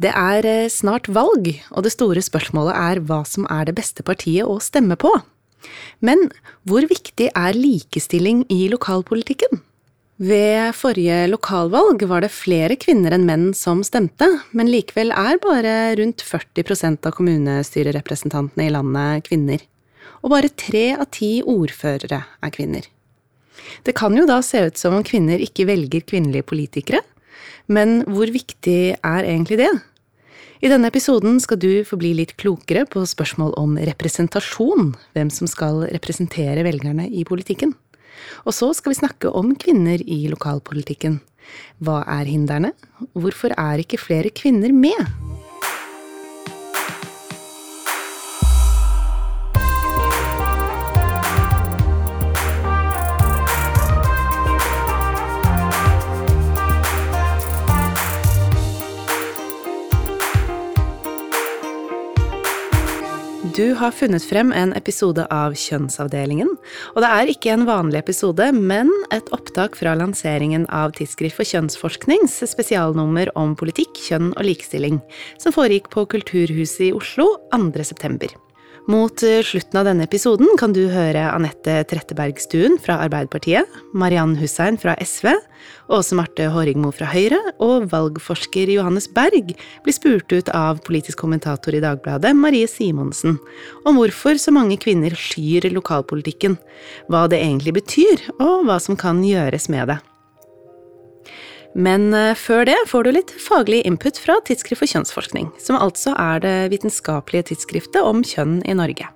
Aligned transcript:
Det 0.00 0.12
er 0.16 0.46
eh, 0.48 0.70
snart 0.72 1.10
valg, 1.12 1.50
og 1.74 1.84
det 1.84 1.92
store 1.92 2.22
spørsmålet 2.24 2.76
er 2.76 3.00
hva 3.04 3.20
som 3.28 3.44
er 3.52 3.66
det 3.68 3.76
beste 3.76 4.04
partiet 4.06 4.48
å 4.48 4.56
stemme 4.62 4.96
på. 4.96 5.10
Men 6.00 6.30
hvor 6.68 6.86
viktig 6.88 7.28
er 7.36 7.58
likestilling 7.58 8.46
i 8.48 8.62
lokalpolitikken? 8.72 9.60
Ved 10.20 10.74
forrige 10.76 11.26
lokalvalg 11.32 12.04
var 12.08 12.24
det 12.24 12.32
flere 12.32 12.76
kvinner 12.80 13.14
enn 13.16 13.26
menn 13.28 13.44
som 13.56 13.80
stemte, 13.84 14.26
men 14.56 14.68
likevel 14.68 15.12
er 15.16 15.40
bare 15.40 15.74
rundt 16.00 16.24
40% 16.24 17.08
av 17.08 17.16
kommunestyrerepresentantene 17.16 18.68
i 18.68 18.72
landet 18.72 19.28
kvinner. 19.28 19.64
Og 20.20 20.32
bare 20.32 20.52
tre 20.52 20.90
av 20.96 21.08
ti 21.12 21.38
ordførere 21.40 22.20
er 22.20 22.52
kvinner. 22.52 22.84
Det 23.84 23.96
kan 23.96 24.16
jo 24.16 24.26
da 24.28 24.40
se 24.44 24.66
ut 24.68 24.80
som 24.80 24.96
om 24.96 25.04
kvinner 25.04 25.40
ikke 25.40 25.68
velger 25.68 26.04
kvinnelige 26.08 26.48
politikere, 26.52 27.00
men 27.68 28.02
hvor 28.08 28.28
viktig 28.32 28.96
er 28.96 29.24
egentlig 29.24 29.60
det? 29.60 29.72
I 30.60 30.68
denne 30.68 30.90
episoden 30.92 31.38
skal 31.40 31.56
du 31.56 31.70
få 31.88 31.96
bli 31.96 32.10
litt 32.18 32.34
klokere 32.36 32.82
på 32.84 33.00
spørsmål 33.08 33.54
om 33.56 33.78
representasjon, 33.80 34.90
hvem 35.16 35.30
som 35.32 35.48
skal 35.48 35.86
representere 35.88 36.66
velgerne 36.66 37.06
i 37.08 37.24
politikken. 37.24 37.72
Og 38.44 38.52
så 38.52 38.68
skal 38.76 38.92
vi 38.92 38.98
snakke 39.00 39.32
om 39.32 39.54
kvinner 39.56 40.04
i 40.04 40.26
lokalpolitikken. 40.28 41.16
Hva 41.80 42.02
er 42.04 42.28
hindrene? 42.28 42.74
Hvorfor 43.16 43.56
er 43.56 43.80
ikke 43.80 44.02
flere 44.04 44.28
kvinner 44.36 44.76
med? 44.76 45.29
Du 63.56 63.72
har 63.74 63.90
funnet 63.90 64.22
frem 64.22 64.52
en 64.54 64.70
episode 64.78 65.24
av 65.34 65.56
Kjønnsavdelingen. 65.58 66.50
Og 66.94 67.00
det 67.02 67.08
er 67.10 67.30
ikke 67.32 67.54
en 67.54 67.64
vanlig 67.66 67.98
episode, 68.02 68.46
men 68.54 68.92
et 69.14 69.30
opptak 69.34 69.78
fra 69.78 69.96
lanseringen 69.98 70.68
av 70.70 70.92
Tidsskrift 70.98 71.40
for 71.40 71.48
kjønnsforsknings 71.48 72.36
spesialnummer 72.52 73.32
om 73.40 73.56
politikk, 73.58 73.96
kjønn 74.10 74.30
og 74.36 74.46
likestilling, 74.46 75.00
som 75.42 75.56
foregikk 75.56 75.90
på 75.90 76.06
Kulturhuset 76.14 76.90
i 76.90 76.94
Oslo 76.94 77.32
2. 77.56 78.49
Mot 78.88 79.22
eh, 79.22 79.42
slutten 79.44 79.80
av 79.80 79.84
denne 79.84 80.06
episoden 80.08 80.48
kan 80.58 80.72
du 80.72 80.86
høre 80.88 81.26
Anette 81.28 81.82
Trettebergstuen 81.90 82.78
fra 82.80 82.96
Arbeiderpartiet, 83.04 83.68
Mariann 83.92 84.36
Hussein 84.40 84.78
fra 84.80 84.94
SV, 84.96 85.34
Åse 85.92 86.16
Marte 86.16 86.46
Hårigmo 86.54 86.92
fra 86.94 87.10
Høyre 87.10 87.38
og 87.60 87.90
valgforsker 87.92 88.72
Johannes 88.72 89.10
Berg 89.12 89.52
blir 89.84 89.96
spurt 89.96 90.32
ut 90.32 90.52
av 90.56 90.80
politisk 90.86 91.20
kommentator 91.20 91.76
i 91.76 91.82
Dagbladet 91.84 92.32
Marie 92.38 92.70
Simonsen 92.70 93.36
om 93.84 94.00
hvorfor 94.00 94.40
så 94.40 94.54
mange 94.54 94.80
kvinner 94.80 95.12
skyr 95.18 95.68
lokalpolitikken, 95.74 96.56
hva 97.10 97.26
det 97.30 97.42
egentlig 97.44 97.76
betyr, 97.82 98.30
og 98.40 98.64
hva 98.68 98.80
som 98.80 98.98
kan 98.98 99.20
gjøres 99.26 99.68
med 99.72 99.92
det. 99.92 100.00
Men 101.74 102.10
eh, 102.16 102.34
før 102.34 102.66
det 102.66 102.78
får 102.90 103.06
du 103.06 103.12
litt 103.14 103.32
faglig 103.38 103.84
input 103.86 104.18
fra 104.18 104.40
Tidsskrift 104.46 104.82
for 104.82 104.90
kjønnsforskning, 104.90 105.50
som 105.62 105.78
altså 105.78 106.16
er 106.18 106.42
det 106.42 106.58
vitenskapelige 106.72 107.52
tidsskriftet 107.52 108.02
om 108.02 108.24
kjønn 108.26 108.60
i 108.66 108.74
Norge. 108.74 109.10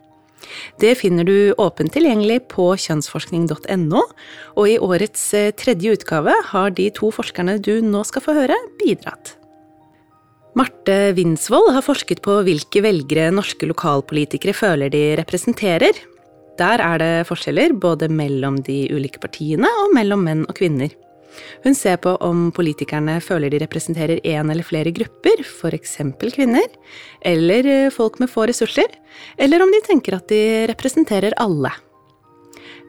Det 0.79 0.93
finner 1.01 1.27
du 1.27 1.55
åpent 1.59 1.91
tilgjengelig 1.95 2.45
på 2.53 2.69
kjønnsforskning.no, 2.79 4.03
og 4.55 4.69
i 4.71 4.79
årets 4.79 5.25
eh, 5.35 5.51
tredje 5.57 5.97
utgave 5.99 6.35
har 6.53 6.75
de 6.77 6.91
to 6.95 7.11
forskerne 7.15 7.59
du 7.65 7.79
nå 7.83 8.05
skal 8.07 8.25
få 8.25 8.37
høre, 8.37 8.59
bidratt. 8.83 9.37
Marte 10.55 11.11
Winsvold 11.17 11.73
har 11.75 11.83
forsket 11.83 12.21
på 12.23 12.37
hvilke 12.47 12.85
velgere 12.85 13.33
norske 13.35 13.67
lokalpolitikere 13.67 14.55
føler 14.55 14.93
de 14.93 15.17
representerer. 15.19 15.99
Der 16.61 16.79
er 16.79 17.01
det 17.03 17.27
forskjeller 17.27 17.75
både 17.83 18.07
mellom 18.07 18.61
de 18.63 18.85
ulike 18.95 19.19
partiene 19.19 19.67
og 19.83 19.97
mellom 19.97 20.23
menn 20.23 20.45
og 20.47 20.55
kvinner. 20.55 20.95
Hun 21.65 21.75
ser 21.75 21.97
på 22.03 22.15
om 22.25 22.51
politikerne 22.55 23.17
føler 23.25 23.53
de 23.53 23.63
representerer 23.63 24.23
én 24.25 24.51
eller 24.51 24.67
flere 24.67 24.93
grupper, 24.95 25.43
f.eks. 25.45 25.97
kvinner, 26.35 26.69
eller 27.25 27.71
eh, 27.71 27.91
folk 27.95 28.21
med 28.23 28.31
få 28.33 28.47
ressurser, 28.51 28.91
eller 29.39 29.65
om 29.65 29.73
de 29.73 29.83
tenker 29.87 30.19
at 30.19 30.29
de 30.31 30.45
representerer 30.71 31.37
alle. 31.43 31.73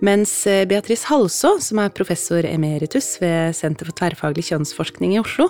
Mens 0.04 0.32
eh, 0.48 0.66
Beatrice 0.68 1.08
Halså, 1.08 1.56
som 1.64 1.80
er 1.80 1.94
professor 1.96 2.46
emeritus 2.48 3.16
ved 3.22 3.56
Senter 3.56 3.88
for 3.88 3.96
tverrfaglig 3.96 4.50
kjønnsforskning 4.50 5.16
i 5.16 5.22
Oslo, 5.24 5.50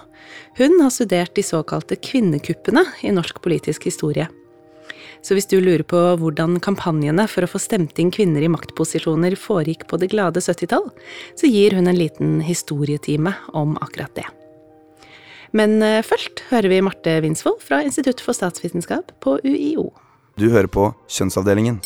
hun 0.59 0.77
har 0.83 0.93
studert 0.93 1.33
de 1.35 1.45
såkalte 1.45 1.97
kvinnekuppene 1.97 2.85
i 3.03 3.13
norsk 3.15 3.41
politisk 3.43 3.89
historie. 3.89 4.29
Så 5.25 5.33
hvis 5.33 5.47
du 5.49 5.57
lurer 5.57 5.81
på 5.81 5.97
hvordan 6.21 6.59
kampanjene 6.61 7.25
for 7.31 7.45
å 7.45 7.49
få 7.49 7.57
stemt 7.61 7.97
inn 8.01 8.11
kvinner 8.13 8.45
i 8.45 8.51
maktposisjoner 8.51 9.33
foregikk 9.41 9.87
på 9.89 9.97
det 9.97 10.11
glade 10.13 10.43
70-tall, 10.43 10.91
så 11.39 11.49
gir 11.49 11.73
hun 11.73 11.89
en 11.89 11.97
liten 11.97 12.37
historietime 12.45 13.33
om 13.57 13.73
akkurat 13.81 14.13
det. 14.19 14.27
Men 15.55 15.79
eh, 15.81 16.03
først 16.05 16.45
hører 16.51 16.69
vi 16.69 16.83
Marte 16.85 17.17
Winsvold 17.25 17.63
fra 17.63 17.81
Institutt 17.81 18.21
for 18.21 18.37
statsvitenskap 18.37 19.15
på 19.23 19.39
UiO. 19.41 19.89
Du 20.37 20.49
hører 20.51 20.69
på 20.69 20.91
Kjønnsavdelingen. 21.09 21.79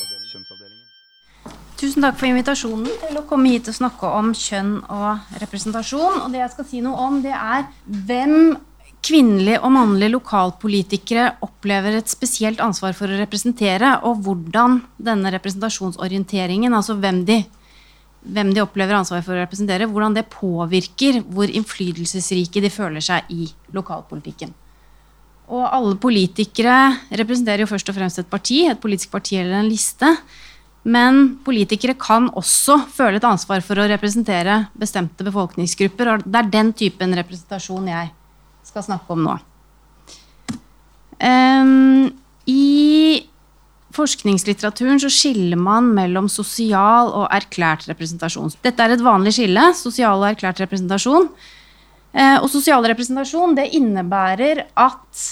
Tusen 1.79 2.03
takk 2.03 2.17
for 2.19 2.27
invitasjonen 2.27 2.89
til 3.05 3.21
å 3.21 3.23
komme 3.29 3.53
hit 3.53 3.69
og 3.71 3.77
snakke 3.77 4.09
om 4.19 4.33
kjønn 4.35 4.81
og 4.91 5.37
representasjon. 5.39 6.25
Og 6.25 6.33
det 6.33 6.41
jeg 6.41 6.51
skal 6.57 6.67
si 6.67 6.81
noe 6.83 7.05
om, 7.05 7.21
det 7.23 7.31
er 7.31 7.69
hvem 8.09 8.57
kvinnelige 9.05 9.61
og 9.63 9.71
mannlige 9.73 10.13
lokalpolitikere 10.13 11.29
opplever 11.45 11.99
et 11.99 12.11
spesielt 12.11 12.59
ansvar 12.63 12.95
for 12.97 13.11
å 13.11 13.19
representere, 13.19 13.95
og 14.03 14.23
hvordan 14.25 14.81
denne 14.99 15.31
representasjonsorienteringen, 15.37 16.75
altså 16.75 16.97
hvem 16.99 17.23
de, 17.27 17.39
hvem 18.27 18.51
de 18.55 18.63
opplever 18.63 18.97
ansvar 18.97 19.23
for 19.25 19.37
å 19.37 19.43
representere, 19.43 19.87
hvordan 19.89 20.17
det 20.17 20.27
påvirker 20.33 21.21
hvor 21.31 21.51
innflytelsesrike 21.51 22.63
de 22.65 22.73
føler 22.73 23.03
seg 23.03 23.31
i 23.33 23.47
lokalpolitikken. 23.75 24.51
Og 25.49 25.65
alle 25.65 25.95
politikere 25.97 26.75
representerer 27.09 27.63
jo 27.63 27.71
først 27.71 27.89
og 27.89 27.97
fremst 27.97 28.21
et 28.21 28.29
parti, 28.29 28.61
et 28.69 28.81
politisk 28.81 29.15
parti 29.15 29.39
eller 29.39 29.63
en 29.63 29.71
liste. 29.71 30.11
Men 30.85 31.39
politikere 31.43 31.97
kan 31.99 32.29
også 32.37 32.77
føle 32.93 33.17
et 33.17 33.25
ansvar 33.25 33.63
for 33.65 33.81
å 33.81 33.87
representere 33.89 34.67
bestemte 34.77 35.25
befolkningsgrupper. 35.25 36.13
og 36.13 36.29
Det 36.29 36.39
er 36.39 36.53
den 36.53 36.71
typen 36.77 37.17
representasjon 37.17 37.89
jeg 37.89 38.13
skal 38.69 38.85
snakke 38.85 39.15
om 39.15 39.25
nå. 39.25 39.35
Um, 41.19 42.07
I 42.47 43.25
forskningslitteraturen 43.95 45.01
så 45.01 45.09
skiller 45.11 45.59
man 45.59 45.91
mellom 45.97 46.29
sosial 46.31 47.11
og 47.11 47.27
erklært 47.35 47.87
representasjon. 47.89 48.53
Dette 48.63 48.85
er 48.85 48.95
et 48.95 49.03
vanlig 49.03 49.35
skille. 49.35 49.71
Sosial 49.77 50.21
og 50.21 50.29
erklært 50.29 50.61
representasjon. 50.63 51.29
Uh, 52.15 52.37
og 52.39 52.47
sosial 52.53 52.85
representasjon 52.89 53.57
det 53.57 53.69
innebærer 53.77 54.65
at 54.79 55.27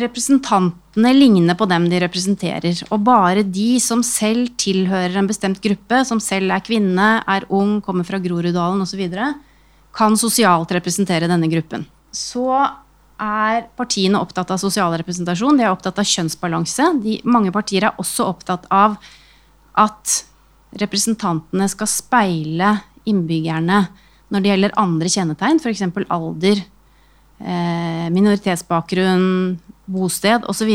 representantene 0.00 1.10
ligner 1.16 1.56
på 1.58 1.66
dem 1.70 1.88
de 1.90 2.00
representerer. 2.02 2.82
Og 2.94 3.02
bare 3.04 3.42
de 3.42 3.74
som 3.82 4.04
selv 4.06 4.52
tilhører 4.60 5.18
en 5.18 5.28
bestemt 5.30 5.60
gruppe, 5.62 6.04
som 6.06 6.22
selv 6.22 6.54
er 6.54 6.62
kvinne, 6.64 7.12
er 7.26 7.46
ung, 7.50 7.80
kommer 7.82 8.06
fra 8.06 8.22
Groruddalen 8.22 8.86
osv., 8.86 9.02
kan 9.90 10.14
sosialt 10.14 10.70
representere 10.70 11.26
denne 11.26 11.50
gruppen 11.50 11.88
så 12.14 12.50
er 13.20 13.66
partiene 13.76 14.20
opptatt 14.20 14.50
av 14.54 14.60
sosial 14.62 14.94
representasjon, 14.96 15.58
de 15.58 15.66
er 15.66 15.72
opptatt 15.72 16.00
av 16.00 16.08
kjønnsbalanse. 16.08 16.86
De, 17.04 17.18
mange 17.28 17.52
partier 17.52 17.86
er 17.86 18.00
også 18.00 18.30
opptatt 18.32 18.64
av 18.72 18.96
at 19.78 20.20
representantene 20.80 21.66
skal 21.70 21.90
speile 21.90 22.74
innbyggerne 23.08 23.82
når 24.30 24.42
det 24.42 24.52
gjelder 24.52 24.76
andre 24.78 25.10
kjennetegn, 25.10 25.58
f.eks. 25.58 25.82
alder, 26.06 26.62
eh, 27.42 28.06
minoritetsbakgrunn, 28.14 29.58
bosted 29.90 30.46
osv. 30.48 30.70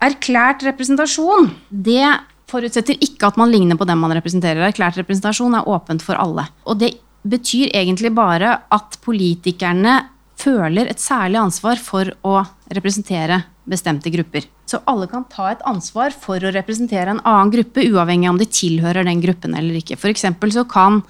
Erklært 0.00 0.64
representasjon 0.64 1.50
det 1.68 2.06
forutsetter 2.50 2.98
ikke 3.02 3.30
at 3.30 3.38
man 3.38 3.50
ligner 3.52 3.78
på 3.78 3.86
dem 3.86 4.00
man 4.02 4.14
representerer. 4.16 4.62
Erklært 4.68 4.98
representasjon 5.00 5.54
er 5.58 5.68
åpent 5.70 6.02
for 6.02 6.18
alle. 6.18 6.46
Og 6.66 6.78
det 6.80 6.94
betyr 7.26 7.74
egentlig 7.76 8.14
bare 8.16 8.56
at 8.72 8.96
politikerne 9.04 9.98
føler 10.40 10.90
et 10.90 11.02
særlig 11.02 11.40
ansvar 11.40 11.80
for 11.82 12.12
å 12.26 12.40
representere 12.72 13.42
bestemte 13.70 14.10
grupper. 14.12 14.46
Så 14.66 14.80
alle 14.90 15.08
kan 15.10 15.26
ta 15.30 15.50
et 15.50 15.64
ansvar 15.68 16.14
for 16.14 16.42
å 16.42 16.52
representere 16.54 17.14
en 17.14 17.22
annen 17.26 17.52
gruppe, 17.54 17.84
uavhengig 17.90 18.28
av 18.28 18.34
om 18.34 18.40
de 18.40 18.48
tilhører 18.50 19.06
den 19.06 19.22
gruppen 19.22 19.56
eller 19.58 19.80
ikke. 19.80 19.98
F.eks. 19.98 20.26
så 20.54 20.64
kan 20.70 21.02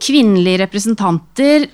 kvinnelige 0.00 0.62
representanter 0.64 1.68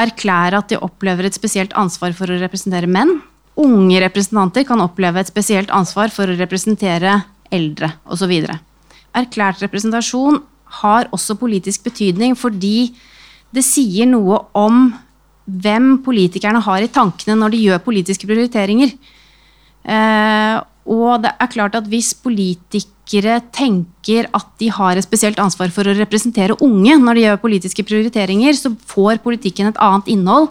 erklære 0.00 0.58
at 0.58 0.72
de 0.72 0.80
opplever 0.82 1.28
et 1.28 1.36
spesielt 1.36 1.74
ansvar 1.78 2.14
for 2.16 2.30
å 2.30 2.40
representere 2.40 2.90
menn. 2.90 3.20
Unge 3.60 4.00
representanter 4.02 4.66
kan 4.66 4.82
oppleve 4.82 5.22
et 5.22 5.30
spesielt 5.30 5.70
ansvar 5.70 6.10
for 6.10 6.26
å 6.26 6.38
representere 6.38 7.20
eldre 7.54 7.92
osv. 8.10 8.32
Erklært 9.14 9.62
representasjon 9.62 10.40
har 10.80 11.06
også 11.14 11.36
politisk 11.38 11.84
betydning 11.86 12.34
fordi 12.34 12.94
det 13.54 13.62
sier 13.62 14.08
noe 14.10 14.40
om 14.58 14.88
hvem 15.44 15.98
politikerne 16.04 16.62
har 16.64 16.84
i 16.84 16.90
tankene 16.92 17.36
når 17.38 17.54
de 17.54 17.64
gjør 17.66 17.82
politiske 17.84 18.28
prioriteringer. 18.28 18.94
Eh, 19.84 20.56
og 20.84 21.24
det 21.24 21.32
er 21.40 21.52
klart 21.52 21.76
at 21.78 21.88
hvis 21.88 22.12
politikere 22.20 23.38
tenker 23.52 24.28
at 24.36 24.48
de 24.60 24.70
har 24.72 24.96
et 24.96 25.06
spesielt 25.06 25.40
ansvar 25.40 25.72
for 25.72 25.88
å 25.88 25.96
representere 25.96 26.56
unge 26.64 26.96
når 27.00 27.16
de 27.16 27.26
gjør 27.26 27.42
politiske 27.44 27.84
prioriteringer, 27.88 28.56
så 28.56 28.72
får 28.88 29.22
politikken 29.24 29.70
et 29.70 29.80
annet 29.84 30.10
innhold 30.12 30.50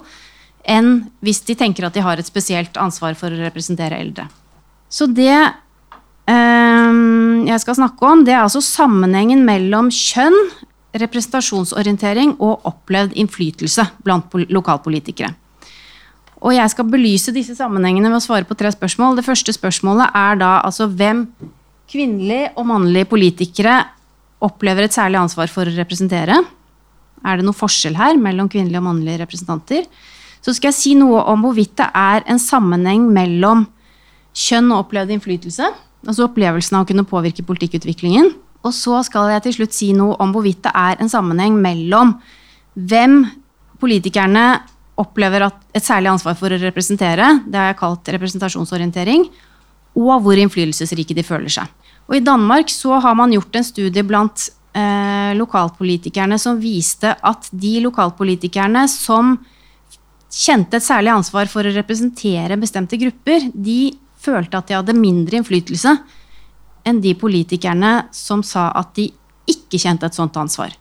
enn 0.64 1.04
hvis 1.22 1.42
de 1.46 1.58
tenker 1.58 1.86
at 1.86 1.94
de 1.94 2.02
har 2.02 2.18
et 2.18 2.26
spesielt 2.26 2.78
ansvar 2.80 3.18
for 3.18 3.30
å 3.30 3.42
representere 3.44 3.98
eldre. 4.00 4.26
Så 4.88 5.06
det 5.10 5.34
eh, 5.34 6.92
jeg 7.50 7.62
skal 7.62 7.78
snakke 7.78 8.10
om, 8.10 8.24
det 8.26 8.34
er 8.34 8.44
altså 8.44 8.62
sammenhengen 8.64 9.44
mellom 9.46 9.90
kjønn, 9.92 10.38
representasjonsorientering 11.00 12.36
og 12.38 12.66
opplevd 12.68 13.16
innflytelse 13.18 13.86
blant 14.04 14.34
lokalpolitikere. 14.52 15.32
Og 16.44 16.52
jeg 16.52 16.70
skal 16.74 16.88
belyse 16.92 17.32
disse 17.32 17.56
sammenhengene 17.56 18.10
ved 18.12 18.20
å 18.20 18.24
svare 18.24 18.46
på 18.46 18.56
tre 18.58 18.70
spørsmål. 18.74 19.16
Det 19.16 19.24
første 19.24 19.54
spørsmålet 19.56 20.12
er 20.18 20.40
da 20.42 20.58
altså 20.60 20.90
hvem 20.92 21.24
kvinnelige 21.90 22.50
og 22.58 22.68
mannlige 22.68 23.08
politikere 23.08 23.78
opplever 24.44 24.84
et 24.84 24.96
særlig 24.96 25.22
ansvar 25.22 25.48
for 25.52 25.64
å 25.64 25.76
representere. 25.76 26.36
Er 27.24 27.40
det 27.40 27.46
noe 27.46 27.56
forskjell 27.56 27.96
her 27.96 28.18
mellom 28.20 28.50
kvinnelige 28.52 28.82
og 28.82 28.88
mannlige 28.90 29.22
representanter? 29.22 29.88
Så 30.44 30.52
skal 30.52 30.70
jeg 30.70 30.76
si 30.76 30.92
noe 30.98 31.22
om 31.32 31.46
hvorvidt 31.46 31.78
det 31.80 31.88
er 31.96 32.26
en 32.28 32.40
sammenheng 32.42 33.06
mellom 33.08 33.64
kjønn 34.36 34.68
og 34.74 34.84
opplevd 34.84 35.14
innflytelse. 35.14 35.70
Altså 36.04 36.26
opplevelsen 36.26 36.76
av 36.76 36.84
å 36.84 36.88
kunne 36.90 37.06
påvirke 37.08 37.46
politikkutviklingen. 37.46 38.34
Og 38.64 38.72
så 38.72 39.02
skal 39.04 39.32
jeg 39.34 39.44
til 39.44 39.56
slutt 39.58 39.76
si 39.76 39.92
noe 39.96 40.16
om 40.22 40.32
hvorvidt 40.34 40.64
det 40.64 40.72
er 40.74 41.00
en 41.00 41.12
sammenheng 41.12 41.56
mellom 41.60 42.16
hvem 42.74 43.22
politikerne 43.80 44.44
opplever 45.00 45.44
et 45.48 45.84
særlig 45.84 46.12
ansvar 46.12 46.36
for 46.38 46.54
å 46.54 46.60
representere, 46.60 47.40
det 47.46 47.58
har 47.58 47.72
jeg 47.72 47.80
kalt 47.80 48.10
representasjonsorientering, 48.14 49.26
og 49.98 50.14
hvor 50.22 50.38
innflytelsesrike 50.38 51.16
de 51.16 51.24
føler 51.26 51.52
seg. 51.52 51.70
Og 52.08 52.18
I 52.18 52.24
Danmark 52.24 52.70
så 52.72 52.98
har 53.02 53.16
man 53.18 53.32
gjort 53.34 53.58
en 53.58 53.66
studie 53.66 54.04
blant 54.06 54.48
eh, 54.76 55.32
lokalpolitikerne 55.38 56.38
som 56.40 56.60
viste 56.62 57.14
at 57.14 57.48
de 57.50 57.76
lokalpolitikerne 57.84 58.86
som 58.90 59.36
kjente 60.34 60.78
et 60.78 60.86
særlig 60.86 61.14
ansvar 61.14 61.50
for 61.50 61.66
å 61.66 61.74
representere 61.74 62.58
bestemte 62.60 62.98
grupper, 63.00 63.50
de 63.54 63.94
følte 64.24 64.58
at 64.58 64.70
de 64.70 64.78
hadde 64.78 64.98
mindre 64.98 65.38
innflytelse 65.38 65.94
enn 66.84 67.00
de 67.04 67.14
politikerne 67.18 67.92
som 68.14 68.42
sa 68.46 68.68
at 68.76 68.94
de 68.98 69.10
ikke 69.50 69.80
kjente 69.80 70.08
et 70.08 70.16
sånt 70.16 70.36
ansvar. 70.40 70.72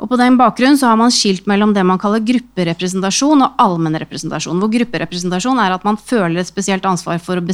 Og 0.00 0.08
På 0.08 0.16
den 0.16 0.38
bakgrunn 0.40 0.78
så 0.80 0.88
har 0.88 0.96
man 0.96 1.12
skilt 1.12 1.44
mellom 1.50 1.74
det 1.76 1.82
man 1.84 2.00
kaller 2.00 2.22
grupperepresentasjon 2.24 3.44
og 3.44 3.58
allmennrepresentasjon. 3.60 4.60
Hvor 4.62 4.72
grupperepresentasjon 4.72 5.60
er 5.60 5.74
at 5.74 5.84
man 5.84 6.00
føler 6.00 6.40
et 6.40 6.48
spesielt 6.48 6.86
ansvar 6.88 7.20
for 7.20 7.36
å, 7.36 7.44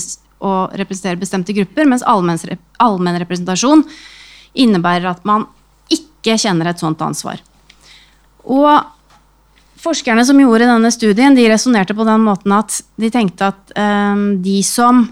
å 0.46 0.52
representere 0.78 1.18
bestemte 1.18 1.56
grupper, 1.56 1.88
mens 1.90 2.06
allmennrepresentasjon 2.06 3.82
innebærer 4.62 5.10
at 5.10 5.26
man 5.26 5.48
ikke 5.90 6.38
kjenner 6.38 6.70
et 6.70 6.82
sånt 6.82 7.02
ansvar. 7.02 7.42
Og 8.46 8.70
Forskerne 9.86 10.24
som 10.26 10.38
gjorde 10.40 10.66
denne 10.66 10.90
studien, 10.90 11.34
de 11.36 11.44
resonnerte 11.50 11.94
på 11.94 12.06
den 12.08 12.22
måten 12.24 12.54
at 12.56 12.80
de 12.98 13.10
tenkte 13.12 13.52
at 13.52 13.74
um, 13.76 14.40
de 14.42 14.56
som 14.66 15.04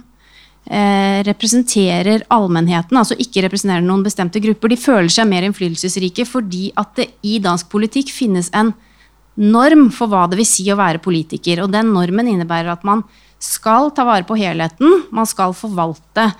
representerer 0.64 2.22
allmennheten, 2.32 2.96
altså 2.96 3.16
ikke 3.20 3.42
representerer 3.44 3.84
noen 3.84 4.04
bestemte 4.06 4.40
grupper, 4.40 4.72
de 4.72 4.80
føler 4.80 5.12
seg 5.12 5.28
mer 5.28 5.44
innflytelsesrike 5.44 6.24
fordi 6.24 6.70
at 6.80 6.94
det 6.96 7.10
i 7.26 7.36
dansk 7.44 7.68
politikk 7.72 8.12
finnes 8.14 8.48
en 8.56 8.72
norm 9.36 9.88
for 9.92 10.08
hva 10.08 10.24
det 10.30 10.38
vil 10.38 10.48
si 10.48 10.64
å 10.72 10.78
være 10.78 11.02
politiker. 11.04 11.64
Og 11.64 11.72
den 11.74 11.92
normen 11.92 12.30
innebærer 12.30 12.72
at 12.72 12.84
man 12.86 13.04
skal 13.42 13.90
ta 13.94 14.06
vare 14.08 14.24
på 14.24 14.38
helheten, 14.40 15.04
man 15.12 15.28
skal 15.28 15.52
forvalte 15.56 16.30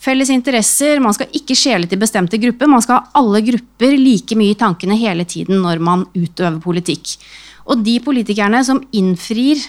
felles 0.00 0.32
interesser, 0.32 1.00
man 1.00 1.14
skal 1.16 1.32
ikke 1.36 1.56
skjele 1.56 1.88
til 1.88 2.00
bestemte 2.00 2.40
grupper, 2.40 2.68
man 2.68 2.84
skal 2.84 3.00
ha 3.00 3.20
alle 3.20 3.42
grupper 3.44 3.96
like 3.96 4.36
mye 4.36 4.54
i 4.54 4.60
tankene 4.60 4.98
hele 5.00 5.26
tiden 5.28 5.60
når 5.64 5.80
man 5.84 6.06
utøver 6.16 6.60
politikk. 6.64 7.16
Og 7.70 7.84
de 7.84 7.98
politikerne 8.02 8.62
som 8.66 8.82
innfrir 8.96 9.60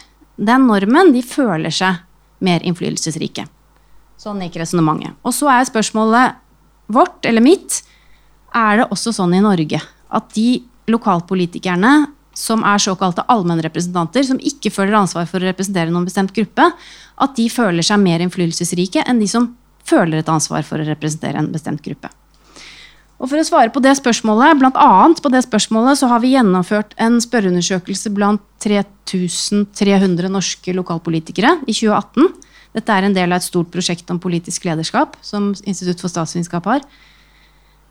den 0.42 0.68
normen, 0.68 1.12
de 1.14 1.22
føler 1.24 1.74
seg 1.76 2.00
mer 2.42 2.64
innflytelsesrike. 2.66 3.46
Sånn 4.22 4.42
gikk 4.46 4.60
resonnementet. 4.62 5.16
Og 5.26 5.34
så 5.34 5.50
er 5.50 5.66
spørsmålet 5.66 6.38
vårt, 6.92 7.24
eller 7.26 7.42
mitt, 7.42 7.82
er 8.54 8.82
det 8.82 8.90
også 8.94 9.14
sånn 9.16 9.34
i 9.34 9.42
Norge 9.42 9.80
at 10.12 10.34
de 10.36 10.62
lokalpolitikerne 10.92 12.12
som 12.38 12.62
er 12.68 12.82
såkalte 12.82 13.26
allmennrepresentanter, 13.32 14.24
som 14.28 14.40
ikke 14.40 14.72
føler 14.74 15.00
ansvar 15.00 15.26
for 15.30 15.42
å 15.42 15.50
representere 15.50 15.92
noen 15.92 16.06
bestemt 16.08 16.34
gruppe, 16.36 16.68
at 17.22 17.36
de 17.38 17.48
føler 17.52 17.86
seg 17.86 18.00
mer 18.02 18.24
innflytelsesrike 18.24 19.04
enn 19.08 19.20
de 19.22 19.28
som 19.32 19.50
føler 19.88 20.22
et 20.22 20.32
ansvar 20.32 20.64
for 20.68 20.80
å 20.80 20.88
representere 20.88 21.42
en 21.42 21.52
bestemt 21.52 21.82
gruppe. 21.84 22.12
Og 23.22 23.30
For 23.30 23.38
å 23.38 23.46
svare 23.46 23.70
på 23.74 23.82
det 23.84 23.94
spørsmålet, 24.00 24.58
blant 24.58 24.78
annet 24.82 25.20
på 25.22 25.30
det 25.30 25.44
spørsmålet, 25.46 26.00
så 26.00 26.10
har 26.10 26.24
vi 26.24 26.34
gjennomført 26.34 26.96
en 26.98 27.20
spørreundersøkelse 27.22 28.10
blant 28.16 28.42
3300 28.64 30.32
norske 30.34 30.74
lokalpolitikere 30.74 31.60
i 31.68 31.76
2018. 31.76 32.32
Dette 32.76 32.96
er 32.96 33.08
en 33.08 33.16
del 33.16 33.32
av 33.32 33.42
et 33.42 33.48
stort 33.48 33.72
prosjekt 33.74 34.10
om 34.14 34.20
politisk 34.22 34.66
lederskap 34.68 35.18
som 35.26 35.52
Institutt 35.68 36.04
for 36.04 36.12
statsvitenskap 36.12 36.70
har. 36.72 36.86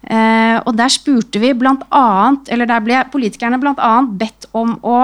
Eh, 0.00 0.56
og 0.64 0.72
der 0.78 0.92
spurte 0.92 1.42
vi 1.42 1.52
blant 1.56 1.84
annet, 1.92 2.48
eller 2.48 2.68
der 2.68 2.84
ble 2.84 3.02
politikerne 3.12 3.60
bl.a. 3.60 3.92
bedt 4.08 4.48
om 4.56 4.78
å 4.80 4.98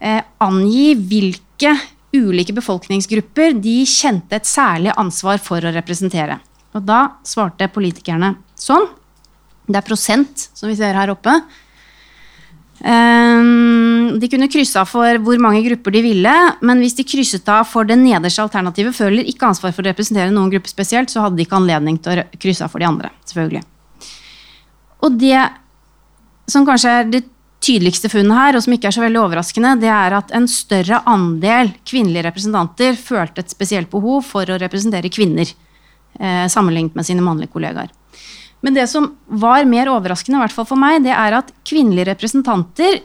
eh, 0.00 0.22
angi 0.40 0.94
hvilke 0.96 1.74
ulike 2.16 2.54
befolkningsgrupper 2.56 3.58
de 3.60 3.82
kjente 3.84 4.38
et 4.38 4.48
særlig 4.48 4.94
ansvar 4.96 5.40
for 5.42 5.60
å 5.60 5.74
representere. 5.74 6.38
Og 6.72 6.84
da 6.88 7.02
svarte 7.26 7.68
politikerne 7.72 8.34
sånn. 8.56 8.88
Det 9.68 9.76
er 9.76 9.84
prosent, 9.84 10.48
som 10.56 10.70
vi 10.70 10.78
ser 10.78 10.96
her 10.96 11.12
oppe. 11.12 11.34
Ehm, 12.86 14.18
de 14.20 14.28
kunne 14.30 14.48
krysse 14.50 14.78
av 14.78 14.86
for 14.90 15.18
hvor 15.24 15.40
mange 15.42 15.64
grupper 15.66 15.96
de 15.96 16.02
ville, 16.04 16.34
men 16.62 16.82
hvis 16.82 16.94
de 16.98 17.06
krysset 17.06 17.48
av 17.50 17.66
for 17.66 17.88
det 17.88 17.98
nederste 17.98 18.44
alternativet, 18.44 18.94
føler 18.94 19.26
ikke 19.26 19.48
ansvar 19.50 19.74
for 19.74 19.82
å 19.82 19.90
representere 19.90 20.34
noen 20.34 20.52
gruppe 20.52 20.70
spesielt, 20.70 21.10
så 21.10 21.24
hadde 21.24 21.40
de 21.40 21.46
ikke 21.46 21.58
anledning 21.58 21.98
til 22.02 22.22
å 22.22 22.28
krysse 22.38 22.66
av 22.66 22.74
for 22.74 22.82
de 22.82 22.90
andre. 22.90 23.10
selvfølgelig. 23.26 23.64
Og 25.02 25.18
det 25.18 25.42
som 26.48 26.64
kanskje 26.66 26.94
er 27.00 27.10
det 27.10 27.24
tydeligste 27.60 28.08
funnet 28.10 28.38
her, 28.38 28.56
og 28.56 28.62
som 28.64 28.72
ikke 28.74 28.88
er 28.90 28.94
så 28.94 29.02
veldig 29.02 29.20
overraskende, 29.20 29.74
det 29.82 29.90
er 29.90 30.14
at 30.16 30.30
en 30.36 30.46
større 30.50 31.02
andel 31.10 31.72
kvinnelige 31.88 32.28
representanter 32.28 32.98
følte 32.98 33.42
et 33.42 33.50
spesielt 33.50 33.90
behov 33.90 34.22
for 34.26 34.46
å 34.46 34.58
representere 34.62 35.10
kvinner, 35.10 35.50
eh, 36.20 36.46
sammenlignet 36.46 36.94
med 36.94 37.06
sine 37.06 37.24
mannlige 37.24 37.52
kollegaer. 37.52 37.90
Men 38.64 38.74
det 38.74 38.88
som 38.90 39.12
var 39.26 39.66
mer 39.70 39.90
overraskende, 39.92 40.40
i 40.40 40.44
hvert 40.46 40.54
fall 40.56 40.66
for 40.66 40.80
meg, 40.80 41.02
det 41.04 41.14
er 41.14 41.36
at 41.38 41.52
kvinnelige 41.68 42.08
representanter 42.10 43.00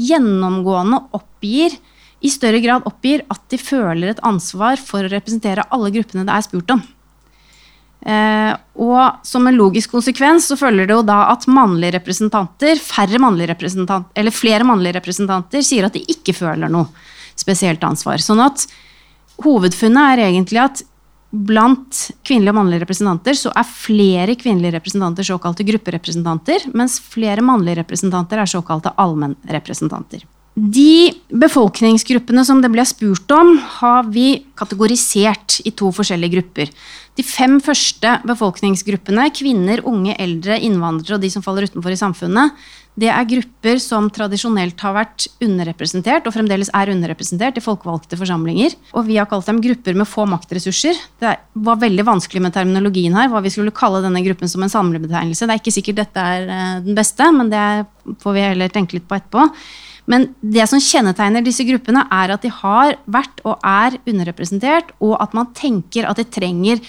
gjennomgående 0.00 1.02
oppgir 1.14 1.76
i 2.24 2.30
større 2.32 2.60
grad 2.64 2.86
oppgir 2.88 3.22
at 3.30 3.42
de 3.52 3.60
føler 3.60 4.14
et 4.14 4.22
ansvar 4.24 4.80
for 4.80 5.04
å 5.04 5.12
representere 5.12 5.66
alle 5.74 5.92
gruppene 5.94 6.24
det 6.24 6.32
er 6.32 6.46
spurt 6.46 6.72
om. 6.72 6.80
Eh, 8.04 8.52
og 8.84 9.24
som 9.24 9.46
en 9.48 9.56
logisk 9.56 9.92
konsekvens 9.94 10.50
så 10.50 10.58
følger 10.60 10.88
det 10.88 10.96
jo 10.96 11.04
da 11.08 11.22
at 11.32 11.46
mannlige 11.48 11.98
representanter, 11.98 12.80
færre 12.80 13.20
mannlige 13.20 13.52
representanter, 13.54 14.10
eller 14.20 14.34
flere 14.34 14.66
mannlige 14.68 14.98
representanter 14.98 15.64
sier 15.64 15.88
at 15.88 15.96
de 15.96 16.04
ikke 16.12 16.36
føler 16.36 16.72
noe 16.72 16.88
spesielt 17.36 17.84
ansvar. 17.84 18.20
Sånn 18.24 18.42
at 18.44 18.66
hovedfunnet 19.44 20.14
er 20.14 20.26
egentlig 20.28 20.60
at 20.64 20.84
blant 21.34 22.10
kvinnelige 22.26 22.54
og 22.54 22.58
mannlige 22.60 22.84
representanter 22.84 23.36
så 23.38 23.52
er 23.56 23.66
flere 23.66 24.36
kvinnelige 24.38 24.76
representanter 24.76 25.26
såkalte 25.26 25.66
grupperepresentanter, 25.66 26.68
mens 26.76 27.00
flere 27.02 27.44
mannlige 27.44 27.82
representanter 27.82 28.40
er 28.42 28.50
såkalte 28.50 28.94
allmennrepresentanter. 29.02 30.22
De 30.54 31.10
befolkningsgruppene 31.34 32.44
som 32.46 32.60
det 32.62 32.70
ble 32.70 32.84
spurt 32.86 33.32
om, 33.34 33.56
har 33.80 34.06
vi 34.14 34.44
kategorisert 34.54 35.58
i 35.66 35.72
to 35.74 35.88
forskjellige 35.94 36.36
grupper. 36.36 36.70
De 37.18 37.24
fem 37.26 37.56
første 37.62 38.12
befolkningsgruppene, 38.26 39.26
kvinner, 39.34 39.82
unge, 39.86 40.14
eldre, 40.14 40.60
innvandrere 40.62 41.16
og 41.18 41.24
de 41.24 41.30
som 41.30 41.42
faller 41.42 41.66
utenfor 41.66 41.94
i 41.94 41.98
samfunnet, 41.98 42.54
det 42.94 43.08
er 43.10 43.26
grupper 43.26 43.80
som 43.82 44.06
tradisjonelt 44.14 44.78
har 44.86 44.94
vært 44.94 45.26
underrepresentert, 45.42 46.28
og 46.28 46.34
fremdeles 46.36 46.70
er 46.70 46.92
underrepresentert 46.92 47.58
i 47.58 47.62
folkevalgte 47.64 48.18
forsamlinger. 48.20 48.76
Og 48.94 49.08
vi 49.08 49.16
har 49.18 49.26
kalt 49.30 49.48
dem 49.50 49.58
grupper 49.62 49.98
med 49.98 50.06
få 50.06 50.28
maktressurser. 50.30 51.00
Det 51.18 51.32
var 51.66 51.80
veldig 51.82 52.04
vanskelig 52.06 52.44
med 52.44 52.54
terminologien 52.54 53.16
her, 53.18 53.32
hva 53.32 53.42
vi 53.42 53.50
skulle 53.50 53.74
kalle 53.74 54.04
denne 54.04 54.22
gruppen 54.22 54.50
som 54.50 54.62
en 54.62 54.70
samlebetegnelse. 54.70 55.50
Det 55.50 55.56
er 55.56 55.64
ikke 55.64 55.74
sikkert 55.74 56.04
dette 56.04 56.28
er 56.36 56.46
eh, 56.46 56.76
den 56.86 56.94
beste, 56.94 57.26
men 57.34 57.50
det 57.50 57.64
får 58.22 58.38
vi 58.38 58.46
heller 58.46 58.70
tenke 58.70 59.00
litt 59.00 59.10
på 59.10 59.18
etterpå. 59.18 59.48
Men 60.10 60.28
det 60.40 60.66
som 60.68 60.82
kjennetegner 60.82 61.44
disse 61.44 61.64
gruppene, 61.64 62.04
er 62.12 62.34
at 62.34 62.44
de 62.44 62.50
har 62.52 62.98
vært 63.08 63.40
og 63.48 63.62
er 63.64 63.96
underrepresentert, 64.04 64.92
og 65.00 65.16
at 65.22 65.36
man 65.36 65.52
tenker 65.56 66.08
at 66.08 66.20
de 66.20 66.26
trenger 66.28 66.82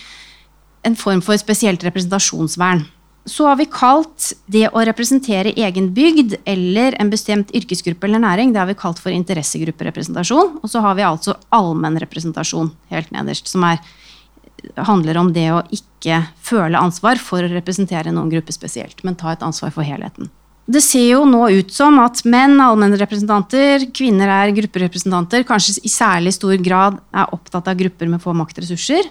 en 0.85 0.97
form 0.99 1.23
for 1.25 1.39
spesielt 1.41 1.83
representasjonsvern. 1.85 2.85
så 3.25 3.47
har 3.47 3.55
vi 3.57 3.65
kalt 3.65 4.35
det 4.45 4.67
å 4.69 4.83
representere 4.85 5.55
egen 5.57 5.87
bygd 5.97 6.35
eller 6.45 6.93
en 7.01 7.09
bestemt 7.09 7.49
yrkesgruppe 7.57 8.05
eller 8.05 8.21
næring, 8.21 8.53
det 8.53 8.61
har 8.61 8.69
vi 8.69 8.77
kalt 8.77 9.01
for 9.01 9.09
interessegrupperepresentasjon. 9.09 10.59
Og 10.61 10.69
så 10.69 10.83
har 10.85 10.93
vi 10.93 11.07
altså 11.07 11.33
allmennrepresentasjon 11.49 12.69
helt 12.93 13.09
nederst, 13.15 13.49
som 13.49 13.65
er, 13.65 13.81
handler 14.77 15.17
om 15.17 15.33
det 15.33 15.47
å 15.55 15.63
ikke 15.73 16.21
føle 16.37 16.77
ansvar 16.77 17.17
for 17.17 17.41
å 17.41 17.49
representere 17.49 18.13
noen 18.13 18.29
gruppe 18.29 18.53
spesielt, 18.53 19.01
men 19.01 19.17
ta 19.17 19.33
et 19.33 19.45
ansvar 19.45 19.73
for 19.73 19.81
helheten. 19.81 20.29
Det 20.65 20.81
ser 20.81 21.11
jo 21.11 21.21
nå 21.29 21.43
ut 21.59 21.69
som 21.73 21.99
at 22.01 22.23
menn 22.25 22.55
er 22.57 22.71
allmennrepresentanter, 22.71 23.85
kvinner 23.93 24.31
er 24.33 24.53
grupperepresentanter, 24.57 25.45
kanskje 25.45 25.77
i 25.85 25.91
særlig 25.93 26.33
stor 26.33 26.57
grad 26.65 26.97
er 27.13 27.33
opptatt 27.35 27.69
av 27.69 27.77
grupper 27.77 28.09
med 28.09 28.23
få 28.23 28.33
maktressurser. 28.33 29.05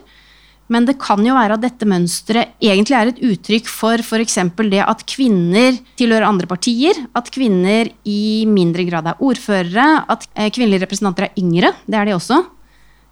Men 0.72 0.86
det 0.88 0.96
kan 0.98 1.20
jo 1.22 1.36
være 1.36 1.58
at 1.58 1.62
dette 1.62 1.86
mønsteret 1.86 2.56
egentlig 2.64 2.96
er 2.96 3.10
et 3.10 3.20
uttrykk 3.28 3.68
for 3.68 4.00
f.eks. 4.00 4.38
det 4.72 4.80
at 4.80 5.04
kvinner 5.06 5.76
tilhører 6.00 6.26
andre 6.26 6.48
partier, 6.50 6.98
at 7.14 7.28
kvinner 7.30 7.90
i 8.08 8.48
mindre 8.48 8.86
grad 8.88 9.12
er 9.12 9.20
ordførere, 9.22 9.86
at 10.08 10.26
eh, 10.32 10.50
kvinnelige 10.50 10.86
representanter 10.86 11.28
er 11.28 11.38
yngre, 11.38 11.74
det 11.86 12.00
er 12.00 12.08
de 12.08 12.16
også. 12.16 12.40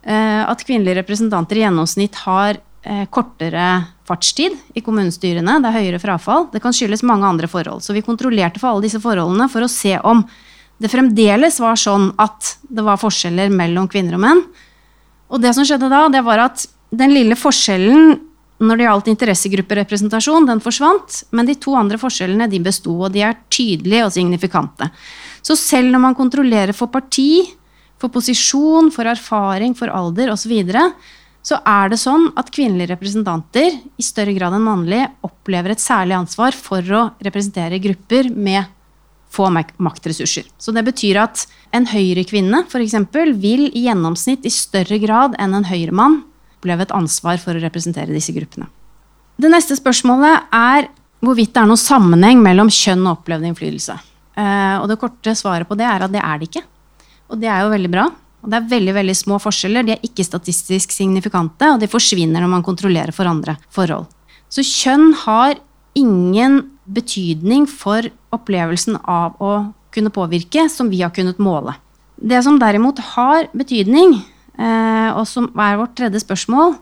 Eh, 0.02 0.42
at 0.48 0.64
kvinnelige 0.64 1.02
representanter 1.02 1.60
i 1.60 1.66
gjennomsnitt 1.66 2.22
har 2.24 2.58
eh, 2.58 3.04
kortere 3.12 3.68
fartstid 4.12 4.56
i 4.76 4.82
kommunestyrene, 4.84 5.58
det 5.62 5.70
er 5.70 5.78
høyere 5.80 6.00
frafall. 6.02 6.50
Det 6.52 6.60
kan 6.62 6.74
skyldes 6.76 7.04
mange 7.08 7.28
andre 7.28 7.48
forhold. 7.48 7.82
Så 7.82 7.96
vi 7.96 8.04
kontrollerte 8.04 8.60
for 8.60 8.72
alle 8.72 8.84
disse 8.84 9.00
forholdene 9.02 9.48
for 9.52 9.64
å 9.64 9.70
se 9.72 9.96
om 9.98 10.22
det 10.82 10.90
fremdeles 10.90 11.60
var 11.62 11.78
sånn 11.78 12.10
at 12.20 12.56
det 12.68 12.84
var 12.84 13.00
forskjeller 13.00 13.52
mellom 13.54 13.88
kvinner 13.90 14.18
og 14.18 14.24
menn. 14.24 14.44
Og 15.32 15.40
det 15.40 15.54
som 15.56 15.64
skjedde 15.64 15.88
da, 15.92 16.04
det 16.12 16.24
var 16.26 16.42
at 16.48 16.66
den 16.92 17.14
lille 17.14 17.38
forskjellen 17.38 18.18
når 18.62 18.78
det 18.78 18.86
gjaldt 18.86 19.08
interessegrupperepresentasjon, 19.10 20.46
den 20.46 20.60
forsvant. 20.62 21.22
Men 21.34 21.48
de 21.48 21.56
to 21.58 21.74
andre 21.78 21.98
forskjellene 21.98 22.46
de 22.50 22.60
besto, 22.62 22.94
og 22.94 23.14
de 23.14 23.24
er 23.26 23.40
tydelige 23.50 24.06
og 24.06 24.14
signifikante. 24.14 24.90
Så 25.42 25.56
selv 25.58 25.90
når 25.90 26.04
man 26.04 26.18
kontrollerer 26.18 26.76
for 26.76 26.92
parti, 26.92 27.42
for 27.98 28.12
posisjon, 28.12 28.90
for 28.94 29.08
erfaring, 29.10 29.74
for 29.78 29.90
alder 29.90 30.34
osv., 30.34 30.44
så, 30.44 30.52
videre, 30.52 30.84
så 31.42 31.58
er 31.66 31.90
det 31.90 31.98
sånn 31.98 32.28
at 32.38 32.52
kvinnelige 32.54 32.92
representanter 32.92 33.74
i 33.98 34.04
større 34.06 34.34
grad 34.36 34.54
enn 34.54 34.66
mannlige 34.66 35.08
opplever 35.26 35.74
et 35.74 35.82
særlig 35.82 36.14
ansvar 36.20 36.54
for 36.54 36.86
å 36.94 37.02
representere 37.22 37.82
grupper 37.82 38.30
med 38.30 38.70
få 39.32 39.48
maktressurser. 39.50 40.46
Så 40.60 40.74
det 40.76 40.84
betyr 40.86 41.18
at 41.22 41.46
en 41.74 41.88
høyrekvinne 41.88 42.66
f.eks. 42.68 42.94
vil 43.40 43.64
i 43.70 43.86
gjennomsnitt 43.86 44.46
i 44.46 44.52
større 44.52 45.00
grad 45.02 45.34
enn 45.40 45.56
en 45.56 45.66
høyremann 45.66 46.20
oppleve 46.58 46.86
et 46.86 46.94
ansvar 46.94 47.40
for 47.42 47.56
å 47.56 47.62
representere 47.62 48.14
disse 48.14 48.34
gruppene. 48.36 48.68
Det 49.40 49.50
neste 49.50 49.74
spørsmålet 49.78 50.52
er 50.54 50.90
hvorvidt 51.24 51.54
det 51.54 51.62
er 51.62 51.70
noen 51.70 51.80
sammenheng 51.80 52.42
mellom 52.44 52.70
kjønn 52.70 53.06
og 53.06 53.22
opplevd 53.22 53.48
innflytelse. 53.48 53.96
Eh, 54.36 54.76
og 54.78 54.86
det 54.90 55.00
korte 55.00 55.34
svaret 55.38 55.68
på 55.68 55.78
det 55.78 55.88
er 55.88 56.04
at 56.04 56.12
det 56.12 56.22
er 56.22 56.38
det 56.38 56.50
ikke. 56.50 56.64
Og 57.32 57.40
det 57.40 57.48
er 57.48 57.64
jo 57.64 57.72
veldig 57.72 57.90
bra. 57.90 58.06
Og 58.42 58.50
det 58.50 58.58
er 58.58 58.70
veldig 58.72 58.94
veldig 58.96 59.14
små 59.16 59.38
forskjeller. 59.42 59.86
De 59.86 59.94
er 59.94 60.06
ikke 60.06 60.26
statistisk 60.26 60.94
signifikante, 60.94 61.68
og 61.70 61.82
de 61.82 61.90
forsvinner 61.90 62.42
når 62.42 62.50
man 62.56 62.66
kontrollerer 62.66 63.14
for 63.14 63.30
andre 63.30 63.56
forhold. 63.70 64.08
Så 64.52 64.64
kjønn 64.66 65.12
har 65.24 65.56
ingen 65.98 66.60
betydning 66.90 67.68
for 67.70 68.08
opplevelsen 68.34 68.98
av 69.06 69.38
å 69.40 69.54
kunne 69.92 70.12
påvirke 70.12 70.66
som 70.72 70.90
vi 70.90 71.04
har 71.04 71.12
kunnet 71.14 71.40
måle. 71.42 71.76
Det 72.16 72.40
som 72.44 72.58
derimot 72.60 73.00
har 73.14 73.48
betydning, 73.56 74.18
Eh, 74.60 75.10
og 75.16 75.24
som 75.28 75.48
er 75.56 75.78
vårt 75.80 75.94
tredje 75.96 76.20
spørsmål, 76.20 76.76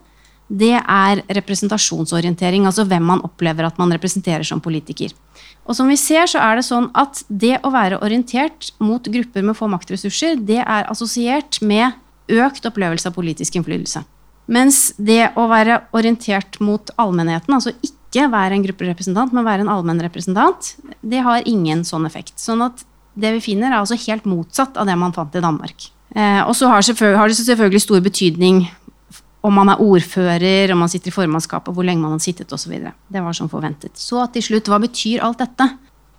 det 0.50 0.74
er 0.80 1.22
representasjonsorientering. 1.30 2.66
Altså 2.66 2.84
hvem 2.88 3.06
man 3.12 3.22
opplever 3.26 3.68
at 3.68 3.78
man 3.78 3.92
representerer 3.94 4.46
som 4.46 4.62
politiker. 4.62 5.14
Og 5.68 5.76
som 5.78 5.90
vi 5.90 5.96
ser, 6.00 6.26
så 6.26 6.42
er 6.42 6.58
det 6.58 6.66
sånn 6.66 6.88
at 6.98 7.22
det 7.28 7.60
å 7.62 7.70
være 7.70 8.00
orientert 8.02 8.72
mot 8.82 9.04
grupper 9.04 9.46
med 9.46 9.58
få 9.58 9.70
maktressurser, 9.70 10.40
det 10.42 10.58
er 10.64 10.88
assosiert 10.90 11.60
med 11.62 11.94
økt 12.30 12.66
opplevelse 12.66 13.10
av 13.10 13.14
politisk 13.14 13.58
innflytelse. 13.58 14.02
Mens 14.50 14.90
det 14.98 15.30
å 15.38 15.46
være 15.50 15.84
orientert 15.94 16.58
mot 16.64 16.90
allmennheten, 16.98 17.54
altså 17.54 17.74
ikke 17.86 18.26
være 18.32 18.56
en 18.56 18.64
grupperepresentant, 18.66 19.34
men 19.36 19.46
være 19.46 19.62
en 19.62 19.70
allmennrepresentant, 19.70 20.72
det 21.06 21.22
har 21.22 21.46
ingen 21.46 21.84
sånn 21.86 22.08
effekt. 22.08 22.34
Sånn 22.42 22.64
at 22.66 22.82
det 23.14 23.30
vi 23.36 23.44
finner, 23.52 23.70
er 23.70 23.82
altså 23.82 23.98
helt 24.08 24.26
motsatt 24.26 24.78
av 24.80 24.90
det 24.90 24.98
man 24.98 25.14
fant 25.14 25.34
i 25.38 25.42
Danmark. 25.44 25.90
Eh, 26.10 26.42
og 26.42 26.56
så 26.58 26.66
har, 26.66 26.82
det 26.82 27.38
selvfølgelig 27.38 27.84
stor 27.84 28.02
betydning 28.02 28.64
om 29.40 29.54
man 29.56 29.70
er 29.72 29.80
ordfører, 29.80 30.72
om 30.72 30.82
man 30.84 30.90
sitter 30.92 31.08
i 31.08 31.14
formannskapet, 31.14 31.72
hvor 31.74 31.86
lenge 31.86 32.02
man 32.02 32.12
har 32.16 32.22
sittet 32.22 32.52
osv. 32.52 32.74
Det 33.08 33.22
var 33.24 33.36
som 33.36 33.48
forventet. 33.48 33.96
Så 33.96 34.22
til 34.34 34.44
slutt, 34.44 34.68
hva 34.68 34.80
betyr 34.82 35.22
alt 35.24 35.40
dette? 35.40 35.68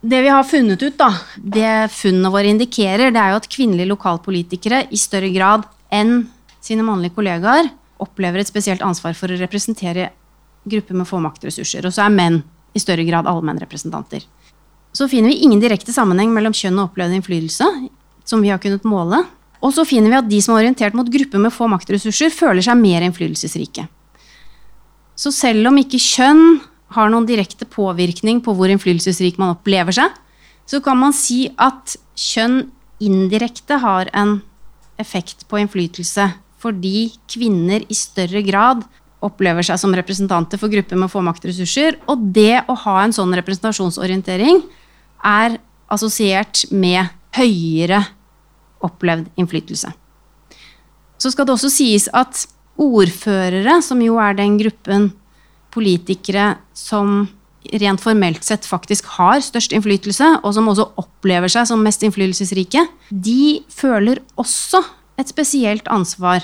Det 0.02 0.22
vi 0.26 0.32
har 0.34 0.48
funnet 0.48 0.82
ut, 0.82 0.98
da, 0.98 1.12
det 1.38 1.92
funnene 1.94 2.32
våre 2.34 2.50
indikerer, 2.50 3.14
det 3.14 3.22
er 3.22 3.36
jo 3.36 3.42
at 3.44 3.52
kvinnelige 3.54 3.92
lokalpolitikere 3.92 4.88
i 4.90 4.98
større 4.98 5.30
grad 5.36 5.68
enn 5.94 6.24
sine 6.62 6.86
mannlige 6.86 7.14
kollegaer 7.20 7.70
opplever 8.02 8.42
et 8.42 8.50
spesielt 8.50 8.82
ansvar 8.86 9.14
for 9.18 9.30
å 9.30 9.38
representere 9.38 10.10
grupper 10.66 10.98
med 10.98 11.10
få 11.10 11.22
maktressurser. 11.22 11.86
Og 11.86 11.94
så 11.94 12.08
er 12.08 12.16
menn 12.16 12.42
i 12.74 12.82
større 12.82 13.06
grad 13.06 13.30
allmennrepresentanter. 13.30 14.26
Så 14.92 15.08
finner 15.12 15.30
vi 15.30 15.44
ingen 15.46 15.62
direkte 15.62 15.94
sammenheng 15.94 16.34
mellom 16.34 16.56
kjønn 16.56 16.80
og 16.80 16.90
opplevd 16.90 17.20
innflytelse, 17.20 17.68
som 18.26 18.42
vi 18.42 18.50
har 18.50 18.62
kunnet 18.64 18.88
måle. 18.88 19.22
Og 19.62 19.74
så 19.76 19.86
finner 19.86 20.10
vi 20.10 20.20
at 20.20 20.30
de 20.30 20.42
som 20.42 20.56
er 20.56 20.64
orientert 20.64 20.96
mot 20.98 21.10
grupper 21.10 21.42
med 21.42 21.54
få 21.54 21.68
maktressurser, 21.70 22.34
føler 22.34 22.66
seg 22.66 22.80
mer 22.82 23.06
innflytelsesrike. 23.06 23.86
Så 25.16 25.34
selv 25.36 25.70
om 25.70 25.78
ikke 25.78 26.02
kjønn 26.02 26.62
har 26.96 27.12
noen 27.12 27.28
direkte 27.30 27.68
påvirkning 27.70 28.42
på 28.44 28.56
hvor 28.58 28.72
innflytelsesrik 28.72 29.38
man 29.40 29.54
opplever 29.54 29.96
seg, 29.96 30.10
så 30.66 30.82
kan 30.84 30.98
man 31.00 31.14
si 31.16 31.46
at 31.62 31.96
kjønn 32.18 32.64
indirekte 33.02 33.78
har 33.82 34.10
en 34.18 34.40
effekt 35.02 35.48
på 35.50 35.62
innflytelse 35.62 36.30
fordi 36.62 37.10
kvinner 37.32 37.82
i 37.90 37.96
større 37.98 38.44
grad 38.46 38.84
opplever 39.26 39.66
seg 39.66 39.80
som 39.82 39.94
representanter 39.98 40.62
for 40.62 40.70
grupper 40.74 41.00
med 41.00 41.10
få 41.10 41.24
maktressurser. 41.26 41.98
Og 42.10 42.22
det 42.36 42.64
å 42.70 42.76
ha 42.84 42.96
en 43.02 43.14
sånn 43.16 43.34
representasjonsorientering 43.38 44.62
er 45.26 45.58
assosiert 45.92 46.68
med 46.70 47.10
høyere 47.38 48.04
opplevd 48.86 49.30
innflytelse. 49.40 49.92
Så 51.22 51.32
skal 51.32 51.46
det 51.48 51.54
også 51.56 51.70
sies 51.70 52.08
at 52.18 52.46
ordførere, 52.82 53.82
som 53.86 54.02
jo 54.02 54.18
er 54.22 54.38
den 54.38 54.58
gruppen 54.62 55.12
politikere 55.72 56.56
som 56.74 57.28
rent 57.82 58.02
formelt 58.02 58.44
sett 58.44 58.66
faktisk 58.66 59.06
har 59.20 59.42
størst 59.46 59.76
innflytelse, 59.76 60.40
og 60.42 60.56
som 60.56 60.70
også 60.72 60.88
opplever 61.00 61.52
seg 61.52 61.68
som 61.70 61.84
mest 61.86 62.02
innflytelsesrike, 62.04 62.88
de 63.12 63.62
føler 63.70 64.24
også 64.42 64.82
et 65.22 65.30
spesielt 65.30 65.88
ansvar, 65.94 66.44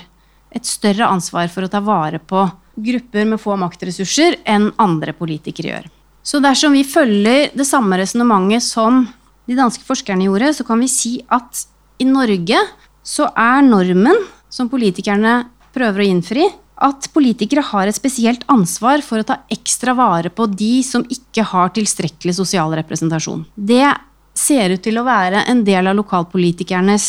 et 0.53 0.65
større 0.67 1.09
ansvar 1.09 1.49
for 1.51 1.65
å 1.65 1.71
ta 1.71 1.81
vare 1.83 2.21
på 2.21 2.45
grupper 2.77 3.25
med 3.25 3.41
få 3.41 3.57
maktressurser 3.57 4.37
enn 4.47 4.69
andre 4.77 5.15
politikere 5.17 5.73
gjør. 5.73 5.87
Så 6.27 6.41
dersom 6.43 6.75
vi 6.75 6.83
følger 6.85 7.53
det 7.55 7.65
samme 7.65 7.97
resonnementet 7.97 8.65
som 8.65 9.05
de 9.47 9.55
danske 9.57 9.85
forskerne 9.87 10.27
gjorde, 10.27 10.51
så 10.53 10.65
kan 10.67 10.79
vi 10.83 10.89
si 10.91 11.13
at 11.31 11.65
i 11.97 12.07
Norge 12.07 12.59
så 13.07 13.29
er 13.33 13.65
normen 13.65 14.25
som 14.51 14.69
politikerne 14.71 15.47
prøver 15.75 16.03
å 16.03 16.07
innfri, 16.07 16.47
at 16.77 17.07
politikere 17.13 17.63
har 17.71 17.89
et 17.89 17.97
spesielt 17.97 18.43
ansvar 18.53 19.01
for 19.05 19.21
å 19.21 19.25
ta 19.25 19.39
ekstra 19.53 19.95
vare 19.97 20.29
på 20.29 20.45
de 20.51 20.83
som 20.85 21.05
ikke 21.09 21.45
har 21.51 21.71
tilstrekkelig 21.73 22.35
sosial 22.37 22.75
representasjon. 22.77 23.47
Det 23.55 23.87
ser 24.37 24.75
ut 24.75 24.83
til 24.85 24.99
å 25.01 25.05
være 25.07 25.47
en 25.49 25.63
del 25.65 25.89
av 25.89 25.97
lokalpolitikernes 25.97 27.07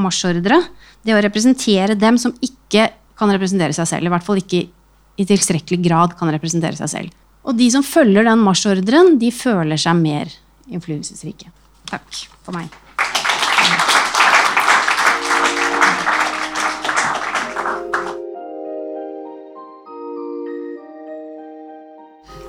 marsjordre. 0.00 0.62
Det 1.04 1.12
å 1.12 1.20
representere 1.24 1.98
dem 1.98 2.16
som 2.20 2.32
ikke 2.40 2.88
kan 3.18 3.32
representere 3.34 3.76
seg 3.76 3.90
selv. 3.90 4.08
I 4.08 4.14
hvert 4.14 4.24
fall 4.24 4.40
ikke 4.40 4.62
i 5.20 5.26
tilstrekkelig 5.28 5.82
grad 5.84 6.16
kan 6.16 6.32
representere 6.32 6.78
seg 6.78 6.92
selv. 6.94 7.18
Og 7.44 7.58
de 7.58 7.68
som 7.74 7.84
følger 7.84 8.24
den 8.24 8.40
marsjordren, 8.40 9.16
de 9.20 9.32
føler 9.34 9.80
seg 9.80 9.98
mer 9.98 10.32
innflytelsesrike. 10.70 11.52
Takk 11.90 12.22
for 12.46 12.56
meg. 12.56 12.72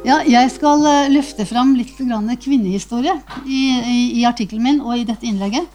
Ja, 0.03 0.17
jeg 0.27 0.49
skal 0.51 0.81
eh, 0.83 1.11
løfte 1.13 1.45
fram 1.47 1.69
litt 1.79 1.93
kvinnehistorie 1.95 3.13
i, 3.47 3.59
i, 3.71 3.99
i 4.19 4.25
artikkelen 4.27 4.65
min 4.65 4.81
og 4.83 4.97
i 4.99 5.05
dette 5.07 5.23
innlegget. 5.23 5.69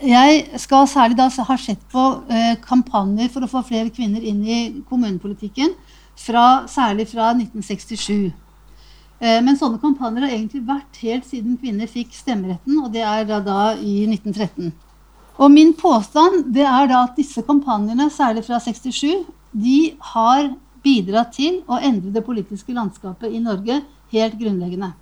Jeg 0.00 0.46
skal 0.62 0.86
særlig 0.88 1.18
da 1.18 1.26
ha 1.28 1.56
sett 1.60 1.82
på 1.92 2.04
eh, 2.32 2.54
kampanjer 2.64 3.28
for 3.28 3.44
å 3.44 3.50
få 3.52 3.60
flere 3.68 3.92
kvinner 3.92 4.24
inn 4.24 4.40
i 4.48 4.60
kommunepolitikken, 4.88 5.74
fra, 6.16 6.64
særlig 6.72 7.10
fra 7.10 7.34
1967. 7.34 8.30
Eh, 9.20 9.42
men 9.44 9.60
sånne 9.60 9.82
kampanjer 9.82 10.24
har 10.24 10.32
egentlig 10.38 10.62
vært 10.64 11.02
helt 11.04 11.28
siden 11.28 11.60
kvinner 11.60 11.90
fikk 11.92 12.16
stemmeretten, 12.16 12.80
og 12.80 12.88
det 12.96 13.04
er 13.04 13.28
da, 13.28 13.42
da 13.44 13.60
i 13.76 14.06
1913. 14.08 14.72
Og 15.36 15.52
min 15.52 15.76
påstand 15.76 16.48
det 16.56 16.64
er 16.64 16.88
da 16.88 17.04
at 17.10 17.20
disse 17.20 17.44
kampanjene, 17.44 18.08
særlig 18.08 18.48
fra 18.48 18.56
67, 18.56 19.20
de 19.52 19.78
har 20.14 20.48
bidratt 20.84 21.34
til 21.36 21.60
å 21.68 21.78
endre 21.78 22.12
det 22.14 22.24
politiske 22.26 22.74
landskapet 22.76 23.32
i 23.32 23.42
Norge 23.42 23.80
helt 24.12 24.38
grunnleggende. 24.40 24.92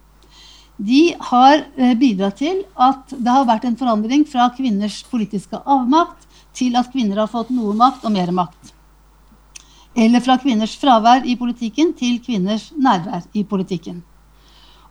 De 0.78 1.02
har 1.30 1.64
eh, 1.76 1.94
bidratt 1.98 2.38
til 2.38 2.62
at 2.78 3.10
det 3.10 3.34
har 3.34 3.46
vært 3.48 3.66
en 3.66 3.78
forandring 3.78 4.24
fra 4.30 4.46
kvinners 4.54 5.00
politiske 5.10 5.58
avmakt 5.66 6.28
til 6.54 6.76
at 6.78 6.90
kvinner 6.92 7.18
har 7.18 7.30
fått 7.30 7.50
noe 7.54 7.74
makt 7.74 8.06
og 8.06 8.14
mer 8.14 8.30
makt. 8.34 8.74
Eller 9.98 10.22
fra 10.22 10.36
kvinners 10.38 10.76
fravær 10.78 11.26
i 11.26 11.34
politikken 11.38 11.90
til 11.98 12.20
kvinners 12.22 12.68
nærvær 12.78 13.26
i 13.34 13.42
politikken. 13.42 14.04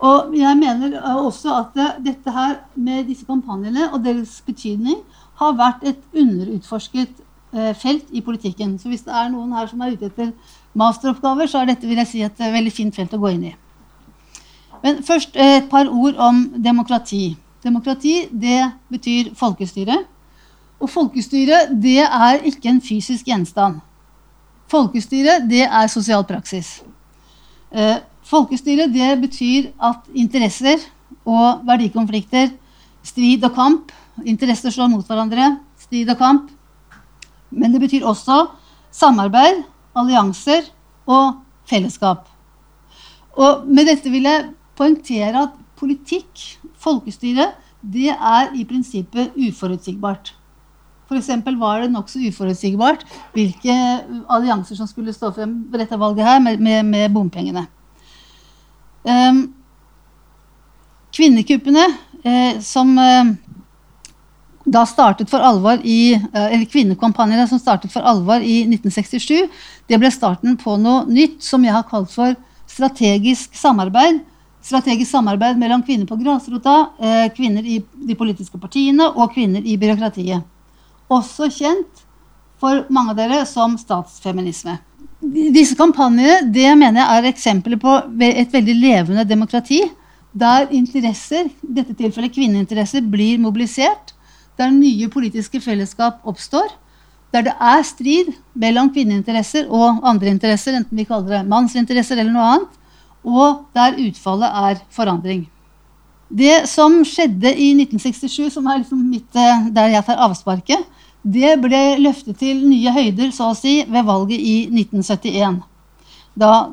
Og 0.04 0.36
jeg 0.38 0.58
mener 0.60 1.00
også 1.24 1.56
at 1.64 1.80
dette 2.06 2.34
her 2.34 2.60
med 2.76 3.08
disse 3.08 3.26
kampanjene 3.26 3.88
og 3.94 4.04
deres 4.06 4.36
betydning 4.46 5.00
har 5.40 5.56
vært 5.58 5.88
et 5.88 6.04
underutforsket 6.14 7.24
eh, 7.54 7.74
felt 7.78 8.12
i 8.12 8.22
politikken. 8.22 8.76
Så 8.78 8.92
hvis 8.92 9.08
det 9.08 9.16
er 9.16 9.32
noen 9.34 9.56
her 9.58 9.70
som 9.72 9.82
er 9.82 9.96
ute 9.96 10.12
etter 10.12 10.34
masteroppgaver, 10.78 11.50
så 11.50 11.62
er 11.62 11.72
dette 11.72 11.88
vil 11.88 12.00
jeg 12.02 12.10
si, 12.10 12.22
et 12.24 12.40
veldig 12.40 12.74
fint 12.74 12.96
felt 12.96 13.14
å 13.14 13.20
gå 13.22 13.34
inn 13.34 13.48
i. 13.50 13.54
Men 14.84 15.02
først 15.04 15.36
et 15.42 15.66
par 15.72 15.90
ord 15.90 16.20
om 16.22 16.44
demokrati. 16.64 17.36
Demokrati 17.64 18.28
det 18.32 18.60
betyr 18.94 19.34
folkestyre. 19.36 19.98
Og 20.78 20.92
folkestyre 20.94 21.64
det 21.74 22.04
er 22.06 22.46
ikke 22.46 22.70
en 22.70 22.82
fysisk 22.84 23.28
gjenstand. 23.28 23.82
Folkestyre 24.70 25.40
det 25.50 25.66
er 25.66 25.90
sosial 25.90 26.26
praksis. 26.30 26.84
Eh, 27.72 27.98
folkestyre 28.28 28.86
det 28.94 29.10
betyr 29.24 29.72
at 29.82 30.06
interesser 30.14 30.84
og 31.26 31.66
verdikonflikter, 31.66 32.52
strid 33.04 33.44
og 33.48 33.56
kamp 33.56 33.96
Interesser 34.26 34.74
slår 34.74 34.90
mot 34.90 35.06
hverandre, 35.06 35.58
strid 35.78 36.10
og 36.10 36.18
kamp. 36.18 36.50
Men 37.52 37.74
det 37.74 37.82
betyr 37.84 38.06
også 38.08 38.48
samarbeid, 38.92 39.62
allianser 39.98 40.70
og 41.08 41.40
fellesskap. 41.68 42.28
Og 43.38 43.68
med 43.70 43.90
dette 43.90 44.12
vil 44.12 44.28
jeg 44.28 44.50
poengtere 44.78 45.46
at 45.48 45.56
politikk, 45.78 46.44
folkestyre, 46.82 47.52
det 47.82 48.10
er 48.14 48.54
i 48.58 48.66
prinsippet 48.68 49.36
uforutsigbart. 49.38 50.34
F.eks. 51.08 51.30
var 51.60 51.84
det 51.86 51.92
nokså 51.94 52.20
uforutsigbart 52.28 53.06
hvilke 53.36 53.76
allianser 54.34 54.76
som 54.76 54.90
skulle 54.90 55.14
stå 55.16 55.32
frem 55.36 55.54
ved 55.72 55.86
dette 55.86 56.00
valget 56.00 56.26
her 56.28 56.42
med, 56.44 56.60
med, 56.60 56.84
med 56.84 57.14
bompengene. 57.14 57.64
Um, 59.08 59.54
kvinnekuppene 61.16 61.86
eh, 62.28 62.60
som 62.62 62.92
eh, 63.00 63.30
da 64.68 64.84
startet 64.86 65.32
for 65.32 65.40
alvor 65.40 65.80
i, 65.84 66.14
eh, 66.14 66.48
eller 66.54 66.66
Kvinnekampanjene 66.68 67.48
som 67.48 67.60
startet 67.60 67.94
for 67.94 68.04
alvor 68.04 68.44
i 68.44 68.66
1967, 68.68 69.48
det 69.88 70.00
ble 70.00 70.12
starten 70.12 70.58
på 70.60 70.76
noe 70.82 71.06
nytt 71.08 71.40
som 71.44 71.64
jeg 71.64 71.74
har 71.74 71.88
kalt 71.88 72.12
for 72.12 72.36
strategisk 72.68 73.56
samarbeid 73.56 74.20
strategisk 74.68 75.12
samarbeid 75.12 75.60
mellom 75.60 75.84
kvinner 75.84 76.08
på 76.08 76.18
grasrota, 76.20 76.90
eh, 77.00 77.30
kvinner 77.36 77.66
i 77.66 77.80
de 78.08 78.16
politiske 78.16 78.60
partiene 78.60 79.08
og 79.08 79.34
kvinner 79.34 79.64
i 79.64 79.78
byråkratiet. 79.80 80.44
Også 81.10 81.48
kjent 81.52 82.04
for 82.60 82.86
mange 82.90 83.14
av 83.14 83.18
dere 83.22 83.46
som 83.46 83.78
statsfeminisme. 83.78 84.78
Disse 85.22 85.76
kampanjene 85.78 86.52
det 86.54 86.68
mener 86.78 87.02
jeg 87.02 87.24
er 87.24 87.32
eksempler 87.32 87.80
på 87.80 87.96
et 88.22 88.52
veldig 88.52 88.76
levende 88.82 89.26
demokrati, 89.28 89.82
der 90.38 90.68
interesser, 90.76 91.48
i 91.48 91.74
dette 91.80 91.96
tilfellet 91.98 92.34
kvinneinteresser, 92.34 93.02
blir 93.02 93.40
mobilisert, 93.40 94.14
der 94.58 94.74
nye 94.74 95.10
politiske 95.14 95.62
fellesskap 95.62 96.26
oppstår, 96.28 96.72
der 97.34 97.46
det 97.50 97.54
er 97.60 97.84
strid 97.86 98.32
mellom 98.56 98.90
kvinneinteresser 98.94 99.68
og 99.68 100.02
andre 100.08 100.32
interesser, 100.32 100.78
enten 100.78 100.98
vi 100.98 101.06
kaller 101.08 101.38
det 101.38 101.50
mannsinteresser 101.52 102.18
eller 102.18 102.34
noe 102.34 102.50
annet, 102.54 102.82
og 103.28 103.64
der 103.76 104.00
utfallet 104.00 104.60
er 104.72 104.82
forandring. 104.96 105.46
Det 106.28 106.68
som 106.68 107.00
skjedde 107.08 107.54
i 107.54 107.72
1967, 107.78 108.50
som 108.54 108.68
er 108.68 108.82
liksom 108.82 109.00
mitt, 109.10 109.30
eh, 109.36 109.68
der 109.72 109.94
jeg 109.94 110.06
tar 110.08 110.24
avsparket, 110.26 110.84
det 111.24 111.56
ble 111.60 111.98
løftet 112.00 112.38
til 112.40 112.60
nye 112.68 112.92
høyder 112.92 113.32
så 113.36 113.52
å 113.52 113.58
si, 113.58 113.82
ved 113.88 114.06
valget 114.08 114.40
i 114.40 114.68
1971. 114.72 115.60
Da 116.38 116.70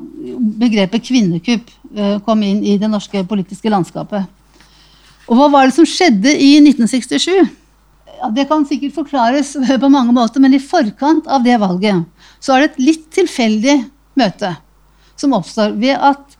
begrepet 0.59 1.07
kvinnekupp 1.07 1.71
eh, 1.95 2.17
kom 2.23 2.43
inn 2.43 2.63
i 2.63 2.77
det 2.77 2.89
norske 2.91 3.23
politiske 3.27 3.71
landskapet. 3.71 4.27
Og 5.25 5.39
hva 5.39 5.49
var 5.49 5.67
det 5.67 5.75
som 5.75 5.87
skjedde 5.87 6.31
i 6.35 6.57
1967? 6.61 7.47
Ja, 8.15 8.29
det 8.31 8.47
kan 8.49 8.63
sikkert 8.67 8.95
forklares 8.95 9.55
på 9.83 9.91
mange 9.91 10.13
måter, 10.15 10.43
men 10.43 10.55
i 10.55 10.61
forkant 10.61 11.27
av 11.27 11.43
det 11.45 11.57
valget 11.61 12.05
så 12.39 12.55
er 12.55 12.63
det 12.63 12.71
et 12.71 12.81
litt 12.91 13.05
tilfeldig 13.15 13.77
møte 14.19 14.53
som 15.19 15.33
oppstår 15.35 15.73
ved 15.79 15.95
at 15.95 16.35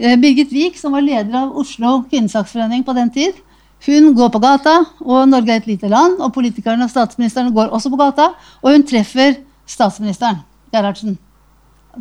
Eh, 0.00 0.16
Birgit 0.16 0.52
Wiik, 0.52 0.78
som 0.78 0.94
var 0.96 1.04
leder 1.04 1.34
av 1.36 1.56
Oslo 1.60 1.98
kvinnesaksforening 2.08 2.84
på 2.86 2.94
den 2.96 3.10
tid, 3.12 3.36
hun 3.84 4.14
går 4.16 4.30
på 4.32 4.40
gata, 4.40 4.78
og 5.04 5.26
Norge 5.28 5.52
er 5.52 5.60
et 5.60 5.68
lite 5.68 5.90
land, 5.92 6.16
og 6.24 6.32
politikerne 6.32 6.86
og 6.86 6.92
statsministeren 6.92 7.52
går 7.52 7.68
også 7.68 7.92
på 7.92 7.98
gata, 8.00 8.30
og 8.62 8.72
hun 8.72 8.84
treffer 8.88 9.36
statsministeren, 9.68 10.40
Gerhardsen. 10.72 11.18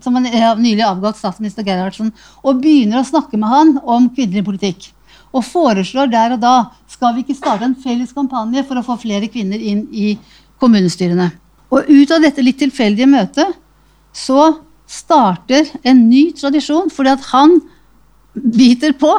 Som 0.03 0.15
en 0.15 0.29
nylig 0.61 0.85
avgått 0.85 1.19
statsminister 1.19 1.67
Gerhardsen, 1.67 2.13
og 2.43 2.61
begynner 2.63 3.01
å 3.01 3.07
snakke 3.07 3.39
med 3.39 3.51
han 3.51 3.75
om 3.83 4.07
kvinnelig 4.15 4.45
politikk. 4.47 4.89
Og 5.35 5.45
foreslår 5.45 6.09
der 6.09 6.33
og 6.35 6.41
da 6.41 6.55
skal 6.89 7.13
vi 7.15 7.23
ikke 7.23 7.37
starte 7.37 7.67
en 7.67 7.77
felles 7.77 8.13
kampanje 8.15 8.63
for 8.65 8.79
å 8.79 8.85
få 8.85 8.97
flere 9.01 9.29
kvinner 9.29 9.61
inn 9.61 9.85
i 9.93 10.15
kommunestyrene. 10.61 11.29
Og 11.69 11.89
ut 11.89 12.11
av 12.15 12.23
dette 12.23 12.43
litt 12.43 12.57
tilfeldige 12.61 13.09
møtet 13.09 13.53
så 14.15 14.55
starter 14.89 15.69
en 15.85 16.07
ny 16.09 16.31
tradisjon, 16.33 16.89
fordi 16.89 17.13
at 17.13 17.27
han 17.29 17.59
biter 18.33 18.95
på, 18.97 19.11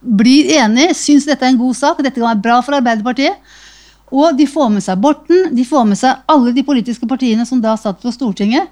blir 0.00 0.52
enig, 0.60 0.92
syns 0.94 1.26
dette 1.26 1.42
er 1.42 1.54
en 1.54 1.58
god 1.58 1.74
sak, 1.78 2.02
dette 2.02 2.20
kan 2.20 2.30
være 2.30 2.44
bra 2.44 2.60
for 2.62 2.78
Arbeiderpartiet. 2.78 3.40
Og 4.14 4.36
de 4.38 4.46
får 4.46 4.70
med 4.70 4.84
seg 4.84 5.00
Borten, 5.02 5.48
de 5.56 5.64
får 5.66 5.86
med 5.88 5.98
seg 5.98 6.22
alle 6.30 6.52
de 6.54 6.62
politiske 6.66 7.08
partiene 7.10 7.46
som 7.48 7.58
da 7.62 7.74
satt 7.80 7.98
på 8.02 8.12
Stortinget. 8.14 8.70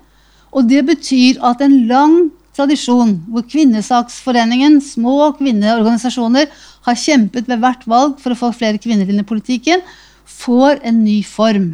Og 0.55 0.69
det 0.71 0.85
betyr 0.87 1.41
at 1.43 1.63
en 1.65 1.75
lang 1.91 2.15
tradisjon 2.55 3.17
hvor 3.31 3.45
Kvinnesaksforeningen, 3.51 4.79
små 4.83 5.33
kvinneorganisasjoner, 5.39 6.51
har 6.85 7.01
kjempet 7.01 7.49
ved 7.51 7.63
hvert 7.63 7.87
valg 7.91 8.19
for 8.23 8.35
å 8.35 8.39
få 8.39 8.53
flere 8.55 8.81
kvinner 8.83 9.09
inn 9.09 9.23
i 9.23 9.27
politikken, 9.27 9.83
får 10.25 10.81
en 10.87 11.03
ny 11.05 11.21
form. 11.27 11.73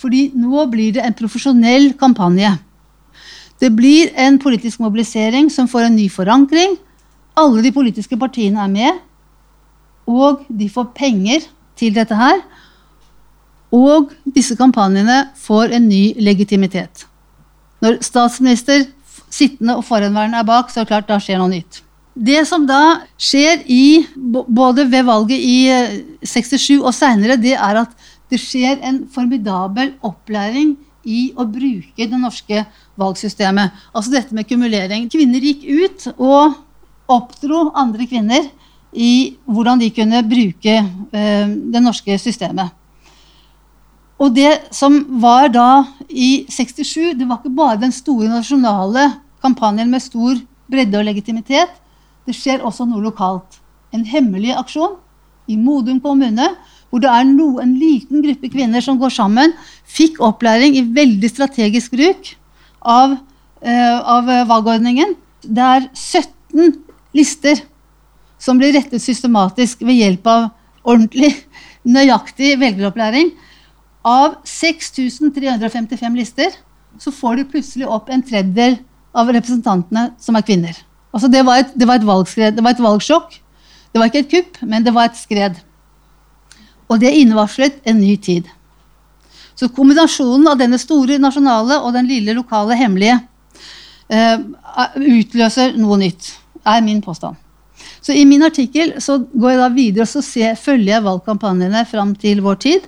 Fordi 0.00 0.30
nå 0.38 0.64
blir 0.72 0.96
det 0.96 1.04
en 1.04 1.16
profesjonell 1.16 1.92
kampanje. 2.00 2.54
Det 3.60 3.68
blir 3.76 4.14
en 4.16 4.38
politisk 4.40 4.80
mobilisering 4.80 5.50
som 5.52 5.68
får 5.68 5.90
en 5.90 5.98
ny 5.98 6.08
forankring, 6.08 6.78
alle 7.36 7.62
de 7.62 7.72
politiske 7.72 8.16
partiene 8.18 8.62
er 8.64 8.72
med, 8.72 9.02
og 10.08 10.46
de 10.48 10.68
får 10.72 10.90
penger 10.96 11.44
til 11.78 11.94
dette 11.94 12.16
her. 12.16 12.40
Og 13.70 14.10
disse 14.26 14.56
kampanjene 14.58 15.28
får 15.38 15.76
en 15.76 15.86
ny 15.88 16.16
legitimitet. 16.18 17.04
Når 17.80 18.00
statsminister, 18.04 18.88
sittende 19.30 19.78
og 19.78 19.86
forhenværende 19.86 20.40
er 20.40 20.48
bak, 20.48 20.70
så 20.70 20.80
er 20.80 20.86
det 20.86 20.92
klart 20.92 21.08
da 21.08 21.18
skjer 21.22 21.40
noe 21.40 21.52
nytt. 21.52 21.82
Det 22.20 22.42
som 22.48 22.66
da 22.66 23.00
skjer 23.20 23.62
i, 23.70 24.02
både 24.16 24.84
ved 24.90 25.06
valget 25.06 25.38
i 25.40 26.26
67 26.26 26.70
eh, 26.74 26.80
og 26.82 26.92
seinere, 26.94 27.38
det 27.40 27.54
er 27.54 27.84
at 27.84 27.94
det 28.30 28.40
skjer 28.42 28.82
en 28.86 29.04
formidabel 29.10 29.94
opplæring 30.06 30.74
i 31.08 31.30
å 31.38 31.46
bruke 31.48 32.06
det 32.10 32.18
norske 32.20 32.64
valgsystemet. 33.00 33.72
Altså 33.94 34.12
dette 34.12 34.36
med 34.36 34.48
kumulering. 34.48 35.08
Kvinner 35.10 35.42
gikk 35.42 35.64
ut 35.64 36.10
og 36.18 36.58
oppdro 37.10 37.70
andre 37.78 38.06
kvinner 38.10 38.50
i 38.92 39.38
hvordan 39.46 39.80
de 39.80 39.90
kunne 39.94 40.20
bruke 40.26 40.76
eh, 40.76 41.48
det 41.72 41.82
norske 41.82 42.18
systemet. 42.20 42.74
Og 44.20 44.34
det 44.36 44.50
som 44.76 44.98
var 45.22 45.48
da 45.52 45.84
i 46.08 46.44
67, 46.52 47.16
det 47.16 47.26
var 47.28 47.40
ikke 47.40 47.56
bare 47.56 47.80
den 47.80 47.94
store 47.94 48.28
nasjonale 48.28 49.06
kampanjen 49.40 49.88
med 49.92 50.04
stor 50.04 50.36
bredde 50.70 50.98
og 51.00 51.06
legitimitet. 51.08 51.72
Det 52.28 52.36
skjer 52.36 52.60
også 52.66 52.84
noe 52.88 53.00
lokalt. 53.00 53.56
En 53.96 54.04
hemmelig 54.04 54.52
aksjon 54.58 54.98
i 55.50 55.56
Modum 55.58 55.98
kommune, 56.04 56.50
hvor 56.90 57.02
det 57.02 57.08
er 57.10 57.26
no, 57.26 57.56
en 57.62 57.72
liten 57.80 58.20
gruppe 58.22 58.50
kvinner 58.52 58.84
som 58.84 58.98
går 59.00 59.14
sammen, 59.14 59.54
fikk 59.88 60.20
opplæring 60.22 60.76
i 60.76 60.84
veldig 60.84 61.30
strategisk 61.30 61.96
bruk 61.96 62.34
av, 62.82 63.16
eh, 63.62 63.98
av 63.98 64.28
valgordningen. 64.50 65.16
Det 65.42 65.64
er 65.64 65.88
17 65.94 66.76
lister 67.16 67.62
som 68.38 68.58
blir 68.58 68.74
rettet 68.76 69.02
systematisk 69.02 69.80
ved 69.80 69.96
hjelp 69.96 70.26
av 70.26 70.50
ordentlig, 70.84 71.32
nøyaktig 71.84 72.58
velgeropplæring. 72.60 73.32
Av 74.06 74.38
6355 74.48 76.14
lister 76.16 76.54
så 77.00 77.12
får 77.12 77.36
du 77.36 77.48
plutselig 77.52 77.88
opp 77.88 78.08
en 78.08 78.22
tredjedel 78.24 78.78
av 79.16 79.28
representantene 79.32 80.10
som 80.20 80.38
er 80.38 80.46
kvinner. 80.46 80.76
Altså 81.10 81.28
det, 81.28 81.42
var 81.46 81.60
et, 81.60 81.74
det, 81.74 81.88
var 81.88 81.98
det 82.00 82.62
var 82.62 82.70
et 82.70 82.84
valgsjokk. 82.84 83.34
Det 83.90 83.98
var 83.98 84.10
ikke 84.10 84.22
et 84.22 84.30
kupp, 84.30 84.62
men 84.62 84.86
det 84.86 84.94
var 84.94 85.10
et 85.10 85.18
skred. 85.18 85.58
Og 86.90 87.00
det 87.02 87.12
innevarslet 87.18 87.80
en 87.84 88.00
ny 88.00 88.14
tid. 88.16 88.48
Så 89.58 89.68
kombinasjonen 89.74 90.48
av 90.48 90.58
denne 90.60 90.78
store 90.80 91.18
nasjonale 91.20 91.80
og 91.84 91.92
den 91.94 92.08
lille 92.08 92.32
lokale 92.32 92.78
hemmelige 92.78 93.18
uh, 94.08 94.38
utløser 94.96 95.76
noe 95.76 95.98
nytt 96.00 96.32
er 96.64 96.80
min 96.86 97.02
påstand. 97.04 97.36
Så 98.00 98.14
i 98.16 98.24
min 98.24 98.42
artikkel 98.46 98.94
så 99.02 99.18
går 99.20 99.52
jeg 99.52 99.60
da 99.60 99.68
videre 99.74 100.06
og 100.06 100.10
så 100.10 100.22
ser, 100.24 100.56
følger 100.56 100.94
jeg 100.94 101.04
valgkampanjene 101.04 101.84
fram 101.90 102.14
til 102.16 102.40
vår 102.44 102.60
tid. 102.62 102.86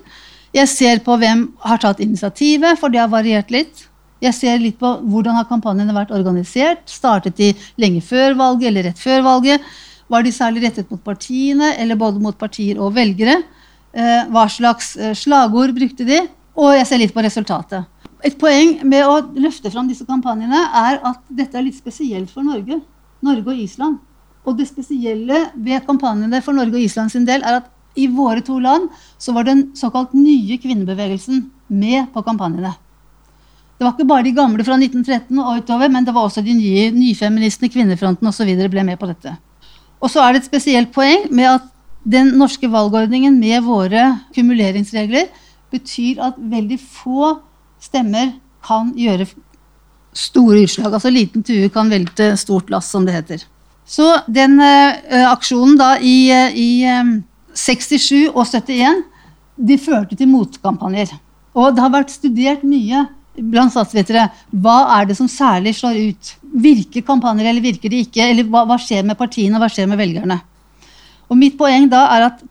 Jeg 0.53 0.69
ser 0.69 1.01
på 1.05 1.17
hvem 1.17 1.47
har 1.65 1.81
tatt 1.81 2.03
initiativet, 2.05 2.77
for 2.81 2.93
det 2.93 3.01
har 3.01 3.09
variert 3.13 3.53
litt. 3.53 3.87
Jeg 4.23 4.37
ser 4.37 4.61
litt 4.61 4.77
på 4.79 4.91
hvordan 5.01 5.39
har 5.39 5.49
kampanjene 5.49 5.95
vært 5.97 6.13
organisert. 6.15 6.85
Startet 6.91 7.39
de 7.41 7.49
lenge 7.81 8.03
før 8.05 8.37
valget 8.39 8.69
eller 8.69 8.87
rett 8.91 9.01
før 9.01 9.25
valget? 9.27 9.65
Var 10.13 10.27
de 10.27 10.35
særlig 10.35 10.67
rettet 10.67 10.93
mot 10.93 11.01
partiene 11.03 11.73
eller 11.81 11.99
både 11.99 12.21
mot 12.23 12.37
partier 12.39 12.79
og 12.79 12.93
velgere? 12.99 13.41
Eh, 13.97 14.29
hva 14.29 14.45
slags 14.53 14.93
eh, 15.01 15.17
slagord 15.17 15.73
brukte 15.75 16.05
de? 16.07 16.21
Og 16.61 16.77
jeg 16.77 16.87
ser 16.91 17.01
litt 17.01 17.17
på 17.17 17.25
resultatet. 17.25 17.89
Et 18.23 18.37
poeng 18.39 18.77
med 18.87 19.09
å 19.09 19.19
løfte 19.41 19.73
fram 19.73 19.89
disse 19.89 20.07
kampanjene 20.07 20.61
er 20.85 21.01
at 21.01 21.25
dette 21.33 21.59
er 21.59 21.65
litt 21.65 21.81
spesielt 21.81 22.31
for 22.31 22.45
Norge. 22.47 22.79
Norge 23.25 23.49
og 23.49 23.65
Island. 23.65 23.99
Og 24.45 24.59
det 24.59 24.69
spesielle 24.69 25.47
ved 25.55 25.83
kampanjene 25.89 26.45
for 26.45 26.55
Norge 26.55 26.77
og 26.77 26.85
Island 26.85 27.15
sin 27.15 27.27
del 27.27 27.43
er 27.43 27.63
at 27.63 27.72
i 27.95 28.07
våre 28.09 28.41
to 28.45 28.59
land 28.63 28.89
så 29.21 29.35
var 29.37 29.45
den 29.49 29.71
såkalt 29.77 30.15
nye 30.17 30.59
kvinnebevegelsen 30.61 31.45
med 31.69 32.09
på 32.15 32.23
kampanjene. 32.25 32.73
Det 33.77 33.87
var 33.87 33.97
ikke 33.97 34.09
bare 34.09 34.27
de 34.27 34.35
gamle 34.37 34.65
fra 34.65 34.77
1913 34.79 35.39
og 35.43 35.63
utover, 35.63 35.91
men 35.91 36.05
det 36.07 36.15
var 36.15 36.29
også 36.29 36.45
de 36.47 36.55
nye 36.55 36.91
nyfeministene, 36.95 37.71
Kvinnefronten 37.73 38.29
osv. 38.31 38.51
ble 38.71 38.85
med 38.87 39.01
på 39.01 39.09
dette. 39.11 39.35
Og 40.03 40.11
så 40.11 40.23
er 40.23 40.33
det 40.33 40.43
et 40.43 40.51
spesielt 40.51 40.93
poeng 40.95 41.27
med 41.35 41.49
at 41.51 41.69
den 42.03 42.33
norske 42.39 42.71
valgordningen 42.71 43.39
med 43.39 43.63
våre 43.67 44.05
kumuleringsregler 44.35 45.31
betyr 45.73 46.21
at 46.29 46.39
veldig 46.39 46.79
få 46.79 47.37
stemmer 47.83 48.35
kan 48.63 48.93
gjøre 48.99 49.27
store 50.13 50.65
utslag. 50.67 50.93
Altså 50.93 51.11
liten 51.13 51.43
tue 51.47 51.71
kan 51.73 51.91
velte 51.91 52.33
stort 52.39 52.71
lass, 52.71 52.91
som 52.91 53.07
det 53.07 53.17
heter. 53.17 53.45
Så 53.83 54.07
den 54.31 54.59
uh, 54.63 55.31
aksjonen 55.33 55.79
da 55.81 55.97
i, 55.99 56.31
uh, 56.31 56.55
i 56.55 56.85
um, 56.87 57.17
67 57.55 58.31
og 58.33 58.45
71 58.47 59.03
de 59.57 59.79
førte 59.79 60.17
til 60.17 60.31
motkampanjer. 60.31 61.13
Og 61.53 61.75
det 61.75 61.83
har 61.85 61.93
vært 61.93 62.15
studert 62.15 62.63
mye 62.65 63.05
blant 63.37 63.73
statsvitere. 63.73 64.29
Hva 64.53 64.79
er 64.99 65.09
det 65.09 65.17
som 65.19 65.29
særlig 65.31 65.75
slår 65.79 65.99
ut? 66.13 66.33
Virker 66.63 67.05
kampanjer 67.07 67.49
eller 67.49 67.65
virker 67.65 67.93
de 67.93 68.03
ikke? 68.05 68.25
Eller 68.25 68.49
hva, 68.49 68.65
hva 68.69 68.79
skjer 68.81 69.05
med 69.07 69.19
partiene, 69.21 69.61
hva 69.61 69.71
skjer 69.73 69.89
med 69.91 70.01
velgerne? 70.01 70.39
Og 71.33 71.39
mitt 71.39 71.57
poeng 71.61 71.89
da 71.93 72.07
er 72.17 72.29
at 72.31 72.43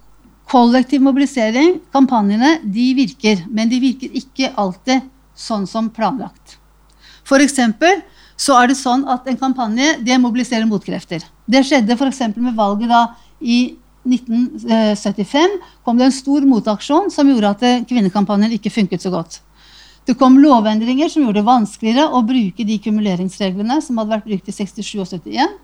kollektiv 0.51 1.03
mobilisering, 1.05 1.77
kampanjene, 1.93 2.57
de 2.63 2.87
virker. 2.97 3.45
Men 3.49 3.69
de 3.71 3.81
virker 3.81 4.17
ikke 4.17 4.51
alltid 4.59 5.05
sånn 5.37 5.67
som 5.69 5.89
planlagt. 5.93 6.57
For 7.27 7.41
eksempel 7.43 8.01
så 8.41 8.57
er 8.57 8.71
det 8.71 8.79
sånn 8.79 9.05
at 9.09 9.27
en 9.29 9.37
kampanje 9.37 9.99
det 10.01 10.17
mobiliserer 10.21 10.65
motkrefter. 10.69 11.23
Det 11.45 11.61
skjedde 11.67 11.93
f.eks. 11.93 12.23
med 12.37 12.57
valget 12.57 12.89
da 12.89 13.03
i 13.41 13.77
1975 14.07 15.57
kom 15.85 15.97
det 15.99 16.09
en 16.09 16.15
stor 16.15 16.45
motaksjon 16.49 17.11
som 17.13 17.29
gjorde 17.29 17.55
at 17.55 17.87
kvinnekampanjen 17.89 18.55
ikke 18.57 18.73
funket 18.73 19.03
så 19.03 19.11
godt. 19.13 19.41
Det 20.05 20.17
kom 20.17 20.39
lovendringer 20.41 21.09
som 21.09 21.21
gjorde 21.23 21.41
det 21.41 21.47
vanskeligere 21.47 22.07
å 22.09 22.23
bruke 22.25 22.65
de 22.65 22.77
kumuleringsreglene 22.81 23.77
som 23.85 23.99
hadde 24.01 24.15
vært 24.15 24.31
brukt 24.31 24.49
i 24.49 24.55
67 24.55 24.95
og 24.97 25.05
71. 25.05 25.59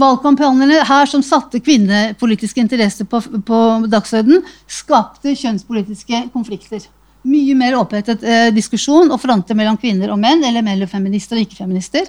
Valgkampanjene 0.00 0.84
her 0.86 1.08
som 1.10 1.22
satte 1.22 1.62
kvinnepolitiske 1.62 2.62
interesser 2.62 3.06
på, 3.10 3.18
på 3.46 3.60
dagsordenen, 3.90 4.42
skapte 4.70 5.34
kjønnspolitiske 5.38 6.26
konflikter. 6.34 6.84
Mye 7.26 7.56
mer 7.58 7.76
opphetet 7.78 8.22
eh, 8.24 8.50
diskusjon 8.54 9.10
og 9.10 9.18
fronter 9.20 9.58
mellom 9.58 9.78
kvinner 9.78 10.12
og 10.14 10.20
menn, 10.22 10.44
eller 10.46 10.64
mellom 10.64 10.90
feminister 10.90 11.38
og 11.38 11.44
ikke-feminister. 11.44 12.06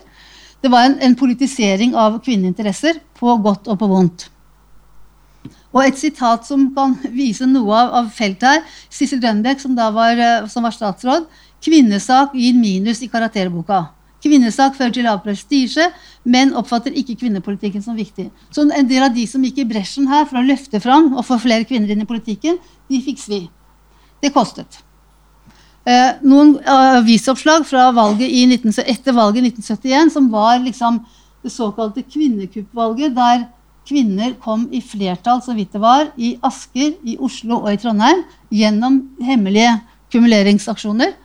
Det 0.61 0.69
var 0.69 0.85
en, 0.87 0.99
en 1.01 1.17
politisering 1.17 1.97
av 1.97 2.21
kvinneinteresser 2.25 3.01
på 3.17 3.33
godt 3.41 3.69
og 3.69 3.81
på 3.81 3.89
vondt. 3.89 4.29
Og 5.71 5.86
et 5.86 5.97
sitat 5.97 6.43
som 6.47 6.67
kan 6.75 6.97
vise 7.15 7.47
noe 7.47 7.71
av, 7.71 7.93
av 8.01 8.12
feltet 8.15 8.47
her. 8.47 8.62
Sissel 8.91 9.21
Rønbeck, 9.23 9.62
som 9.63 9.75
da 9.77 9.88
var, 9.95 10.19
eh, 10.19 10.47
som 10.51 10.67
var 10.67 10.75
statsråd. 10.75 11.29
Kvinnesak 11.63 12.36
gir 12.36 12.57
minus 12.57 13.01
i 13.05 13.10
karakterboka. 13.12 13.86
Kvinnesak 14.21 14.75
fører 14.77 14.93
til 14.93 15.07
lav 15.07 15.21
prestisje, 15.23 15.88
men 16.29 16.53
oppfatter 16.57 16.93
ikke 16.93 17.17
kvinnepolitikken 17.23 17.81
som 17.81 17.97
viktig. 17.97 18.27
Så 18.53 18.67
en 18.67 18.89
del 18.89 19.07
av 19.07 19.15
de 19.15 19.25
som 19.29 19.41
gikk 19.41 19.63
i 19.63 19.67
bresjen 19.69 20.10
her 20.12 20.27
for 20.29 20.41
å 20.41 20.45
løfte 20.45 20.81
fram 20.84 21.13
og 21.15 21.25
få 21.25 21.39
flere 21.41 21.65
kvinner 21.65 21.89
inn 21.89 22.03
i 22.03 22.10
politikken, 22.10 22.60
de 22.91 23.01
fikk 23.01 23.21
svi. 23.21 23.41
Det 24.21 24.29
kostet. 24.36 24.84
Eh, 25.89 26.19
noen 26.21 26.60
avisoppslag 26.69 27.65
fra 27.65 27.88
valget 27.95 28.29
i 28.29 28.43
19, 28.45 28.84
etter 28.86 29.15
valget 29.17 29.41
i 29.41 29.49
1971 29.49 30.13
som 30.13 30.27
var 30.29 30.60
liksom 30.62 30.99
det 31.41 31.49
såkalte 31.49 32.03
kvinnekuppvalget, 32.05 33.15
der 33.15 33.47
kvinner 33.87 34.35
kom 34.43 34.67
i 34.71 34.81
flertall, 34.83 35.41
så 35.43 35.55
vidt 35.57 35.73
det 35.73 35.81
var, 35.81 36.11
i 36.17 36.35
Asker, 36.45 36.93
i 37.03 37.17
Oslo 37.19 37.61
og 37.63 37.71
i 37.73 37.79
Trondheim 37.81 38.23
gjennom 38.53 39.01
hemmelige 39.23 39.73
kumuleringsaksjoner. 40.13 41.15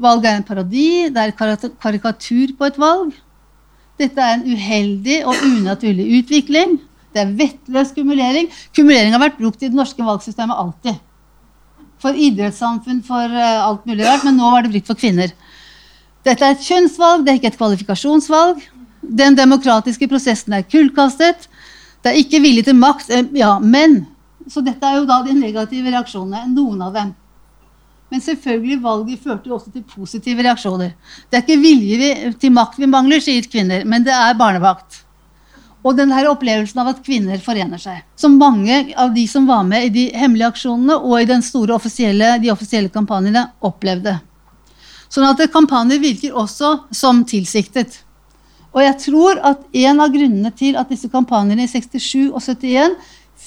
Valget 0.00 0.30
er 0.30 0.38
en 0.38 0.46
parodi, 0.48 0.90
det 1.12 1.26
er 1.26 1.34
karikatur 1.80 2.54
på 2.56 2.68
et 2.68 2.78
valg. 2.80 3.12
Dette 4.00 4.22
er 4.24 4.38
en 4.38 4.46
uheldig 4.48 5.18
og 5.28 5.42
unaturlig 5.44 6.06
utvikling. 6.20 6.78
Det 7.12 7.20
er 7.24 7.32
vettløs 7.36 7.92
kumulering. 7.92 8.48
Kumulering 8.76 9.12
har 9.12 9.22
vært 9.22 9.40
brukt 9.40 9.60
i 9.60 9.68
det 9.68 9.76
norske 9.76 10.04
valgsystemet 10.04 10.56
alltid. 10.56 11.00
For 12.00 12.16
idrettssamfunn, 12.16 13.02
for 13.04 13.28
uh, 13.34 13.66
alt 13.66 13.84
mulig 13.88 14.06
rart, 14.06 14.24
men 14.24 14.38
nå 14.40 14.52
var 14.54 14.64
det 14.64 14.72
brukt 14.72 14.88
for 14.88 14.96
kvinner. 15.00 15.34
Dette 16.24 16.46
er 16.46 16.54
et 16.54 16.64
kjønnsvalg, 16.64 17.26
det 17.26 17.32
er 17.32 17.40
ikke 17.40 17.50
et 17.52 17.60
kvalifikasjonsvalg. 17.60 18.62
Den 19.20 19.36
demokratiske 19.36 20.08
prosessen 20.08 20.56
er 20.56 20.64
kullkastet. 20.68 21.48
Det 22.00 22.12
er 22.12 22.20
ikke 22.20 22.40
vilje 22.42 22.68
til 22.70 22.78
makt. 22.78 23.10
Eh, 23.12 23.26
ja, 23.38 23.58
men 23.58 24.06
Så 24.50 24.62
dette 24.64 24.86
er 24.86 24.96
jo 24.96 25.06
da 25.06 25.20
de 25.22 25.34
negative 25.36 25.92
reaksjonene. 25.92 26.48
Noen 26.54 26.80
av 26.82 26.94
dem. 26.96 27.12
Men 28.10 28.22
selvfølgelig 28.24 28.80
valget 28.82 29.20
førte 29.22 29.46
jo 29.46 29.54
også 29.54 29.70
til 29.70 29.84
positive 29.86 30.42
reaksjoner. 30.42 30.96
Det 31.30 31.38
er 31.38 31.44
ikke 31.44 31.60
vilje 31.62 32.32
til 32.42 32.50
makt 32.56 32.80
vi 32.80 32.88
mangler, 32.90 33.22
sier 33.22 33.46
kvinner, 33.46 33.84
men 33.86 34.02
det 34.02 34.16
er 34.16 34.34
barnevakt. 34.38 35.04
Og 35.86 35.94
denne 35.96 36.18
opplevelsen 36.28 36.80
av 36.82 36.90
at 36.90 37.04
kvinner 37.04 37.38
forener 37.40 37.80
seg. 37.80 38.02
Som 38.18 38.40
mange 38.40 38.82
av 38.98 39.14
de 39.14 39.28
som 39.30 39.46
var 39.48 39.62
med 39.68 39.86
i 39.86 39.92
de 39.94 40.08
hemmelige 40.18 40.50
aksjonene 40.50 40.98
og 40.98 41.20
i 41.20 41.28
den 41.30 41.44
store 41.46 41.76
offisielle, 41.76 42.34
de 42.42 42.50
offisielle 42.52 42.90
kampanjene, 42.92 43.46
opplevde. 43.64 44.18
Sånn 45.10 45.28
at 45.30 45.40
kampanjer 45.54 46.02
virker 46.02 46.36
også 46.38 46.74
som 46.94 47.22
tilsiktet. 47.24 48.02
Og 48.70 48.82
jeg 48.84 48.98
tror 49.02 49.40
at 49.46 49.64
en 49.82 50.02
av 50.02 50.12
grunnene 50.14 50.52
til 50.54 50.76
at 50.78 50.90
disse 50.92 51.10
kampanjene 51.10 51.66
i 51.66 51.70
67 51.70 52.30
og 52.30 52.38
71 52.42 52.94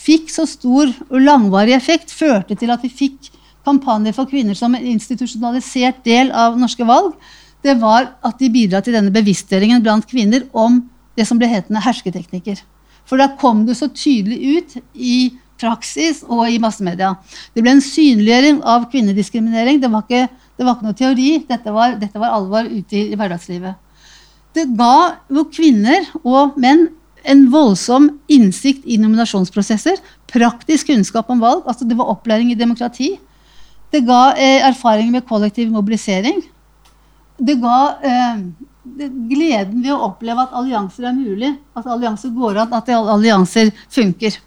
fikk 0.03 0.31
så 0.33 0.45
stor 0.49 0.89
og 1.07 1.21
langvarig 1.21 1.75
effekt, 1.77 2.12
førte 2.12 2.57
til 2.59 2.73
at 2.73 2.83
vi 2.83 2.91
fikk 2.91 3.31
kampanjer 3.63 4.15
for 4.15 4.27
kvinner 4.27 4.57
som 4.57 4.75
en 4.75 4.89
institusjonalisert 4.91 6.01
del 6.03 6.33
av 6.36 6.57
norske 6.59 6.83
valg, 6.88 7.13
det 7.63 7.77
var 7.79 8.09
at 8.25 8.41
de 8.41 8.49
bidra 8.51 8.81
til 8.83 8.97
denne 8.97 9.13
bevisstgjøringen 9.15 9.83
blant 9.83 10.07
kvinner 10.09 10.49
om 10.51 10.81
det 11.15 11.27
som 11.29 11.39
ble 11.39 11.47
hetende 11.47 11.83
hersketeknikker. 11.86 12.59
For 13.07 13.19
da 13.19 13.29
kom 13.39 13.63
det 13.67 13.77
så 13.79 13.88
tydelig 13.88 14.57
ut 14.57 14.75
i 14.95 15.17
praksis 15.62 16.23
og 16.27 16.49
i 16.49 16.59
massemedia. 16.59 17.13
Det 17.55 17.63
ble 17.63 17.77
en 17.77 17.83
synliggjøring 17.83 18.59
av 18.67 18.89
kvinnediskriminering. 18.91 19.79
Det 19.79 19.91
var 19.91 20.03
ikke, 20.03 20.27
det 20.57 20.67
var 20.67 20.75
ikke 20.75 20.89
noe 20.89 20.99
teori. 20.99 21.29
Dette 21.47 21.75
var, 21.75 21.95
dette 22.01 22.19
var 22.19 22.36
alvor 22.36 22.67
ute 22.67 22.99
i, 22.99 23.05
i 23.13 23.19
hverdagslivet. 23.19 23.79
Det 24.53 24.67
ga 24.77 24.95
jo 25.33 25.45
kvinner 25.49 26.05
og 26.21 26.57
menn 26.61 26.87
en 27.23 27.45
voldsom 27.51 28.09
innsikt 28.31 28.85
i 28.85 28.99
nominasjonsprosesser. 29.01 29.99
Praktisk 30.29 30.91
kunnskap 30.91 31.29
om 31.31 31.41
valg. 31.41 31.63
altså 31.65 31.85
Det 31.85 31.97
var 31.97 32.11
opplæring 32.11 32.51
i 32.51 32.59
demokrati. 32.59 33.15
Det 33.93 34.03
ga 34.05 34.33
eh, 34.35 34.61
erfaring 34.67 35.11
med 35.11 35.25
kollektiv 35.25 35.71
mobilisering. 35.71 36.41
Det 37.37 37.55
ga 37.61 37.79
eh, 38.03 38.39
det, 38.83 39.09
gleden 39.29 39.83
ved 39.83 39.93
å 39.93 40.01
oppleve 40.09 40.45
at 40.45 40.55
allianser 40.57 41.09
er 41.09 41.17
mulig. 41.17 41.53
At 41.77 41.87
allianser 41.87 42.33
går 42.35 42.63
an, 42.65 42.73
at 42.73 42.89
allianser 42.89 43.71
funker. 43.89 44.37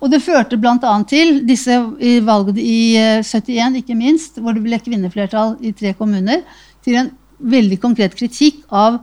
Og 0.00 0.10
det 0.12 0.22
førte 0.24 0.58
bl.a. 0.60 0.94
til 1.08 1.42
disse 1.48 1.76
i 2.02 2.18
valget 2.24 2.58
i 2.60 2.96
71, 3.22 3.50
eh, 3.58 3.82
ikke 3.82 3.98
minst, 3.98 4.40
hvor 4.40 4.56
det 4.56 4.64
ble 4.64 4.80
kvinneflertall 4.82 5.56
i 5.64 5.72
tre 5.76 5.94
kommuner, 5.98 6.42
til 6.84 6.98
en 7.00 7.12
veldig 7.38 7.80
konkret 7.82 8.16
kritikk 8.18 8.62
av 8.70 9.00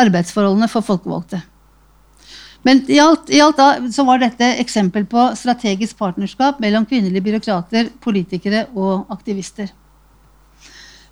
arbeidsforholdene 0.00 0.68
for 0.70 0.86
folkevalgte. 0.86 1.42
Men 2.66 2.82
i 2.92 2.98
alt, 3.00 3.30
i 3.32 3.40
alt 3.40 3.56
da, 3.56 3.68
så 3.92 4.04
var 4.04 4.20
dette 4.20 4.46
eksempel 4.60 5.06
på 5.08 5.30
strategisk 5.38 5.96
partnerskap 6.00 6.60
mellom 6.60 6.84
kvinnelige 6.88 7.24
byråkrater, 7.30 7.88
politikere 8.04 8.66
og 8.76 9.08
aktivister. 9.12 9.70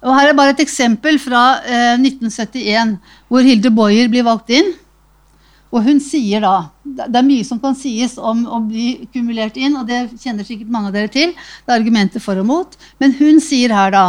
Og 0.05 0.13
her 0.15 0.31
er 0.31 0.37
bare 0.37 0.53
et 0.55 0.61
eksempel 0.63 1.17
fra 1.19 1.63
eh, 1.65 1.97
1971, 1.97 2.99
hvor 3.33 3.47
Hilde 3.47 3.73
Boyer 3.75 4.13
blir 4.13 4.27
valgt 4.27 4.53
inn. 4.55 4.77
Og 5.69 5.85
hun 5.85 5.99
sier 6.01 6.41
da 6.41 6.71
Det 6.81 7.19
er 7.19 7.27
mye 7.27 7.45
som 7.45 7.59
kan 7.61 7.75
sies 7.77 8.15
om 8.17 8.47
å 8.49 8.61
bli 8.65 9.09
kumulert 9.13 9.59
inn, 9.61 9.77
og 9.77 9.89
det 9.89 10.07
kjenner 10.17 10.47
sikkert 10.47 10.71
mange 10.73 10.89
av 10.89 10.95
dere 10.97 11.11
til. 11.13 11.35
Det 11.35 11.73
er 11.73 11.81
argumenter 11.81 12.23
for 12.25 12.41
og 12.41 12.47
mot. 12.49 12.79
Men 13.03 13.13
hun 13.19 13.43
sier 13.45 13.75
her 13.77 13.93
da 13.93 14.05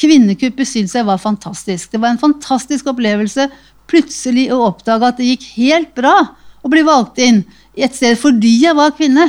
Kvinnekuppet 0.00 0.68
syntes 0.68 0.94
jeg 0.96 1.06
var 1.06 1.20
fantastisk. 1.20 1.90
Det 1.92 2.00
var 2.00 2.14
en 2.14 2.22
fantastisk 2.22 2.88
opplevelse 2.90 3.48
plutselig 3.90 4.48
å 4.54 4.62
oppdage 4.70 5.08
at 5.08 5.20
det 5.20 5.28
gikk 5.32 5.46
helt 5.58 5.92
bra 5.98 6.16
å 6.62 6.70
bli 6.72 6.84
valgt 6.86 7.20
inn 7.22 7.42
et 7.76 7.94
sted 7.96 8.18
fordi 8.20 8.54
jeg 8.64 8.76
var 8.78 8.94
kvinne. 8.96 9.28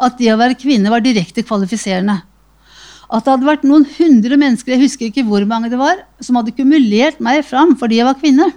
At 0.00 0.16
det 0.16 0.30
å 0.32 0.38
være 0.40 0.56
kvinne 0.56 0.92
var 0.92 1.02
direkte 1.04 1.44
kvalifiserende. 1.44 2.22
At 3.10 3.26
det 3.26 3.34
hadde 3.34 3.48
vært 3.48 3.66
noen 3.66 3.84
hundre 3.98 4.38
mennesker 4.40 4.76
jeg 4.76 4.84
husker 4.84 5.10
ikke 5.10 5.26
hvor 5.26 5.44
mange 5.48 5.68
det 5.72 5.80
var, 5.80 6.04
som 6.22 6.38
hadde 6.38 6.54
kumulert 6.56 7.20
meg 7.20 7.42
fram 7.44 7.74
fordi 7.76 7.98
jeg 7.98 8.08
var 8.08 8.18
kvinne. 8.20 8.48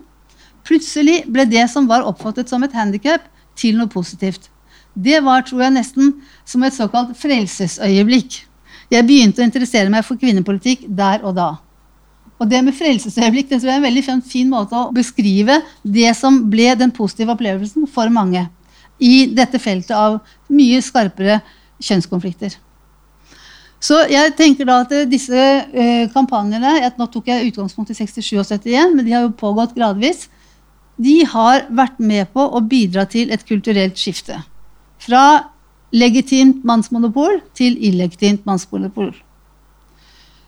Plutselig 0.63 1.23
ble 1.27 1.47
det 1.49 1.65
som 1.73 1.89
var 1.89 2.05
oppfattet 2.07 2.51
som 2.51 2.63
et 2.63 2.75
handikap, 2.77 3.25
til 3.53 3.75
noe 3.77 3.91
positivt. 3.91 4.47
Det 4.93 5.19
var 5.25 5.43
tror 5.45 5.65
jeg, 5.65 5.73
nesten 5.75 6.13
som 6.45 6.63
et 6.65 6.73
såkalt 6.73 7.11
frelsesøyeblikk. 7.19 8.39
Jeg 8.93 9.07
begynte 9.07 9.41
å 9.41 9.45
interessere 9.47 9.89
meg 9.89 10.05
for 10.05 10.19
kvinnepolitikk 10.21 10.85
der 10.87 11.23
og 11.25 11.35
da. 11.37 11.49
Og 12.37 12.49
det 12.49 12.59
med 12.65 12.75
frelsesøyeblikk 12.77 13.49
det 13.49 13.61
tror 13.61 13.71
jeg 13.71 13.77
er 13.77 13.81
en 13.81 13.87
veldig 13.87 14.03
fin 14.27 14.49
måte 14.51 14.77
å 14.77 14.91
beskrive 14.93 15.61
det 15.83 16.11
som 16.17 16.43
ble 16.51 16.73
den 16.77 16.93
positive 16.93 17.33
opplevelsen 17.33 17.87
for 17.89 18.11
mange 18.13 18.45
i 19.01 19.25
dette 19.33 19.59
feltet 19.59 19.95
av 19.97 20.19
mye 20.53 20.81
skarpere 20.83 21.39
kjønnskonflikter. 21.83 22.53
Så 23.83 23.97
jeg 24.07 24.35
tenker 24.37 24.67
da 24.69 24.77
at 24.85 24.93
disse 25.11 25.47
kampanjene 26.13 26.13
kampanjene 26.13 26.99
Nå 26.99 27.09
tok 27.11 27.27
jeg 27.27 27.49
utgangspunkt 27.49 27.91
i 27.91 27.97
67 27.97 28.37
og 28.37 28.45
71, 28.47 28.93
men 28.95 29.03
de 29.03 29.15
har 29.15 29.25
jo 29.25 29.33
pågått 29.35 29.75
gradvis 29.75 30.27
de 31.01 31.23
har 31.25 31.65
vært 31.73 31.99
med 31.99 32.29
på 32.33 32.43
å 32.43 32.61
bidra 32.61 33.05
til 33.09 33.31
et 33.33 33.43
kulturelt 33.47 33.97
skifte. 33.97 34.37
Fra 35.01 35.52
legitimt 35.93 36.63
mannsmonopol 36.65 37.39
til 37.57 37.77
illegitimt 37.77 38.45
mannsmonopol. 38.49 39.13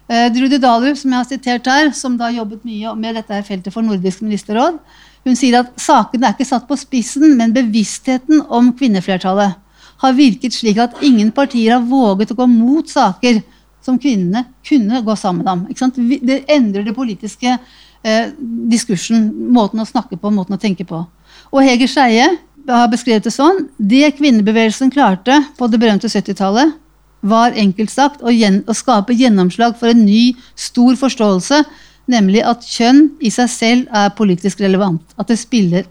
Eh, 0.09 0.29
Drude 0.33 0.59
som 0.95 1.11
jeg 1.11 1.17
har 1.17 1.25
sitert 1.25 1.65
her, 1.65 1.91
som 1.91 2.17
da 2.17 2.29
jobbet 2.29 2.65
mye 2.65 2.93
med 2.95 3.15
dette 3.15 3.41
feltet 3.43 3.73
for 3.73 3.81
Nordisk 3.81 4.21
ministerråd, 4.21 4.77
hun 5.25 5.35
sier 5.35 5.59
at 5.59 5.71
sakene 5.81 6.27
er 6.27 6.35
ikke 6.35 6.45
satt 6.45 6.67
på 6.67 6.77
spissen, 6.77 7.37
men 7.37 7.53
bevisstheten 7.53 8.43
om 8.49 8.69
kvinneflertallet 8.77 9.55
har 10.03 10.13
virket 10.13 10.53
slik 10.53 10.77
at 10.77 11.01
ingen 11.01 11.31
partier 11.33 11.77
har 11.77 11.87
våget 11.89 12.33
å 12.33 12.37
gå 12.37 12.45
mot 12.51 12.89
saker 12.89 13.41
som 13.85 13.97
kvinnene 14.01 14.45
kunne 14.65 15.01
gå 15.05 15.15
sammen 15.17 15.47
om. 15.47 15.65
Det 15.69 16.43
endrer 16.51 16.85
det 16.85 16.93
politiske 16.93 17.55
eh, 17.55 18.33
diskursen, 18.69 19.31
måten 19.53 19.81
å 19.81 19.89
snakke 19.89 20.17
på, 20.17 20.33
måten 20.33 20.57
å 20.57 20.61
tenke 20.61 20.85
på. 20.85 21.01
Og 21.53 21.65
Heger 21.65 21.89
Skeie 21.89 22.29
har 22.67 22.89
beskrevet 22.89 23.27
det 23.27 23.33
sånn 23.33 23.67
Det 23.77 24.15
kvinnebevegelsen 24.17 24.91
klarte 24.93 25.41
på 25.59 25.67
det 25.69 25.79
berømte 25.81 26.09
70-tallet, 26.09 26.73
var 27.25 27.57
enkelt 27.57 27.89
sagt 27.89 28.21
å, 28.21 28.29
gjen, 28.29 28.61
å 28.69 28.73
skape 28.77 29.15
gjennomslag 29.17 29.77
for 29.79 29.89
en 29.89 30.03
ny, 30.05 30.35
stor 30.53 30.93
forståelse, 30.99 31.63
nemlig 32.11 32.43
at 32.45 32.65
kjønn 32.69 33.07
i 33.17 33.31
seg 33.33 33.49
selv 33.49 33.89
er 33.89 34.13
politisk 34.17 34.61
relevant. 34.61 35.01
At 35.17 35.33
det 35.33 35.39
spiller 35.41 35.87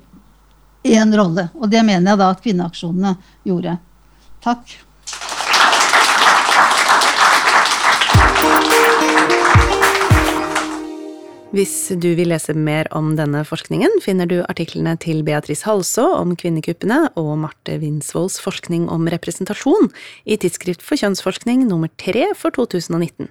én 0.84 1.16
rolle. 1.16 1.48
Og 1.58 1.70
det 1.72 1.82
mener 1.82 2.12
jeg 2.12 2.22
da 2.22 2.30
at 2.30 2.44
kvinneaksjonene 2.44 3.16
gjorde. 3.48 3.78
Takk. 4.44 4.78
Hvis 11.54 11.92
du 12.02 12.08
vil 12.18 12.32
lese 12.32 12.50
mer 12.58 12.88
om 12.90 13.12
denne 13.14 13.44
forskningen, 13.46 14.00
finner 14.02 14.26
du 14.26 14.40
artiklene 14.42 14.96
til 14.98 15.20
Beatrice 15.22 15.62
Halså 15.68 16.02
om 16.16 16.32
kvinnekuppene 16.34 17.12
og 17.20 17.28
Marte 17.44 17.76
Winsvolls 17.78 18.40
forskning 18.42 18.88
om 18.90 19.06
representasjon 19.12 19.86
i 20.26 20.34
Tidsskrift 20.34 20.82
for 20.82 20.98
kjønnsforskning 20.98 21.62
nummer 21.68 21.92
tre 22.02 22.26
for 22.34 22.50
2019. 22.56 23.28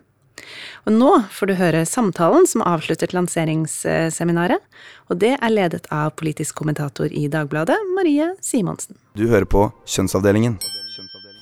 Og 0.87 0.95
nå 0.95 1.09
får 1.35 1.51
du 1.51 1.53
høre 1.59 1.81
samtalen 1.83 2.47
som 2.47 2.63
avsluttet 2.63 3.11
lanseringsseminaret, 3.11 4.63
og 5.11 5.19
det 5.19 5.33
er 5.35 5.51
ledet 5.51 5.89
av 5.91 6.15
politisk 6.15 6.61
kommentator 6.61 7.11
i 7.11 7.25
Dagbladet, 7.27 7.75
Marie 7.97 8.31
Simonsen. 8.39 8.95
Du 9.19 9.27
hører 9.27 9.49
på 9.51 9.67
Kjønnsavdelingen. 9.83 10.55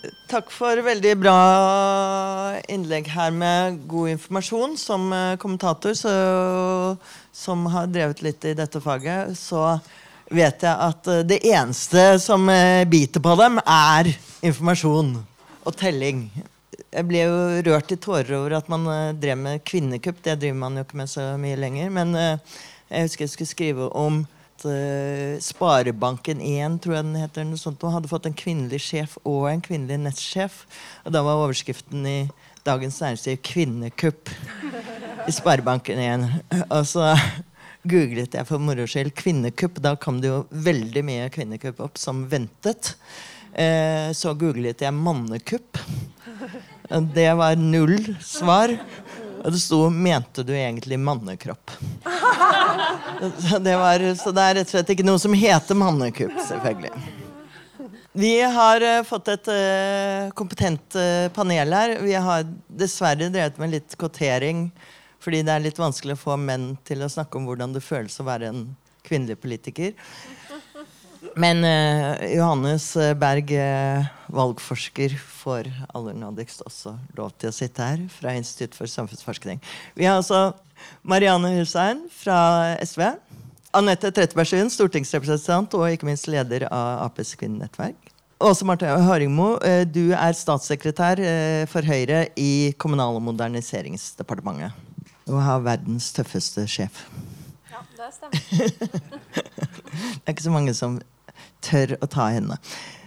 Takk 0.02 0.50
for 0.50 0.80
veldig 0.82 1.12
bra 1.22 1.40
innlegg 2.74 3.10
her 3.14 3.34
med 3.36 3.84
god 3.90 4.16
informasjon. 4.16 4.74
Som 4.80 5.12
eh, 5.14 5.36
kommentator 5.42 5.94
så, 5.98 6.14
som 7.36 7.68
har 7.70 7.92
drevet 7.92 8.24
litt 8.26 8.48
i 8.50 8.56
dette 8.58 8.82
faget, 8.82 9.36
så 9.38 9.76
vet 10.32 10.66
jeg 10.66 10.74
at 10.74 11.12
eh, 11.12 11.22
det 11.28 11.42
eneste 11.52 12.06
som 12.24 12.50
eh, 12.50 12.82
biter 12.90 13.22
på 13.22 13.36
dem, 13.38 13.62
er 13.62 14.10
informasjon 14.42 15.14
og 15.62 15.78
telling. 15.78 16.26
Jeg 16.82 17.08
ble 17.08 17.22
jo 17.28 17.38
rørt 17.70 17.94
i 17.94 18.02
tårer 18.02 18.34
over 18.40 18.58
at 18.58 18.72
man 18.74 18.90
drev 19.22 19.38
med 19.38 19.62
kvinnekupp. 19.68 20.24
Det 20.26 20.40
driver 20.42 20.62
man 20.64 20.80
jo 20.80 20.88
ikke 20.88 21.04
med 21.04 21.12
så 21.14 21.28
mye 21.40 21.60
lenger. 21.62 21.94
Men 21.94 22.18
jeg 22.18 23.06
husker 23.06 23.28
jeg 23.28 23.36
skulle 23.36 23.54
skrive 23.54 23.92
om 23.94 24.24
uh, 24.68 25.40
Sparebanken 25.42 26.42
1 26.42 26.80
tror 26.84 26.98
jeg 26.98 27.08
den 27.08 27.20
heter, 27.20 27.46
noe 27.48 27.60
sånt, 27.60 27.84
hadde 27.84 28.12
fått 28.12 28.28
en 28.30 28.38
kvinnelig 28.38 28.82
sjef 28.86 29.18
og 29.24 29.50
en 29.52 29.64
kvinnelig 29.64 30.00
nettsjef. 30.04 30.64
Og 31.06 31.16
da 31.16 31.24
var 31.26 31.42
overskriften 31.44 32.06
i 32.08 32.18
Dagens 32.66 33.00
Næringsliv 33.02 33.40
'Kvinnekupp' 33.42 34.34
i 35.28 35.34
Sparebanken 35.34 36.00
1. 36.00 36.28
Og 36.70 36.86
så 36.86 37.16
googlet 37.90 38.38
jeg 38.38 38.46
for 38.46 38.62
moro 38.62 38.86
skyld 38.86 39.16
'kvinnekupp'. 39.18 39.82
Da 39.82 39.96
kom 39.96 40.22
det 40.22 40.30
jo 40.30 40.44
veldig 40.52 41.04
mye 41.06 41.30
kvinnekupp 41.34 41.82
opp 41.82 41.98
som 41.98 42.28
ventet. 42.30 42.96
Uh, 43.58 44.14
så 44.14 44.36
googlet 44.38 44.82
jeg 44.82 44.94
'mannekupp'. 44.94 45.82
Det 47.16 47.30
var 47.38 47.56
null 47.56 47.98
svar. 48.20 48.74
Og 49.42 49.52
det 49.52 49.60
sto 49.60 49.90
'Mente 49.90 50.44
du 50.44 50.54
egentlig 50.54 51.00
mannekropp'? 51.00 51.72
Det 53.62 53.76
var, 53.78 54.02
så 54.16 54.32
det 54.34 54.42
er 54.42 54.56
rett 54.56 54.70
og 54.70 54.74
slett 54.74 54.90
ikke 54.94 55.06
noe 55.06 55.20
som 55.22 55.34
heter 55.38 55.78
mannekupp, 55.78 56.34
selvfølgelig. 56.48 56.92
Vi 58.18 58.32
har 58.42 58.84
uh, 58.84 59.04
fått 59.08 59.30
et 59.32 59.50
uh, 59.54 60.32
kompetent 60.36 60.98
uh, 60.98 61.30
panel 61.36 61.74
her. 61.74 61.94
Vi 62.02 62.14
har 62.14 62.48
dessverre 62.68 63.30
drevet 63.30 63.60
med 63.62 63.76
litt 63.78 63.96
kvotering 63.96 64.70
fordi 65.22 65.44
det 65.46 65.54
er 65.54 65.62
litt 65.62 65.78
vanskelig 65.78 66.16
å 66.18 66.24
få 66.24 66.36
menn 66.42 66.72
til 66.88 67.04
å 67.06 67.12
snakke 67.12 67.38
om 67.38 67.46
hvordan 67.46 67.76
det 67.76 67.84
føles 67.86 68.18
å 68.18 68.26
være 68.26 68.50
en 68.50 68.64
kvinnelig 69.06 69.38
politiker. 69.44 69.94
Men 71.40 71.62
Johannes 72.32 72.86
Berg, 73.22 73.52
valgforsker, 74.34 75.14
får 75.44 75.70
aller 75.94 76.18
nådigst 76.18 76.64
også 76.66 76.96
lov 77.18 77.32
til 77.40 77.52
å 77.52 77.56
sitte 77.56 77.86
her 77.86 78.02
fra 78.12 78.34
Institutt 78.36 78.76
for 78.76 78.90
samfunnsforskning. 78.90 79.62
Vi 79.96 80.08
har 80.10 80.18
altså 80.18 80.52
Marianne 81.06 81.54
Hussein 81.60 82.04
fra 82.12 82.40
SV. 82.82 83.06
Anette 83.72 84.10
Trettebergstuen, 84.12 84.68
stortingsrepresentant 84.72 85.78
og 85.80 85.88
ikke 85.94 86.10
minst 86.10 86.28
leder 86.28 86.66
av 86.68 87.06
Aps 87.06 87.38
kvinnenettverk. 87.40 88.12
Åse 88.42 88.66
Marte 88.66 88.90
Høringmo, 88.90 89.54
eh, 89.64 89.86
du 89.86 90.12
er 90.18 90.34
statssekretær 90.36 91.22
eh, 91.22 91.66
for 91.70 91.86
Høyre 91.86 92.26
i 92.36 92.74
Kommunal- 92.82 93.20
og 93.20 93.24
moderniseringsdepartementet. 93.30 94.74
Og 95.30 95.38
har 95.46 95.62
verdens 95.64 96.10
tøffeste 96.16 96.66
sjef. 96.68 97.06
Det 98.02 98.12
stemmer. 98.16 98.42
det 99.94 100.26
er 100.26 100.34
ikke 100.34 100.48
så 100.48 100.54
mange 100.54 100.74
som 100.78 100.98
tør 101.62 101.96
å 102.02 102.10
ta 102.10 102.32
henne. 102.34 102.58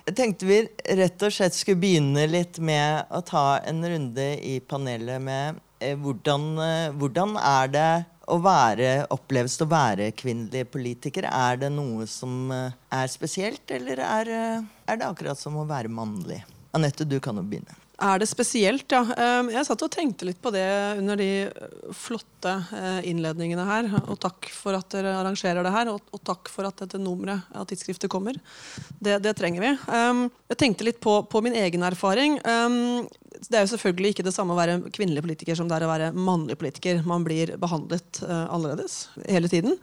Jeg 0.04 0.16
tenkte 0.20 0.46
vi 0.46 0.60
rett 1.00 1.22
og 1.24 1.32
slett 1.32 1.56
skulle 1.56 1.80
begynne 1.82 2.26
litt 2.28 2.60
med 2.62 3.08
å 3.10 3.22
ta 3.24 3.58
en 3.64 3.80
runde 3.88 4.26
i 4.44 4.58
panelet 4.60 5.22
med 5.24 5.62
Eh, 5.84 5.96
hvordan, 6.00 6.44
eh, 6.58 6.90
hvordan, 6.96 7.36
er 7.36 7.70
det 7.72 7.92
å 8.30 8.38
være, 8.40 8.90
oppleves 9.12 9.58
å 9.60 9.68
være 9.68 10.12
kvinnelig 10.16 10.64
politiker? 10.72 11.26
Er 11.28 11.58
det 11.60 11.72
noe 11.74 12.06
som 12.08 12.52
eh, 12.54 12.76
er 12.94 13.10
spesielt, 13.12 13.64
eller 13.74 14.00
er, 14.00 14.34
er 14.88 15.00
det 15.00 15.08
akkurat 15.08 15.40
som 15.40 15.58
å 15.60 15.66
være 15.68 15.92
mannlig? 15.92 16.40
Anette, 16.74 17.06
du 17.06 17.18
kan 17.22 17.36
jo 17.36 17.44
begynne. 17.44 17.76
Er 18.02 18.18
det 18.18 18.26
spesielt, 18.26 18.90
ja. 18.90 19.04
Ehm, 19.14 19.52
jeg 19.54 19.66
satt 19.68 19.82
og 19.86 19.92
tenkte 19.94 20.26
litt 20.26 20.40
på 20.42 20.50
det 20.54 20.66
under 20.98 21.18
de 21.20 21.28
flotte 21.94 22.54
innledningene 23.06 23.66
her. 23.68 23.88
Og 24.10 24.18
takk 24.22 24.48
for 24.50 24.74
at 24.74 24.88
dere 24.90 25.12
arrangerer 25.20 25.62
det 25.62 25.72
her, 25.74 25.92
og 25.94 26.22
takk 26.26 26.50
for 26.50 26.66
at 26.66 26.82
dette 26.82 26.98
nummeret 26.98 27.46
av 27.54 27.68
tidsskriftet 27.70 28.10
kommer. 28.10 28.40
Det, 28.98 29.20
det 29.22 29.36
trenger 29.38 29.62
vi. 29.62 29.74
Ehm, 29.94 30.24
jeg 30.50 30.60
tenkte 30.64 30.88
litt 30.88 30.98
på, 31.04 31.20
på 31.30 31.44
min 31.46 31.54
egen 31.60 31.86
erfaring. 31.86 32.40
Ehm, 32.42 33.06
det 33.48 33.58
er 33.58 33.64
jo 33.64 33.72
selvfølgelig 33.74 34.14
ikke 34.14 34.26
det 34.26 34.34
samme 34.34 34.54
å 34.54 34.58
være 34.58 34.80
kvinnelig 34.94 35.22
politiker 35.24 35.58
som 35.58 35.70
det 35.70 35.78
er 35.78 35.86
å 35.86 35.92
være 35.92 36.10
mannlig 36.16 36.58
politiker. 36.60 37.02
Man 37.06 37.24
blir 37.26 37.54
behandlet 37.60 38.22
uh, 38.24 38.46
annerledes 38.46 39.08
hele 39.28 39.50
tiden. 39.50 39.78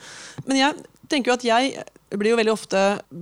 Men 0.47 0.59
jeg 0.59 0.85
tenker 1.11 1.31
jo 1.31 1.37
at 1.39 1.47
jeg 1.47 1.83
blir 2.19 2.33
jo 2.33 2.39
veldig 2.39 2.53
ofte 2.53 2.79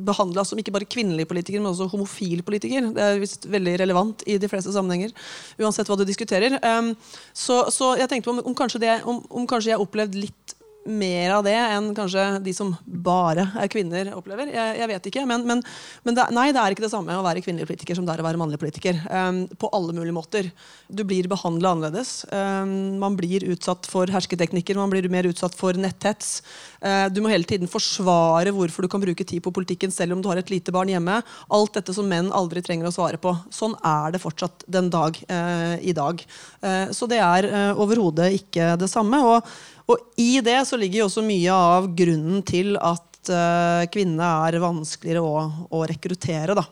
behandla 0.08 0.43
som 0.47 0.60
ikke 0.60 0.73
bare 0.73 0.88
kvinnelig 0.89 1.28
politiker, 1.30 1.62
men 1.62 1.69
også 1.71 1.89
homofil 1.91 2.41
politiker. 2.45 2.88
Det 2.95 3.04
er 3.06 3.21
visst 3.21 3.45
veldig 3.49 3.75
relevant 3.84 4.23
i 4.25 4.39
de 4.41 4.49
fleste 4.49 4.73
sammenhenger. 4.73 5.13
Uansett 5.62 5.89
hva 5.89 5.97
du 5.99 6.06
diskuterer. 6.08 6.58
Um, 6.63 6.95
så, 7.34 7.62
så, 7.73 7.91
jeg 7.99 8.10
tenkte 8.10 8.34
om, 8.34 8.41
om, 8.41 8.56
kanskje 8.58 8.82
det, 8.86 8.95
om, 9.10 9.21
om 9.30 9.45
kanskje 9.49 9.73
jeg 9.73 9.78
har 9.78 9.86
opplevd 9.86 10.17
litt 10.17 10.38
mer 10.87 11.33
av 11.35 11.43
det 11.43 11.55
enn 11.55 11.91
kanskje 11.95 12.23
de 12.43 12.53
som 12.55 12.71
bare 12.85 13.43
er 13.59 13.69
kvinner, 13.71 14.11
opplever. 14.15 14.49
Jeg, 14.53 14.77
jeg 14.79 14.89
vet 14.91 15.09
ikke. 15.11 15.25
Men, 15.27 15.43
men, 15.47 15.61
men 16.07 16.17
det, 16.17 16.25
nei, 16.35 16.49
det 16.55 16.61
er 16.61 16.75
ikke 16.75 16.85
det 16.85 16.91
samme 16.93 17.17
å 17.19 17.25
være 17.25 17.43
kvinnelig 17.43 17.67
politiker 17.69 17.97
som 17.97 18.07
det 18.07 18.15
er 18.15 18.23
å 18.23 18.27
være 18.27 18.39
mannlig 18.39 18.59
politiker. 18.61 18.99
Um, 19.11 19.41
på 19.59 19.69
alle 19.75 19.95
mulige 19.95 20.15
måter. 20.15 20.49
Du 20.87 21.03
blir 21.07 21.29
behandla 21.31 21.73
annerledes. 21.75 22.13
Um, 22.31 22.99
man 23.01 23.17
blir 23.19 23.45
utsatt 23.51 23.89
for 23.91 24.09
hersketeknikker, 24.11 24.79
man 24.79 24.91
blir 24.93 25.09
mer 25.11 25.27
utsatt 25.29 25.57
for 25.57 25.77
netthets. 25.77 26.39
Uh, 26.79 27.07
du 27.11 27.21
må 27.23 27.33
hele 27.33 27.47
tiden 27.47 27.69
forsvare 27.69 28.53
hvorfor 28.55 28.85
du 28.85 28.91
kan 28.91 29.03
bruke 29.03 29.27
tid 29.27 29.43
på 29.45 29.53
politikken 29.55 29.93
selv 29.93 30.15
om 30.15 30.23
du 30.23 30.31
har 30.31 30.39
et 30.41 30.53
lite 30.53 30.73
barn 30.75 30.91
hjemme. 30.91 31.19
Alt 31.53 31.75
dette 31.75 31.95
som 31.95 32.07
menn 32.09 32.31
aldri 32.35 32.63
trenger 32.65 32.89
å 32.89 32.95
svare 32.95 33.19
på. 33.21 33.35
Sånn 33.53 33.75
er 33.83 34.15
det 34.15 34.23
fortsatt 34.23 34.63
den 34.71 34.87
dag 34.93 35.19
uh, 35.27 35.75
i 35.83 35.93
dag. 35.97 36.23
Uh, 36.63 36.87
så 36.95 37.09
det 37.09 37.19
er 37.19 37.51
overhodet 37.75 38.31
ikke 38.39 38.73
det 38.79 38.89
samme. 38.91 39.19
og 39.19 39.77
og 39.89 40.21
i 40.21 40.32
det 40.45 40.60
så 40.69 40.78
ligger 40.80 41.04
jo 41.04 41.10
også 41.10 41.25
mye 41.25 41.60
av 41.73 41.89
grunnen 41.97 42.43
til 42.45 42.75
at 42.78 43.32
uh, 43.34 43.86
kvinnene 43.91 44.32
er 44.47 44.60
vanskeligere 44.62 45.23
å, 45.25 45.45
å 45.73 45.86
rekruttere. 45.89 46.58
da. 46.58 46.65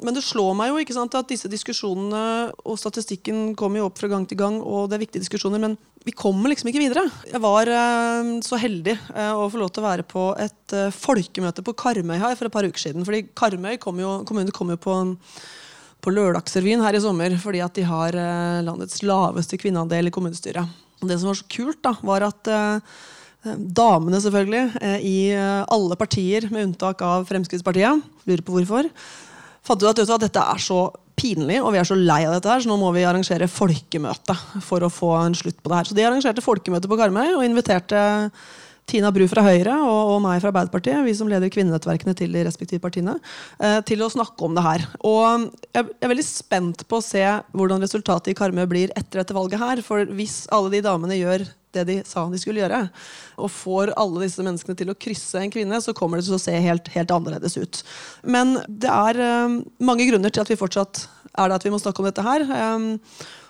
Men 0.00 0.16
det 0.16 0.22
slår 0.24 0.54
meg 0.56 0.70
jo 0.70 0.80
ikke 0.80 0.96
sant, 0.96 1.14
at 1.16 1.28
disse 1.28 1.48
diskusjonene 1.50 2.50
og 2.64 2.78
statistikken 2.80 3.52
kommer 3.58 3.82
jo 3.82 3.88
opp 3.90 4.00
fra 4.00 4.08
gang 4.08 4.24
til 4.28 4.38
gang, 4.40 4.56
og 4.64 4.88
det 4.88 4.96
er 4.96 5.02
viktige 5.04 5.24
diskusjoner, 5.26 5.60
men 5.60 5.76
vi 6.06 6.14
kommer 6.16 6.48
liksom 6.52 6.70
ikke 6.70 6.80
videre. 6.80 7.04
Jeg 7.28 7.42
var 7.44 7.68
eh, 7.68 8.30
så 8.44 8.58
heldig 8.60 8.94
eh, 8.96 9.32
å 9.36 9.48
få 9.52 9.60
lov 9.60 9.72
til 9.74 9.84
å 9.84 9.88
være 9.88 10.06
på 10.08 10.26
et 10.40 10.76
eh, 10.76 10.92
folkemøte 10.94 11.64
på 11.66 11.76
Karmøy 11.84 12.16
her 12.16 12.38
for 12.38 12.48
et 12.48 12.54
par 12.54 12.68
uker 12.68 12.80
siden. 12.80 13.04
fordi 13.04 13.26
Karmøy 13.36 13.76
kom 13.82 14.00
jo, 14.00 14.20
kommune 14.28 14.54
kom 14.56 14.72
jo 14.72 14.80
på, 14.80 14.96
på 16.00 16.14
Lørdagsrevyen 16.16 16.84
her 16.86 16.96
i 16.96 17.02
sommer 17.04 17.36
fordi 17.42 17.60
at 17.64 17.76
de 17.76 17.84
har 17.84 18.16
landets 18.64 19.04
laveste 19.04 19.60
kvinneandel 19.60 20.08
i 20.08 20.14
kommunestyret. 20.14 20.80
Det 21.00 21.18
som 21.18 21.30
var 21.30 21.38
så 21.38 21.48
kult, 21.50 21.80
da, 21.84 21.94
var 22.04 22.26
at 22.26 22.50
eh, 22.52 22.98
damene 23.80 24.20
selvfølgelig, 24.20 24.64
eh, 24.80 25.04
i 25.06 25.18
eh, 25.32 25.62
alle 25.72 25.96
partier, 26.00 26.48
med 26.52 26.70
unntak 26.70 27.04
av 27.06 27.28
Fremskrittspartiet, 27.30 28.04
lurer 28.28 28.44
på 28.44 28.58
hvorfor, 28.58 28.90
fant 29.64 29.84
ut 29.84 29.90
at, 29.90 30.02
at 30.04 30.26
dette 30.26 30.44
er 30.54 30.64
så 30.64 30.82
pinlig, 31.20 31.58
og 31.60 31.74
vi 31.74 31.80
er 31.80 31.88
så 31.88 31.96
lei 31.98 32.22
av 32.24 32.36
dette 32.36 32.48
her, 32.52 32.62
så 32.64 32.70
nå 32.70 32.78
må 32.80 32.92
vi 32.96 33.04
arrangere 33.08 33.48
folkemøte 33.50 34.36
for 34.64 34.84
å 34.84 34.92
få 34.92 35.12
en 35.20 35.36
slutt 35.36 35.58
på 35.60 35.72
det 35.72 35.80
her. 35.80 35.88
Så 35.88 35.96
de 35.96 36.06
arrangerte 36.06 36.44
folkemøte 36.44 36.88
på 36.88 36.98
Karmøy 37.00 37.34
og 37.34 37.44
inviterte 37.44 38.02
Tina 38.90 39.12
Bru 39.14 39.22
fra 39.30 39.44
Høyre 39.46 39.76
og, 39.84 40.16
og, 40.16 40.18
meg 40.24 40.40
fra 40.42 40.50
Arbeiderpartiet, 40.50 41.04
vi 41.06 41.14
som 41.14 41.28
leder 41.30 41.52
kvinnenettverkene 41.52 42.14
til 42.18 42.34
de 42.34 42.42
respektive 42.46 42.82
partiene, 42.82 43.14
eh, 43.62 43.78
til 43.86 44.02
å 44.02 44.10
snakke 44.10 44.46
om 44.46 44.56
det 44.56 44.64
her. 44.64 44.86
Og 45.06 45.46
jeg, 45.70 45.86
er 45.86 46.10
veldig 46.10 46.26
spent 46.26 46.82
på 46.90 46.98
å 46.98 47.04
se 47.04 47.22
hvordan 47.54 47.84
resultatet 47.84 48.32
i 48.32 48.36
Karmøy 48.38 48.66
blir 48.70 48.94
etter 48.98 49.22
dette 49.22 49.36
valget 49.36 49.62
her. 49.62 49.84
For 49.86 50.10
hvis 50.18 50.42
alle 50.54 50.72
de 50.74 50.82
damene 50.86 51.18
gjør 51.20 51.46
det 51.70 51.84
de 51.86 51.96
sa 52.02 52.24
de 52.26 52.38
skulle 52.42 52.64
gjøre, 52.64 52.80
og 53.38 53.52
får 53.54 53.92
alle 54.00 54.24
disse 54.24 54.42
menneskene 54.42 54.74
til 54.74 54.90
å 54.90 54.98
krysse 54.98 55.38
en 55.38 55.52
kvinne, 55.54 55.78
så 55.78 55.94
kommer 55.94 56.18
det 56.18 56.26
til 56.26 56.34
å 56.34 56.42
se 56.42 56.56
helt, 56.58 56.90
helt 56.90 57.14
annerledes 57.14 57.54
ut. 57.60 57.84
Men 58.26 58.56
det 58.66 58.90
er 58.90 59.22
eh, 59.22 59.60
mange 59.86 60.08
grunner 60.10 60.34
til 60.34 60.42
at 60.42 60.50
vi 60.50 60.58
fortsatt 60.58 61.06
er 61.38 61.46
det 61.46 61.60
at 61.60 61.66
vi 61.68 61.70
må 61.70 61.78
snakke 61.78 62.02
om 62.02 62.10
dette 62.10 62.26
her. 62.26 62.42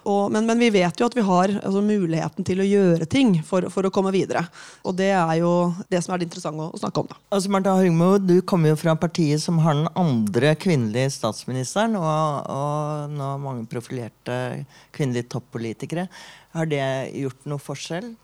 Og, 0.09 0.31
men, 0.33 0.47
men, 0.49 0.61
vi 0.61 0.71
vet 0.75 1.01
jo 1.01 1.09
at 1.09 1.17
vi 1.17 1.25
har 1.27 1.53
altså, 1.61 1.83
muligheten 1.85 2.47
til 2.47 2.63
å 2.63 2.67
gjøre 2.67 3.09
ting 3.11 3.35
for, 3.47 3.69
for, 3.73 3.87
å 3.87 3.93
komme 3.95 4.13
videre. 4.15 4.45
Og 4.87 4.97
det 4.99 5.11
er 5.13 5.35
jo 5.41 5.53
det 5.93 6.03
som 6.05 6.15
er 6.15 6.23
det 6.23 6.31
interessante 6.31 6.67
å, 6.67 6.71
å 6.75 6.81
snakke 6.81 7.05
om. 7.05 7.11
Da. 7.11 7.21
Altså, 7.37 7.53
Martha 7.53 7.77
Hugmo, 7.79 8.11
du 8.23 8.39
kommer 8.41 8.73
jo 8.73 8.81
fra 8.81 8.97
partiet 8.99 9.43
som 9.43 9.61
har 9.65 9.77
den 9.79 9.91
andre 9.99 10.55
kvinnelige 10.61 11.13
statsministeren, 11.19 11.99
og, 12.01 12.51
og 12.51 13.17
nå 13.17 13.33
mange 13.45 13.67
profilerte 13.71 14.39
kvinnelige 14.97 15.31
toppolitikere. 15.37 16.09
Har 16.57 16.71
det 16.71 16.85
gjort 17.21 17.51
noe 17.51 17.63
forskjell, 17.63 18.15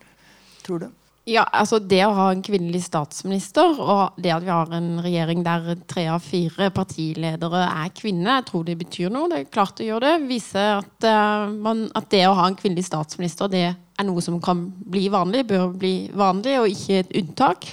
tror 0.65 0.87
du? 0.87 0.89
Ja, 1.27 1.43
altså 1.51 1.81
Det 1.83 1.99
å 2.05 2.13
ha 2.15 2.29
en 2.31 2.41
kvinnelig 2.45 2.85
statsminister, 2.85 3.75
og 3.83 4.15
det 4.21 4.31
at 4.31 4.45
vi 4.45 4.51
har 4.53 4.69
en 4.71 5.01
regjering 5.03 5.41
der 5.43 5.73
tre 5.89 6.05
av 6.13 6.23
fire 6.23 6.69
partiledere 6.71 7.65
er 7.67 7.91
kvinner, 7.95 8.37
jeg 8.37 8.45
tror 8.47 8.63
det 8.67 8.77
betyr 8.79 9.11
noe. 9.11 9.27
Det 9.33 9.41
er 9.41 9.49
klart 9.51 9.81
å 9.83 9.87
gjøre 9.89 10.05
det. 10.05 10.29
Viser 10.29 10.77
at, 10.77 10.93
uh, 11.03 11.51
man, 11.51 11.83
at 11.99 12.07
det 12.13 12.23
å 12.29 12.37
ha 12.37 12.47
en 12.47 12.55
kvinnelig 12.55 12.87
statsminister 12.87 13.51
det 13.51 13.65
er 13.67 14.07
noe 14.07 14.23
som 14.23 14.39
kan 14.39 14.69
bli 14.87 15.09
vanlig, 15.11 15.43
bør 15.49 15.75
bli 15.75 15.93
vanlig, 16.15 16.55
og 16.61 16.71
ikke 16.71 17.01
et 17.01 17.13
unntak. 17.19 17.67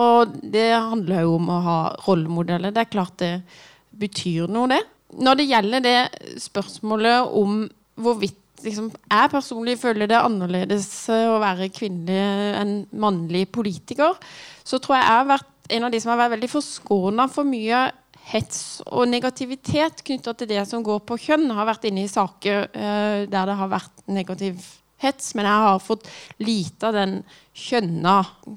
Og 0.00 0.32
det 0.40 0.70
handler 0.72 1.26
jo 1.26 1.36
om 1.36 1.52
å 1.52 1.60
ha 1.68 1.78
rollemodeller. 2.06 2.72
Det 2.72 2.86
er 2.86 2.94
klart 2.96 3.20
det 3.20 3.34
betyr 3.92 4.48
noe, 4.48 4.72
det. 4.72 4.80
Når 5.20 5.36
det 5.36 5.50
gjelder 5.52 5.84
det 5.84 5.98
spørsmålet 6.48 7.36
om 7.44 7.60
hvorvidt 8.00 8.40
liksom, 8.66 8.90
Jeg 8.90 9.32
personlig 9.32 9.76
føler 9.80 10.10
det 10.10 10.18
annerledes 10.20 10.88
eh, 11.12 11.28
å 11.30 11.40
være 11.42 11.70
kvinnelig 11.74 12.56
enn 12.60 12.74
mannlig 12.92 13.46
politiker. 13.54 14.18
Så 14.66 14.80
tror 14.82 14.98
jeg 14.98 15.06
jeg 15.06 15.20
har 15.20 15.30
vært 15.30 15.52
en 15.76 15.86
av 15.86 15.94
de 15.94 16.00
som 16.02 16.12
har 16.12 16.20
vært 16.24 16.36
veldig 16.36 16.52
forskåna 16.52 17.28
for 17.32 17.48
mye 17.48 17.86
hets 18.26 18.80
og 18.90 19.06
negativitet 19.10 20.02
knytta 20.06 20.34
til 20.34 20.50
det 20.50 20.64
som 20.68 20.82
går 20.86 21.04
på 21.06 21.18
kjønn. 21.28 21.52
Har 21.54 21.68
vært 21.68 21.86
inne 21.88 22.06
i 22.06 22.10
saker 22.10 22.66
uh, 22.74 23.22
der 23.30 23.50
det 23.50 23.56
har 23.60 23.70
vært 23.70 24.04
negativ 24.10 24.64
hets, 25.02 25.34
men 25.36 25.44
jeg 25.46 25.64
har 25.66 25.82
fått 25.84 26.06
lite 26.40 26.88
av 26.88 26.96
den 26.96 27.18
kjønna 27.56 28.16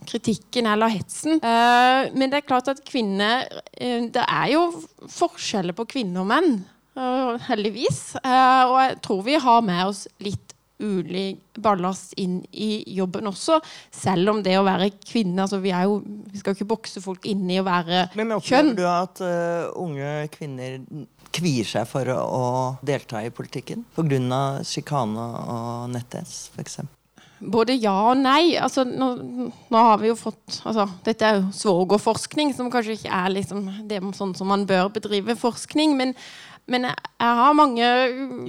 kritikken 0.10 0.70
eller 0.72 0.94
hetsen. 0.94 1.42
Uh, 1.44 2.10
men 2.16 2.32
det 2.32 2.42
er 2.42 2.48
klart 2.48 2.72
at 2.72 2.82
kvinner 2.88 3.46
uh, 3.50 4.02
Det 4.10 4.26
er 4.26 4.54
jo 4.56 4.66
forskjeller 5.12 5.78
på 5.78 5.88
kvinner 5.98 6.24
og 6.24 6.32
menn 6.32 6.54
heldigvis. 7.50 8.02
Eh, 8.24 8.64
og 8.68 8.78
jeg 8.84 9.02
tror 9.06 9.26
vi 9.28 9.40
har 9.42 9.66
med 9.66 9.84
oss 9.90 10.06
litt 10.24 10.56
ulik 10.80 11.60
ballast 11.60 12.14
inn 12.20 12.40
i 12.56 12.84
jobben 12.96 13.28
også. 13.28 13.60
Selv 13.92 14.32
om 14.32 14.44
det 14.44 14.56
å 14.60 14.66
være 14.68 14.94
kvinne 15.04 15.44
altså 15.44 15.60
Vi, 15.60 15.74
jo, 15.76 16.00
vi 16.32 16.40
skal 16.40 16.56
ikke 16.56 16.70
bokse 16.70 17.04
folk 17.04 17.28
inn 17.28 17.50
i 17.52 17.60
å 17.60 17.66
være 17.68 18.06
kjønn. 18.08 18.20
Men 18.22 18.36
opplever 18.38 18.78
du 18.78 18.86
at 18.88 19.24
uh, 19.24 19.74
unge 19.80 20.14
kvinner 20.32 20.80
kvier 21.36 21.68
seg 21.68 21.84
for 21.90 22.08
å, 22.14 22.20
å 22.20 22.46
delta 22.86 23.22
i 23.26 23.34
politikken? 23.34 23.84
Pga. 23.98 24.40
sjikane 24.66 25.28
og 25.44 25.92
netthets, 25.92 26.48
f.eks.? 26.56 26.80
Både 27.40 27.76
ja 27.80 27.94
og 28.10 28.18
nei. 28.20 28.58
Altså, 28.60 28.84
nå, 28.84 29.14
nå, 29.72 29.80
har 29.80 30.00
vi 30.02 30.10
jo 30.10 30.18
fått 30.20 30.60
altså, 30.68 30.90
Dette 31.06 31.28
er 31.28 31.38
jo 31.38 31.54
svogerforskning, 31.56 32.52
som 32.56 32.72
kanskje 32.72 32.98
ikke 32.98 33.16
er 33.16 33.32
liksom, 33.38 33.64
det 33.88 34.02
sånn 34.18 34.34
som 34.36 34.52
man 34.52 34.66
bør 34.68 34.92
bedrive 34.96 35.38
forskning. 35.40 35.96
Men 36.00 36.16
men 36.70 36.88
jeg, 36.88 36.96
jeg 37.20 37.38
har 37.40 37.56
mange 37.58 37.88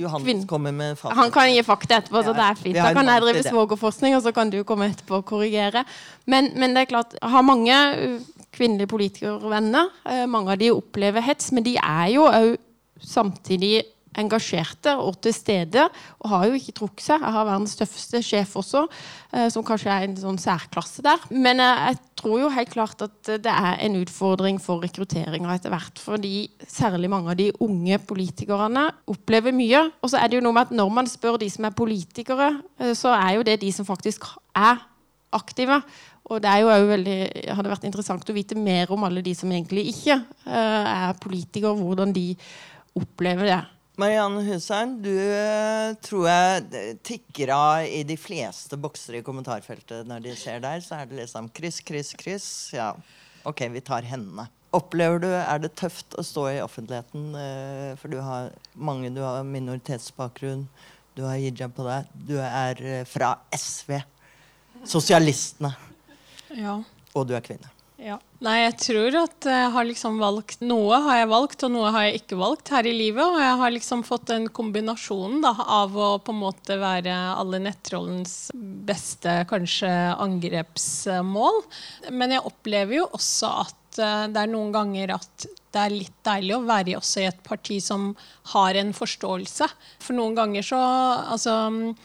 Johannes 0.01 0.47
kommer 0.49 0.75
med 0.77 0.99
fakta. 0.99 1.17
Han 1.19 1.33
kan 1.35 1.53
gi 1.53 1.63
fakta 1.67 2.01
etterpå, 2.01 2.23
så 2.27 2.35
det 2.37 2.47
er 2.47 2.59
fint. 2.61 2.79
Da 2.79 2.93
kan 2.97 3.09
jeg 3.11 3.25
drive 3.25 3.45
svogerforskning, 3.47 4.17
og 4.19 4.25
så 4.25 4.35
kan 4.37 4.53
du 4.53 4.61
komme 4.69 4.91
etterpå 4.93 5.21
og 5.21 5.27
korrigere. 5.29 5.85
Men, 6.27 6.53
men, 6.57 6.77
det 6.77 6.85
er 6.85 6.91
klart, 6.93 7.17
jeg 7.19 7.33
har 7.35 7.47
mange 7.47 7.79
uh, 7.97 8.45
kvinnelige 8.57 8.91
politikervenner. 8.91 9.89
Uh, 10.05 10.27
mange 10.31 10.53
av 10.55 10.61
de 10.61 10.73
opplever 10.75 11.25
hets, 11.25 11.51
men 11.57 11.67
de 11.67 11.77
er 11.81 12.13
jo 12.15 12.29
òg 12.29 12.55
samtidig 13.01 13.81
engasjerte 14.19 14.97
og 14.99 15.21
til 15.23 15.35
stede, 15.35 15.87
og 16.21 16.33
har 16.33 16.47
jo 16.49 16.59
ikke 16.59 16.75
trukket 16.81 17.05
seg. 17.05 17.23
Jeg 17.23 17.35
har 17.37 17.47
verdens 17.47 17.77
tøffeste 17.79 18.23
sjef 18.27 18.57
også, 18.59 18.85
eh, 19.33 19.47
som 19.53 19.65
kanskje 19.67 19.93
er 19.93 20.07
en 20.07 20.17
sånn 20.19 20.41
særklasse 20.41 21.05
der. 21.07 21.23
Men 21.31 21.63
eh, 21.63 21.85
jeg 21.91 22.01
tror 22.21 22.43
jo 22.43 22.51
helt 22.53 22.75
klart 22.75 23.07
at 23.07 23.33
det 23.45 23.55
er 23.55 23.79
en 23.87 23.99
utfordring 24.01 24.61
for 24.63 24.83
rekrutteringa 24.83 25.55
etter 25.55 25.73
hvert. 25.73 26.03
Fordi 26.03 26.51
særlig 26.67 27.13
mange 27.13 27.33
av 27.33 27.39
de 27.39 27.51
unge 27.63 28.01
politikerne 28.11 28.89
opplever 29.11 29.55
mye. 29.57 29.87
Og 30.03 30.13
så 30.13 30.21
er 30.21 30.31
det 30.31 30.41
jo 30.41 30.45
noe 30.49 30.59
med 30.59 30.69
at 30.69 30.77
når 30.83 30.95
man 31.01 31.11
spør 31.11 31.39
de 31.41 31.51
som 31.53 31.69
er 31.69 31.77
politikere, 31.77 32.53
eh, 32.81 32.95
så 32.99 33.15
er 33.15 33.39
jo 33.39 33.47
det 33.47 33.61
de 33.63 33.75
som 33.75 33.89
faktisk 33.89 34.27
er 34.59 34.83
aktive. 35.31 35.83
Og 36.31 36.43
det 36.43 36.51
er 36.51 36.63
jo 36.63 36.87
veldig, 36.91 37.19
hadde 37.57 37.71
vært 37.71 37.87
interessant 37.87 38.29
å 38.31 38.35
vite 38.35 38.59
mer 38.59 38.91
om 38.95 39.07
alle 39.07 39.23
de 39.23 39.33
som 39.35 39.51
egentlig 39.51 39.89
ikke 39.91 40.19
er 40.47 41.17
politikere, 41.23 41.75
hvordan 41.75 42.13
de 42.15 42.35
opplever 42.99 43.49
det. 43.51 43.61
Marianne 44.01 44.41
Hussein, 44.47 44.95
du 45.03 45.13
uh, 45.13 45.93
tror 46.01 46.29
jeg 46.31 46.93
tikker 47.05 47.51
av 47.53 47.85
i 47.85 48.01
de 48.07 48.17
fleste 48.17 48.79
bokser 48.81 49.19
i 49.19 49.25
kommentarfeltet 49.27 50.09
når 50.09 50.23
de 50.25 50.37
ser 50.41 50.63
deg. 50.65 50.81
Så 50.85 50.97
er 50.97 51.11
det 51.11 51.19
liksom 51.19 51.51
kryss, 51.57 51.83
kryss, 51.85 52.15
kryss. 52.17 52.47
Ja, 52.77 52.95
ok, 53.49 53.67
vi 53.75 53.83
tar 53.85 54.07
hendene. 54.09 54.47
Opplever 54.77 55.21
du, 55.21 55.29
Er 55.35 55.61
det 55.61 55.75
tøft 55.77 56.15
å 56.17 56.25
stå 56.25 56.47
i 56.53 56.63
offentligheten? 56.65 57.35
Uh, 57.35 57.93
for 58.01 58.13
du 58.13 58.21
har 58.25 58.55
mange, 58.73 59.11
du 59.13 59.21
har 59.27 59.45
minoritetsbakgrunn, 59.45 60.65
du 61.19 61.25
har 61.27 61.37
hijab 61.43 61.77
på 61.77 61.85
deg. 61.85 62.17
Du 62.31 62.39
er 62.41 62.81
uh, 62.81 63.03
fra 63.11 63.35
SV. 63.53 63.99
Sosialistene. 64.89 65.75
Ja. 66.57 66.79
Og 67.13 67.29
du 67.29 67.37
er 67.37 67.45
kvinne. 67.45 67.69
Ja. 68.01 68.17
Nei, 68.41 68.55
jeg 68.63 68.77
tror 68.81 69.17
at 69.21 69.47
jeg 69.51 69.73
har 69.75 69.85
liksom 69.85 70.17
valgt 70.17 70.63
Noe 70.65 70.97
har 71.05 71.19
jeg 71.19 71.29
valgt, 71.29 71.65
og 71.67 71.75
noe 71.75 71.91
har 71.93 72.07
jeg 72.07 72.23
ikke 72.23 72.39
valgt 72.41 72.73
her 72.73 72.87
i 72.89 72.95
livet. 72.97 73.21
Og 73.21 73.37
jeg 73.43 73.59
har 73.61 73.75
liksom 73.75 74.05
fått 74.07 74.33
en 74.33 74.47
kombinasjon 74.49 75.43
da, 75.45 75.53
av 75.61 75.93
å 75.93 76.09
på 76.25 76.33
en 76.33 76.41
måte 76.41 76.79
være 76.81 77.13
alle 77.35 77.61
nettrollens 77.67 78.49
beste 78.89 79.43
kanskje 79.51 79.93
angrepsmål. 80.17 81.61
Men 82.17 82.37
jeg 82.39 82.49
opplever 82.49 83.03
jo 83.03 83.11
også 83.13 83.53
at 83.67 84.01
eh, 84.01 84.27
det 84.33 84.47
er 84.47 84.55
noen 84.57 84.73
ganger 84.73 85.19
at 85.19 85.51
det 85.71 85.79
er 85.79 85.93
litt 85.95 86.17
deilig 86.27 86.55
å 86.57 86.65
være 86.67 86.97
også 86.99 87.23
i 87.23 87.29
et 87.29 87.43
parti 87.47 87.77
som 87.83 88.11
har 88.53 88.75
en 88.81 88.91
forståelse. 88.95 89.69
For 90.03 90.17
noen 90.17 90.35
ganger 90.39 90.67
så 90.67 90.81
altså, 90.81 91.55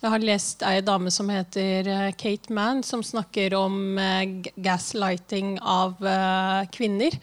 Jeg 0.01 0.11
har 0.13 0.25
lest 0.27 0.65
ei 0.67 0.83
dame 0.85 1.13
som 1.13 1.31
heter 1.33 1.89
eh, 1.89 2.11
Kate 2.13 2.53
Mann, 2.53 2.83
som 2.85 3.01
snakker 3.05 3.55
om 3.57 3.97
eh, 3.97 4.51
gaslighting 4.55 5.55
av 5.61 5.97
kvinner. 6.73 7.15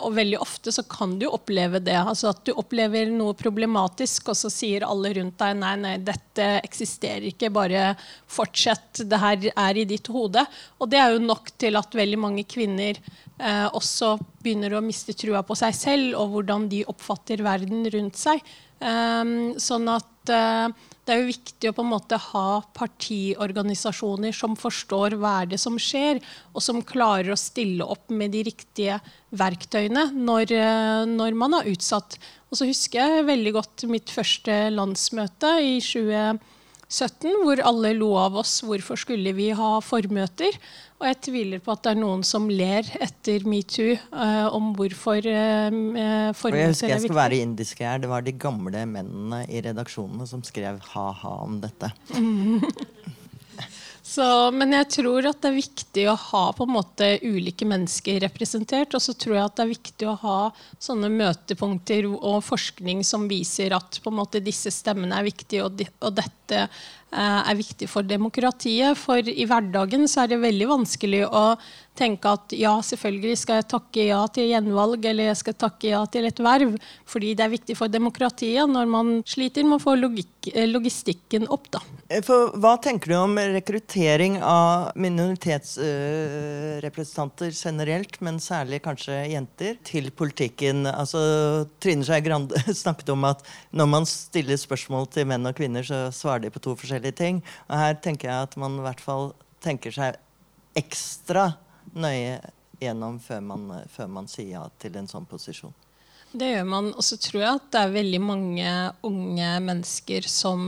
Og 0.00 0.14
veldig 0.16 0.38
ofte 0.40 0.72
så 0.72 0.80
kan 0.88 1.10
du 1.20 1.26
oppleve 1.28 1.76
det. 1.84 1.96
altså 1.98 2.30
At 2.30 2.40
du 2.46 2.54
opplever 2.56 3.10
noe 3.12 3.34
problematisk, 3.36 4.30
og 4.32 4.38
så 4.40 4.48
sier 4.48 4.86
alle 4.86 5.10
rundt 5.18 5.36
deg 5.42 5.58
nei, 5.60 5.74
nei, 5.82 5.94
dette 6.00 6.46
eksisterer 6.62 7.26
ikke, 7.28 7.50
bare 7.52 7.90
fortsett. 8.32 9.02
Det 9.04 9.20
her 9.20 9.50
er 9.52 9.80
i 9.80 9.84
ditt 9.90 10.08
hode. 10.14 10.46
Og 10.80 10.88
det 10.88 11.02
er 11.02 11.12
jo 11.12 11.26
nok 11.26 11.52
til 11.60 11.76
at 11.76 11.98
veldig 12.00 12.20
mange 12.22 12.46
kvinner 12.48 12.96
eh, 12.96 13.68
også 13.68 14.14
begynner 14.40 14.78
å 14.78 14.84
miste 14.84 15.12
trua 15.18 15.44
på 15.44 15.56
seg 15.58 15.76
selv 15.76 16.16
og 16.20 16.32
hvordan 16.32 16.68
de 16.72 16.84
oppfatter 16.88 17.44
verden 17.44 17.84
rundt 17.92 18.18
seg. 18.20 18.40
Um, 18.78 19.58
sånn 19.58 19.88
at 19.90 20.30
uh, 20.30 20.70
det 21.08 21.14
er 21.14 21.22
jo 21.22 21.30
viktig 21.30 21.70
å 21.70 21.74
på 21.76 21.84
en 21.84 21.92
måte 21.94 22.18
ha 22.20 22.60
partiorganisasjoner 22.76 24.34
som 24.36 24.56
forstår 24.60 25.16
hva 25.16 25.38
er 25.42 25.54
det 25.54 25.60
som 25.62 25.78
skjer, 25.80 26.20
og 26.52 26.64
som 26.64 26.82
klarer 26.84 27.32
å 27.32 27.40
stille 27.40 27.86
opp 27.86 28.12
med 28.12 28.34
de 28.36 28.44
riktige 28.50 28.98
verktøyene 29.40 30.10
når, 30.12 30.52
uh, 30.52 31.08
når 31.08 31.38
man 31.40 31.56
er 31.56 31.72
utsatt. 31.72 32.18
Og 32.52 32.60
så 32.60 32.68
husker 32.68 33.00
jeg 33.00 33.28
veldig 33.28 33.54
godt 33.56 33.88
mitt 33.88 34.12
første 34.12 34.60
landsmøte 34.74 35.56
i 35.64 35.74
2017 35.80 36.56
17, 36.88 37.42
hvor 37.44 37.60
alle 37.68 37.92
lo 37.96 38.14
av 38.16 38.38
oss. 38.40 38.58
Hvorfor 38.64 38.96
skulle 38.96 39.34
vi 39.36 39.50
ha 39.56 39.72
formøter? 39.84 40.56
Og 40.98 41.06
jeg 41.06 41.18
tviler 41.28 41.60
på 41.62 41.74
at 41.74 41.84
det 41.84 41.92
er 41.92 42.00
noen 42.00 42.24
som 42.26 42.48
ler 42.50 42.88
etter 43.04 43.44
metoo 43.48 43.92
uh, 44.14 44.48
om 44.56 44.72
hvorfor 44.78 45.20
uh, 45.20 46.32
formøter 46.34 46.64
jeg 46.64 46.72
husker 46.72 46.94
jeg 46.94 47.04
skal 47.04 47.20
være 47.20 47.42
indisk 47.44 47.84
her. 47.84 48.00
Det 48.02 48.10
var 48.10 48.24
de 48.24 48.34
gamle 48.40 48.86
mennene 48.88 49.44
i 49.52 49.62
redaksjonene 49.68 50.26
som 50.30 50.42
skrev 50.46 50.80
ha-ha 50.94 51.36
om 51.44 51.60
dette. 51.62 51.92
Så, 54.08 54.24
men 54.56 54.72
jeg 54.72 54.88
tror 54.94 55.26
at 55.28 55.42
det 55.42 55.50
er 55.50 55.58
viktig 55.58 56.04
å 56.08 56.14
ha 56.16 56.44
på 56.56 56.64
en 56.64 56.72
måte 56.78 57.10
ulike 57.20 57.66
mennesker 57.68 58.22
representert. 58.24 58.94
Og 58.96 59.04
så 59.04 59.12
tror 59.12 59.36
jeg 59.36 59.44
at 59.44 59.58
det 59.58 59.66
er 59.66 59.74
viktig 59.74 60.08
å 60.08 60.14
ha 60.22 60.38
sånne 60.80 61.10
møtepunkter 61.12 62.08
og 62.08 62.38
forskning 62.46 63.02
som 63.04 63.26
viser 63.28 63.76
at 63.76 64.00
på 64.00 64.12
en 64.12 64.20
måte 64.22 64.40
disse 64.44 64.72
stemmene 64.72 65.20
er 65.20 65.28
viktige, 65.28 65.66
og, 65.66 65.76
de, 65.76 65.90
og 66.00 66.16
dette 66.16 66.64
Eh, 67.08 67.50
er 67.50 67.56
viktig 67.56 67.86
for 67.88 68.04
demokratiet. 68.04 68.98
For 69.00 69.24
i 69.24 69.46
hverdagen 69.48 70.04
så 70.10 70.26
er 70.26 70.34
det 70.34 70.42
veldig 70.42 70.66
vanskelig 70.68 71.22
å 71.24 71.44
tenke 71.98 72.30
at 72.30 72.52
ja, 72.56 72.82
selvfølgelig 72.84 73.36
skal 73.40 73.56
jeg 73.60 73.68
takke 73.72 74.02
ja 74.08 74.20
til 74.32 74.46
gjenvalg 74.52 75.00
eller 75.10 75.24
jeg 75.30 75.38
skal 75.42 75.54
takke 75.58 75.86
ja 75.90 76.00
til 76.10 76.24
et 76.28 76.40
verv, 76.42 76.70
fordi 77.08 77.28
det 77.38 77.44
er 77.44 77.56
viktig 77.56 77.74
for 77.78 77.86
demokratiet 77.92 78.66
når 78.70 78.86
man 78.90 79.06
sliter 79.28 79.62
med 79.66 79.74
å 79.78 79.82
få 79.82 79.92
logikk, 79.98 80.36
eh, 80.54 80.68
logistikken 80.70 81.44
opp. 81.54 81.66
da. 81.74 81.80
Eh, 82.08 82.22
for 82.24 82.38
hva 82.60 82.74
tenker 82.82 83.06
du 83.12 83.16
om 83.18 83.38
rekruttering 83.38 84.34
av 84.42 84.92
minoritetsrepresentanter 84.96 87.48
uh, 87.52 87.58
generelt, 87.58 88.20
men 88.24 88.40
særlig 88.42 88.82
kanskje 88.86 89.14
jenter, 89.34 89.72
til 89.84 90.10
politikken? 90.10 90.86
Altså, 90.86 91.18
Trine 91.82 92.04
Skei 92.06 92.20
Grande 92.24 92.54
snakket 92.82 93.08
om 93.14 93.22
at 93.28 93.40
når 93.72 93.86
man 93.90 94.04
stiller 94.08 94.56
spørsmål 94.60 95.06
til 95.12 95.26
menn 95.30 95.48
og 95.48 95.56
kvinner, 95.58 95.82
så 95.84 96.12
svarer 96.14 96.42
de 96.46 96.54
på 96.54 96.64
to 96.64 96.72
forskjellige 96.78 97.18
ting. 97.20 97.36
Og 97.68 97.76
her 97.78 97.94
tenker 98.02 98.24
jeg 98.30 98.38
at 98.48 98.54
man 98.60 98.72
i 98.78 98.84
hvert 98.86 99.02
fall 99.02 99.26
tenker 99.64 99.90
seg 99.94 100.10
ekstra 100.78 101.44
nøye 101.94 102.38
gjennom 102.80 103.18
før 103.20 103.40
man, 103.40 103.68
før 103.90 104.10
man 104.12 104.28
sier 104.30 104.54
ja 104.56 104.64
til 104.78 104.96
en 104.98 105.08
sånn 105.10 105.26
posisjon. 105.28 105.74
Det 106.28 106.44
gjør 106.50 106.66
man. 106.68 106.90
Og 106.92 107.04
så 107.04 107.16
tror 107.16 107.40
jeg 107.40 107.56
at 107.56 107.68
det 107.72 107.80
er 107.80 107.92
veldig 107.94 108.18
mange 108.20 108.72
unge 109.06 109.48
mennesker 109.64 110.26
som 110.28 110.60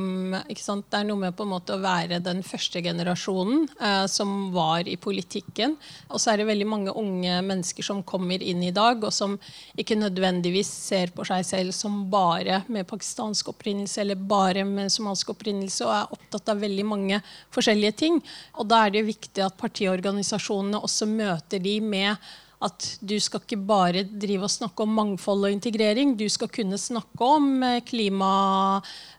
Det 0.49 0.97
er 0.97 1.05
noe 1.05 1.21
med 1.21 1.37
på 1.37 1.45
en 1.45 1.53
måte 1.53 1.75
å 1.77 1.83
være 1.83 2.21
den 2.25 2.41
første 2.47 2.81
generasjonen 2.81 3.67
eh, 3.77 4.07
som 4.09 4.49
var 4.55 4.89
i 4.89 4.97
politikken. 4.97 5.77
Og 6.09 6.23
så 6.23 6.33
er 6.33 6.41
det 6.41 6.49
veldig 6.49 6.69
mange 6.69 6.97
unge 6.97 7.43
mennesker 7.45 7.85
som 7.85 8.03
kommer 8.03 8.41
inn 8.41 8.65
i 8.65 8.73
dag, 8.73 9.05
og 9.05 9.13
som 9.13 9.37
ikke 9.77 10.01
nødvendigvis 10.01 10.71
ser 10.89 11.13
på 11.13 11.29
seg 11.29 11.45
selv 11.45 11.77
som 11.77 12.07
bare 12.11 12.63
med 12.73 12.89
pakistansk 12.89 13.53
opprinnelse 13.53 14.01
eller 14.01 14.17
bare 14.17 14.65
med 14.65 14.93
somalisk 14.93 15.35
opprinnelse, 15.37 15.85
og 15.85 15.97
er 15.99 16.15
opptatt 16.17 16.55
av 16.55 16.65
veldig 16.65 16.89
mange 16.89 17.21
forskjellige 17.53 17.99
ting. 18.01 18.23
Og 18.57 18.71
da 18.71 18.87
er 18.87 18.97
det 18.97 19.09
viktig 19.13 19.45
at 19.45 19.61
partiorganisasjonene 19.61 20.81
også 20.81 21.11
møter 21.11 21.61
de 21.61 21.81
med 21.85 22.17
at 22.61 22.87
du 23.01 23.15
skal 23.23 23.41
ikke 23.41 23.57
bare 23.65 24.03
drive 24.05 24.45
og 24.45 24.53
snakke 24.53 24.85
om 24.85 24.93
mangfold 24.93 25.47
og 25.49 25.55
integrering. 25.55 26.13
Du 26.19 26.27
skal 26.29 26.51
kunne 26.53 26.77
snakke 26.81 27.25
om 27.25 27.63
eh, 27.65 27.79
klima, 27.87 28.33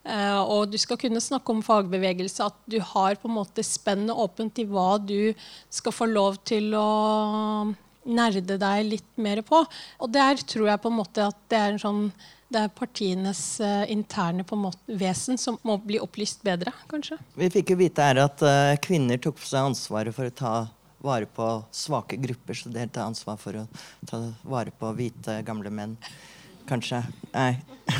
eh, 0.06 0.38
og 0.38 0.70
du 0.70 0.78
skal 0.82 1.00
kunne 1.02 1.22
snakke 1.24 1.54
om 1.54 1.64
fagbevegelse. 1.66 2.52
At 2.52 2.60
du 2.70 2.78
har 2.94 3.18
på 3.18 3.30
en 3.30 3.40
måte 3.40 3.66
spennet 3.66 4.14
åpent 4.14 4.62
i 4.62 4.68
hva 4.70 5.00
du 5.02 5.34
skal 5.74 5.96
få 5.96 6.10
lov 6.12 6.38
til 6.46 6.70
å 6.78 7.72
nerde 8.06 8.60
deg 8.62 8.86
litt 8.86 9.10
mer 9.22 9.42
på. 9.46 9.64
Og 10.02 10.14
der 10.14 10.38
tror 10.46 10.70
jeg 10.70 10.84
på 10.84 10.92
en 10.92 11.00
måte 11.00 11.26
at 11.26 11.42
det 11.50 11.64
er 11.64 11.82
sånn 11.82 12.08
det 12.52 12.66
er 12.66 12.72
partienes 12.76 13.40
uh, 13.64 13.86
interne 13.88 14.44
måte, 14.60 14.82
vesen 15.00 15.38
som 15.40 15.56
må 15.64 15.78
bli 15.80 16.02
opplyst 16.04 16.42
bedre, 16.44 16.74
kanskje. 16.92 17.16
Vi 17.40 17.48
fikk 17.54 17.72
jo 17.72 17.78
vite 17.80 18.04
her 18.04 18.20
at 18.26 18.44
kvinner 18.84 19.22
tok 19.24 19.38
på 19.40 19.48
seg 19.48 19.70
ansvaret 19.70 20.12
for 20.12 20.28
å 20.28 20.34
ta 20.36 20.54
vare 21.02 21.26
på 21.26 21.48
svake 21.72 22.16
grupper, 22.22 22.54
så 22.54 22.70
det 22.70 22.88
tar 22.94 23.10
ansvar 23.10 23.38
for 23.42 23.64
å 23.64 23.66
ta 24.10 24.22
vare 24.44 24.74
på 24.78 24.92
hvite, 24.98 25.42
gamle 25.48 25.72
menn. 25.74 25.98
Kanskje. 26.70 27.02
Nei, 27.34 27.56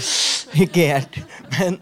ikke 0.66 0.88
helt. 0.94 1.18
Men, 1.58 1.80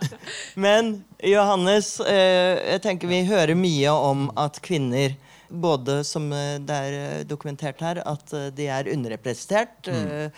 men 0.56 0.92
Johannes, 1.24 1.98
eh, 2.00 2.56
jeg 2.74 2.84
tenker 2.86 3.12
vi 3.12 3.26
hører 3.28 3.58
mye 3.60 3.94
om 3.94 4.30
at 4.40 4.62
kvinner 4.66 5.18
både 5.50 6.04
som 6.04 6.30
eh, 6.34 6.58
det 6.62 6.76
er 6.76 6.96
eh, 6.98 7.26
dokumentert 7.28 7.82
her, 7.84 8.02
at 8.06 8.34
eh, 8.36 8.50
de 8.56 8.70
er 8.72 8.94
underrepresentert. 8.94 9.90
Mm. 9.90 10.32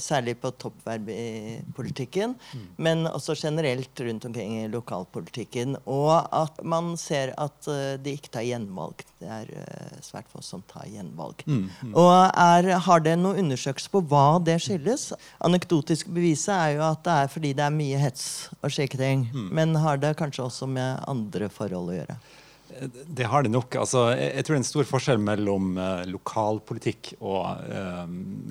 Særlig 0.00 0.32
på 0.40 0.48
toppverv 0.56 1.10
i 1.12 1.58
politikken, 1.76 2.30
mm. 2.40 2.62
men 2.80 3.02
også 3.04 3.34
generelt 3.36 4.00
rundt 4.00 4.24
omkring 4.24 4.54
i 4.62 4.70
lokalpolitikken. 4.72 5.74
Og 5.84 6.14
at 6.32 6.62
man 6.64 6.94
ser 6.96 7.34
at 7.36 7.68
de 8.00 8.14
ikke 8.16 8.32
tar 8.32 8.46
gjenvalg. 8.46 9.04
Det 9.20 9.28
er 9.28 10.00
svært 10.00 10.32
få 10.32 10.40
som 10.40 10.64
tar 10.72 10.88
gjenvalg. 10.88 11.44
Mm. 11.44 11.68
mm. 11.82 11.92
Og 11.92 12.14
er, 12.32 12.70
har 12.86 13.04
det 13.04 13.18
noen 13.20 13.44
undersøkelser 13.44 13.92
på 13.92 14.04
hva 14.08 14.40
det 14.40 14.56
skyldes? 14.64 15.10
Anekdotisk 15.44 16.08
beviset 16.16 16.54
er 16.56 16.78
jo 16.78 16.86
at 16.88 17.04
det 17.04 17.20
er 17.20 17.32
fordi 17.36 17.52
det 17.60 17.68
er 17.68 17.78
mye 17.82 18.00
hets 18.00 18.26
og 18.62 18.72
slike 18.72 18.96
ting. 18.96 19.28
Mm. 19.36 19.48
Men 19.52 19.76
har 19.84 20.00
det 20.00 20.16
kanskje 20.16 20.48
også 20.48 20.72
med 20.78 21.04
andre 21.04 21.52
forhold 21.52 21.92
å 21.92 22.00
gjøre? 22.00 22.22
Det 22.68 23.24
har 23.24 23.42
det 23.42 23.50
nok. 23.52 23.74
Altså, 23.80 24.04
jeg, 24.12 24.44
tror 24.44 24.54
det 24.54 24.58
er 24.58 24.62
en 24.62 24.68
stor 24.68 24.88
forskjell 24.88 25.22
mellom 25.24 25.72
uh, 25.80 26.04
lokalpolitikk 26.08 27.14
og 27.18 27.64
uh, 27.64 28.04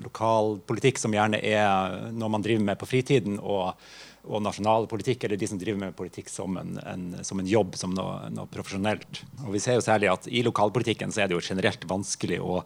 lokalpolitikk 0.04 0.98
som 0.98 1.14
gjerne 1.14 1.38
er 1.38 2.10
noe 2.12 2.32
man 2.32 2.44
driver 2.44 2.66
med 2.66 2.80
på 2.80 2.88
fritiden, 2.90 3.38
og, 3.38 3.78
og 4.26 4.42
nasjonal 4.44 4.88
politikk, 4.90 5.24
eller 5.24 5.40
de 5.40 5.48
som 5.50 5.60
driver 5.60 5.80
med 5.84 5.96
politikk 5.98 6.30
som 6.32 6.58
en, 6.60 6.76
en, 6.82 7.08
som 7.24 7.38
en 7.40 7.48
jobb, 7.48 7.78
som 7.78 7.94
noe, 7.94 8.28
noe, 8.34 8.50
profesjonelt. 8.50 9.22
Og 9.46 9.54
vi 9.54 9.62
ser 9.62 9.78
jo 9.78 9.84
særlig 9.86 10.10
at 10.12 10.26
I 10.30 10.42
lokalpolitikken 10.46 11.14
så 11.14 11.22
er 11.24 11.30
det 11.30 11.38
jo 11.38 11.44
generelt 11.52 11.86
vanskelig 11.88 12.40
å 12.42 12.62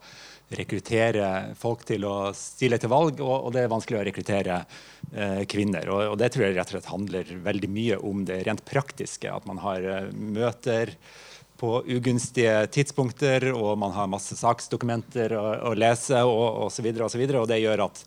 rekruttere 0.52 1.26
folk 1.56 1.84
til 1.88 2.04
å 2.04 2.16
stille 2.36 2.76
til 2.80 2.90
valg, 2.92 3.20
og, 3.24 3.34
og 3.46 3.52
det 3.54 3.62
er 3.62 3.72
vanskelig 3.72 4.00
å 4.00 4.06
rekruttere 4.08 4.62
uh, 4.64 5.42
kvinner. 5.48 5.92
Og, 5.92 6.06
og, 6.14 6.16
det 6.20 6.32
tror 6.32 6.48
jeg 6.48 6.56
rett 6.56 6.72
og 6.72 6.78
slett 6.78 6.90
handler 6.92 7.36
veldig 7.44 7.70
mye 7.72 8.00
om 8.00 8.24
det 8.28 8.40
rent 8.48 8.64
praktiske. 8.68 9.28
At 9.32 9.48
man 9.48 9.60
har 9.62 10.10
møter 10.12 10.96
på 11.62 11.76
ugunstige 11.86 12.66
tidspunkter, 12.74 13.44
og 13.54 13.76
man 13.78 13.92
har 13.94 14.08
masse 14.10 14.34
saksdokumenter 14.34 15.30
å, 15.38 15.44
å 15.70 15.74
lese 15.78 16.18
og 16.26 16.64
osv. 16.66 16.88
Og, 16.90 17.06
så 17.12 17.20
videre, 17.20 17.38
og, 17.38 17.44
og 17.44 17.52
det 17.52 17.60
gjør 17.62 17.84
at, 17.84 18.00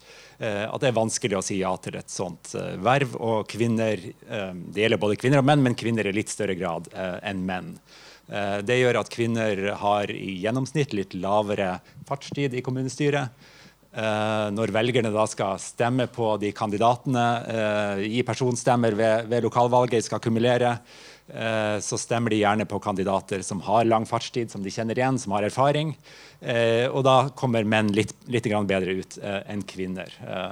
eh, 0.43 0.65
at, 0.65 0.81
det 0.83 0.89
er 0.89 0.97
vanskelig 0.97 1.37
å 1.39 1.43
si 1.45 1.61
ja 1.61 1.71
til 1.79 1.95
et 1.95 2.11
sånt 2.11 2.51
eh, 2.59 2.73
verv. 2.83 3.15
Og 3.15 3.47
kvinner 3.47 3.95
eh, 3.95 4.51
Det 4.51 4.83
gjelder 4.83 4.99
både 5.05 5.15
kvinner 5.21 5.39
og 5.39 5.47
menn, 5.47 5.63
men 5.63 5.79
kvinner 5.79 6.11
i 6.11 6.13
litt 6.17 6.33
større 6.33 6.57
grad 6.59 6.91
enn 7.23 7.45
menn. 7.47 7.77
Det 8.65 8.75
gjør 8.79 8.97
at 8.99 9.09
kvinner 9.13 9.59
har 9.77 10.11
i 10.11 10.39
gjennomsnitt 10.41 10.95
litt 10.97 11.13
lavere 11.13 11.75
fartstid 12.09 12.55
i 12.57 12.63
kommunestyret. 12.65 13.51
Når 14.57 14.73
velgerne 14.73 15.11
da 15.13 15.27
skal 15.29 15.61
stemme 15.61 16.07
på 16.11 16.31
de 16.41 16.49
kandidatene, 16.57 17.27
gi 18.01 18.23
personstemmer 18.25 18.97
ved, 18.97 19.29
ved 19.29 19.45
lokalvalget, 19.45 20.07
skal 20.09 20.23
kumulere, 20.25 20.73
så 21.82 21.97
stemmer 21.97 22.30
de 22.30 22.38
gjerne 22.38 22.67
på 22.69 22.78
kandidater 22.80 23.41
som 23.41 23.61
har 23.65 23.88
lang 23.88 24.05
fartstid, 24.05 24.51
som 24.51 24.61
de 24.61 24.69
kjenner 24.73 24.99
igjen, 24.99 25.17
som 25.17 25.34
har 25.34 25.47
erfaring. 25.47 25.95
Eh, 26.39 26.86
og 26.86 27.01
da 27.07 27.15
kommer 27.34 27.65
menn 27.65 27.89
litt, 27.95 28.13
litt 28.30 28.45
bedre 28.45 28.99
ut 28.99 29.17
eh, 29.17 29.41
enn 29.49 29.63
kvinner. 29.65 30.11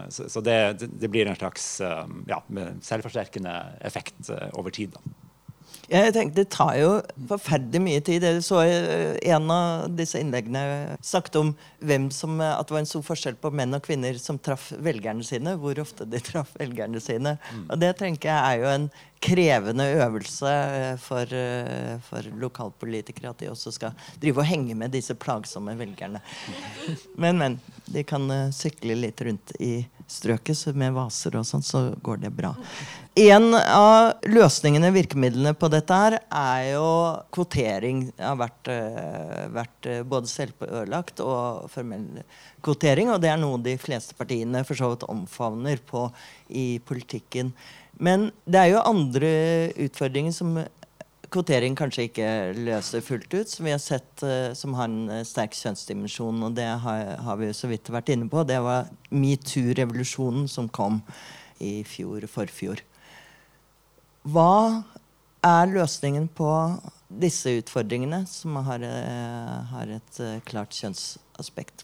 så, 0.09 0.41
det, 0.41 0.57
det, 0.81 1.11
blir 1.11 1.29
en 1.29 1.37
slags 1.37 1.81
ja, 2.27 2.41
selvforsterkende 2.81 3.53
effekt 3.85 4.31
over 4.57 4.73
tid. 4.73 4.97
Da. 4.97 5.13
Jeg 5.91 6.13
tenkte 6.15 6.41
Det 6.41 6.51
tar 6.53 6.75
jo 6.79 6.91
forferdelig 7.27 7.81
mye 7.83 8.01
tid. 8.05 8.23
Jeg 8.23 8.43
så 8.45 8.61
eh, 8.63 9.17
en 9.35 9.51
av 9.51 9.91
disse 9.97 10.19
innleggene 10.21 10.97
snakket 11.03 11.39
om 11.41 11.51
hvem 11.83 12.07
som, 12.13 12.39
eh, 12.41 12.53
at 12.55 12.69
det 12.69 12.75
var 12.75 12.83
en 12.83 12.89
stor 12.89 13.03
forskjell 13.09 13.37
på 13.41 13.51
menn 13.51 13.75
og 13.75 13.83
kvinner 13.83 14.17
som 14.21 14.39
traff 14.39 14.71
velgerne 14.79 15.25
sine. 15.27 15.57
Hvor 15.59 15.81
ofte 15.83 16.07
de 16.09 16.21
traff 16.23 16.53
velgerne 16.59 17.01
sine. 17.03 17.35
Og 17.67 17.75
det 17.81 17.95
tenker 17.99 18.31
jeg 18.31 18.39
er 18.39 18.63
jo 18.63 18.71
en 18.71 18.87
krevende 19.23 19.87
øvelse 19.95 20.51
eh, 20.51 20.93
for, 21.01 21.37
for 22.07 22.29
lokalpolitikere. 22.41 23.31
At 23.31 23.43
de 23.43 23.51
også 23.51 23.73
skal 23.75 23.95
drive 24.21 24.43
og 24.43 24.49
henge 24.49 24.75
med 24.77 24.93
disse 24.93 25.15
plagsomme 25.15 25.77
velgerne. 25.79 26.21
Men, 27.23 27.37
men. 27.39 27.59
De 27.93 28.01
kan 28.07 28.25
sykle 28.55 28.95
litt 28.95 29.19
rundt 29.21 29.51
i 29.61 29.83
strøket 30.09 30.75
med 30.77 30.93
vaser 30.95 31.35
og 31.37 31.45
sånn, 31.47 31.63
så 31.65 31.81
går 32.03 32.21
det 32.23 32.31
bra. 32.35 32.53
En 33.19 33.53
av 33.53 34.23
løsningene, 34.25 34.89
virkemidlene 34.95 35.53
på 35.57 35.69
dette 35.69 35.97
her, 35.99 36.15
er 36.33 36.69
jo 36.71 36.87
kvotering. 37.35 38.07
Det 38.15 38.25
har 38.25 38.39
vært, 38.39 38.71
vært 39.53 39.89
både 40.09 40.31
selvpålagt 40.31 41.21
og 41.21 41.69
formell 41.73 42.23
kvotering. 42.65 43.11
Og 43.13 43.21
det 43.21 43.29
er 43.33 43.39
noe 43.41 43.61
de 43.61 43.75
fleste 43.81 44.17
partiene 44.17 44.63
for 44.65 44.79
så 44.79 44.93
vidt 44.93 45.05
omfavner 45.11 45.83
på 45.85 46.07
i 46.49 46.67
politikken. 46.87 47.53
Men 48.03 48.31
det 48.43 48.59
er 48.59 48.71
jo 48.73 48.83
andre 48.83 49.33
utfordringer 49.85 50.33
som 50.35 50.57
kvotering 51.33 51.73
kanskje 51.77 52.07
ikke 52.09 52.29
løser 52.57 53.01
fullt 53.01 53.31
ut, 53.33 53.49
som 53.49 53.65
vi 53.65 53.73
har 53.73 53.81
sett 53.81 54.25
uh, 54.25 54.51
som 54.57 54.75
har 54.77 54.91
en 54.91 55.23
sterk 55.25 55.55
kjønnsdimensjon. 55.57 56.43
Og 56.45 56.57
det 56.57 56.67
har, 56.83 57.13
har 57.25 57.39
vi 57.39 57.53
så 57.55 57.69
vidt 57.71 57.89
vært 57.93 58.11
inne 58.13 58.27
på. 58.29 58.43
Det 58.45 58.59
var 58.61 58.91
metoo-revolusjonen 59.13 60.49
som 60.51 60.69
kom 60.69 61.01
i 61.63 61.79
fjor, 61.87 62.27
forfjor. 62.29 62.83
Hva 64.23 64.83
er 65.43 65.71
løsningen 65.73 66.29
på 66.31 66.49
disse 67.23 67.51
utfordringene, 67.59 68.23
som 68.27 68.55
har, 68.67 68.83
eh, 68.83 69.57
har 69.71 69.87
et 69.97 70.19
eh, 70.19 70.39
klart 70.47 70.71
kjønnsaspekt? 70.71 71.83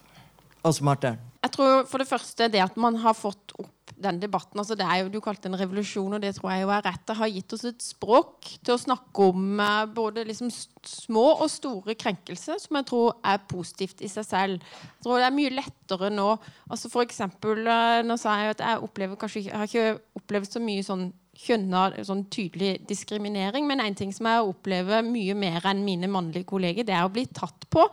Åse 0.64 0.84
Marte? 0.84 1.16
Jeg 1.44 1.52
tror 1.52 1.84
for 1.88 2.02
det 2.02 2.08
første 2.08 2.48
det 2.52 2.62
at 2.64 2.76
man 2.76 2.96
har 3.00 3.14
fått 3.16 3.54
opp 3.58 3.72
den 4.02 4.20
debatten. 4.22 4.58
altså 4.60 4.76
det 4.78 4.86
er 4.86 5.02
jo, 5.02 5.08
Du 5.08 5.20
kalte 5.20 5.48
en 5.48 5.58
revolusjon, 5.58 6.12
og 6.12 6.22
det 6.22 6.34
tror 6.36 6.50
jeg 6.52 6.62
jo 6.64 6.72
er 6.74 6.84
rett. 6.86 7.06
Det 7.06 7.16
har 7.16 7.28
gitt 7.28 7.52
oss 7.52 7.64
et 7.68 7.82
språk 7.82 8.50
til 8.64 8.74
å 8.74 8.80
snakke 8.80 9.28
om 9.30 9.60
eh, 9.60 9.86
både 9.86 10.24
liksom 10.28 10.50
små 10.50 11.26
og 11.44 11.50
store 11.50 11.94
krenkelser, 11.94 12.58
som 12.62 12.80
jeg 12.80 12.88
tror 12.90 13.16
er 13.24 13.40
positivt 13.50 14.02
i 14.02 14.10
seg 14.10 14.26
selv. 14.26 14.68
Jeg 14.82 15.06
tror 15.06 15.20
det 15.20 15.28
er 15.28 15.38
mye 15.38 15.54
lettere 15.54 16.10
nå. 16.10 16.28
altså 16.68 16.90
for 16.92 17.06
eksempel, 17.06 17.64
Nå 18.04 18.16
sa 18.18 18.36
jeg 18.40 18.54
at 18.56 18.62
jeg 18.64 18.84
opplever 18.84 19.18
kanskje, 19.18 19.46
jeg 19.48 19.56
har 19.56 19.68
ikke 19.68 20.00
opplevd 20.20 20.54
så 20.54 20.62
mye 20.62 20.84
sånn 20.86 21.10
kjønna 21.40 21.84
sånn 22.04 22.24
tydelig 22.32 22.80
diskriminering. 22.88 23.66
Men 23.68 23.82
en 23.84 23.96
ting 23.96 24.12
som 24.14 24.28
jeg 24.28 24.48
opplever 24.50 25.04
mye 25.06 25.36
mer 25.38 25.66
enn 25.70 25.84
mine 25.86 26.10
mannlige 26.10 26.48
kolleger, 26.50 26.86
det 26.86 26.96
er 26.96 27.06
å 27.06 27.12
bli 27.12 27.26
tatt 27.32 27.68
på. 27.72 27.86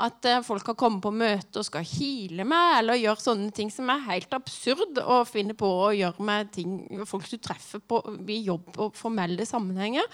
At 0.00 0.24
uh, 0.24 0.40
folk 0.46 0.64
kan 0.64 0.78
komme 0.78 1.02
på 1.04 1.12
møte 1.12 1.60
og 1.60 1.66
skal 1.68 1.84
hile 1.84 2.46
meg, 2.48 2.78
eller 2.80 3.00
gjøre 3.00 3.24
sånne 3.24 3.50
ting 3.54 3.68
som 3.72 3.90
er 3.92 4.06
helt 4.06 4.32
absurd 4.32 5.00
å 5.04 5.20
finne 5.28 5.56
på 5.58 5.68
å 5.68 5.90
gjøre 5.92 6.24
med 6.24 6.52
ting, 6.54 6.78
folk 7.08 7.28
du 7.28 7.36
treffer 7.36 7.82
på 7.84 8.00
i 8.24 8.40
jobb 8.46 8.80
og 8.80 8.96
formelle 8.96 9.44
sammenhenger. 9.48 10.08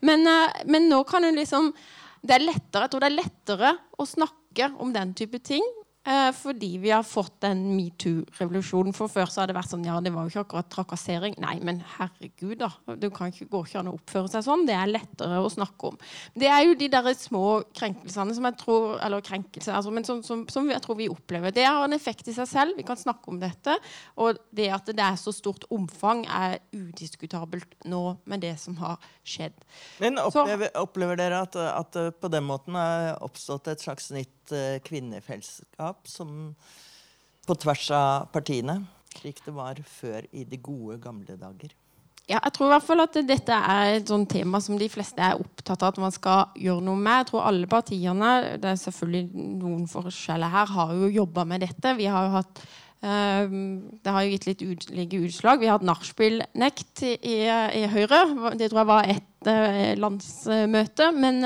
Men, 0.00 0.24
uh, 0.24 0.62
men 0.64 0.88
nå 0.88 1.02
kan 1.08 1.26
du 1.26 1.32
liksom 1.36 1.74
det 2.20 2.34
er 2.36 2.42
lettere, 2.44 2.84
Jeg 2.84 2.92
tror 2.92 3.00
det 3.00 3.08
er 3.08 3.16
lettere 3.16 3.68
å 3.96 4.04
snakke 4.04 4.66
om 4.80 4.90
den 4.92 5.14
type 5.16 5.38
ting 5.40 5.64
Eh, 5.64 5.79
fordi 6.32 6.78
vi 6.80 6.90
har 6.90 7.02
fått 7.04 7.42
den 7.44 7.60
metoo-revolusjonen. 7.76 8.94
For 8.96 9.12
før 9.12 9.28
så 9.28 9.42
hadde 9.42 9.52
det 9.52 9.58
vært 9.58 9.72
sånn 9.74 9.84
Ja, 9.84 9.98
det 10.00 10.12
var 10.14 10.24
jo 10.24 10.32
ikke 10.32 10.44
akkurat 10.46 10.70
trakassering. 10.72 11.34
Nei, 11.42 11.58
men 11.60 11.82
herregud, 11.98 12.56
da. 12.62 12.70
Det 12.96 13.10
kan 13.14 13.28
ikke, 13.28 13.48
går 13.52 13.68
ikke 13.68 13.82
an 13.82 13.90
å 13.92 13.96
oppføre 13.98 14.30
seg 14.32 14.46
sånn. 14.46 14.64
Det 14.68 14.76
er 14.76 14.88
lettere 14.90 15.42
å 15.44 15.50
snakke 15.52 15.90
om. 15.92 15.98
Det 16.32 16.48
er 16.48 16.64
jo 16.64 16.78
de 16.80 16.88
der 16.92 17.10
små 17.18 17.44
krenkelsene 17.76 18.36
som 18.36 18.48
jeg 18.48 18.58
tror 18.60 18.96
Eller 19.04 19.24
krenkelser, 19.24 19.74
altså, 19.76 19.92
men 19.92 20.08
som, 20.08 20.22
som, 20.24 20.46
som, 20.48 20.72
jeg 20.72 20.82
tror 20.84 20.98
vi 20.98 21.10
opplever. 21.12 21.52
Det 21.54 21.68
har 21.68 21.84
en 21.84 21.96
effekt 21.96 22.32
i 22.32 22.36
seg 22.36 22.48
selv. 22.48 22.80
Vi 22.80 22.86
kan 22.88 22.98
snakke 23.00 23.32
om 23.32 23.40
dette. 23.42 23.76
Og 24.16 24.40
det 24.56 24.70
at 24.72 24.88
det 24.88 25.04
er 25.04 25.20
så 25.20 25.34
stort 25.36 25.68
omfang, 25.70 26.24
er 26.24 26.58
udiskutabelt 26.72 27.76
nå 27.90 28.02
med 28.30 28.44
det 28.46 28.56
som 28.62 28.78
har 28.80 28.96
skjedd. 29.26 29.56
Men 30.00 30.16
opplever, 30.22 30.72
opplever 30.80 31.20
dere 31.20 31.44
at, 31.44 31.60
at 31.60 32.02
på 32.20 32.32
den 32.32 32.48
måten 32.48 32.78
er 32.80 33.12
oppstått 33.20 33.68
et 33.68 33.84
slags 33.84 34.08
nytt 34.16 34.39
uh, 34.54 34.78
kvinnefellesskap 34.86 36.08
som 36.10 36.54
på 37.46 37.56
tvers 37.58 37.90
av 37.96 38.30
partiene, 38.34 38.80
slik 39.16 39.40
det 39.44 39.54
var 39.56 39.80
før 39.86 40.26
i 40.30 40.44
de 40.46 40.58
gode, 40.62 41.00
gamle 41.02 41.36
dager. 41.40 41.72
Ja, 42.30 42.38
jeg 42.44 42.52
tror 42.54 42.68
i 42.68 42.74
hvert 42.76 42.86
fall 42.86 43.02
at 43.02 43.16
dette 43.26 43.56
er 43.56 43.96
et 43.96 44.10
sånt 44.10 44.28
tema 44.30 44.60
som 44.62 44.76
de 44.78 44.86
fleste 44.92 45.22
er 45.24 45.40
opptatt 45.40 45.82
av 45.82 45.90
at 45.90 45.98
man 45.98 46.12
skal 46.14 46.52
gjøre 46.62 46.84
noe 46.86 46.98
med. 47.00 47.24
Jeg 47.24 47.30
tror 47.32 47.48
alle 47.48 47.70
partiene, 47.70 48.34
det 48.62 48.70
er 48.70 48.78
selvfølgelig 48.78 49.48
noen 49.58 49.88
forskjeller 49.90 50.52
her, 50.52 50.70
har 50.76 50.94
jo 50.94 51.10
jobba 51.10 51.46
med 51.50 51.64
dette. 51.66 51.96
Vi 51.98 52.06
har 52.06 52.28
jo 52.28 52.36
hatt 52.36 52.62
uh, 53.02 53.50
det 53.50 54.14
har 54.14 54.26
jo 54.26 54.36
gitt 54.36 54.46
litt 54.46 54.62
ulike 54.62 55.24
utslag. 55.26 55.58
Vi 55.58 55.70
har 55.70 55.80
hatt 55.80 55.88
nachspiel-nekt 55.90 57.02
i, 57.08 57.16
i, 57.48 57.86
Høyre. 57.90 58.22
Det 58.54 58.70
tror 58.70 58.84
jeg 58.84 58.90
var 58.92 59.10
ett 59.16 59.50
uh, 59.50 59.90
landsmøte. 59.98 61.10
Men 61.16 61.42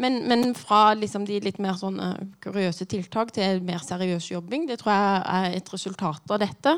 men, 0.00 0.20
men, 0.28 0.54
fra 0.58 0.94
liksom 0.98 1.26
de 1.28 1.38
litt 1.44 1.60
mer 1.62 1.76
sånn 1.78 2.00
kuriøse 2.42 2.86
tiltak 2.90 3.34
til 3.36 3.60
mer 3.66 3.84
seriøs 3.84 4.30
jobbing, 4.32 4.66
det 4.70 4.80
tror 4.80 4.94
jeg 4.94 5.22
er 5.36 5.58
et 5.60 5.72
resultat 5.74 6.32
av 6.32 6.40
dette. 6.42 6.76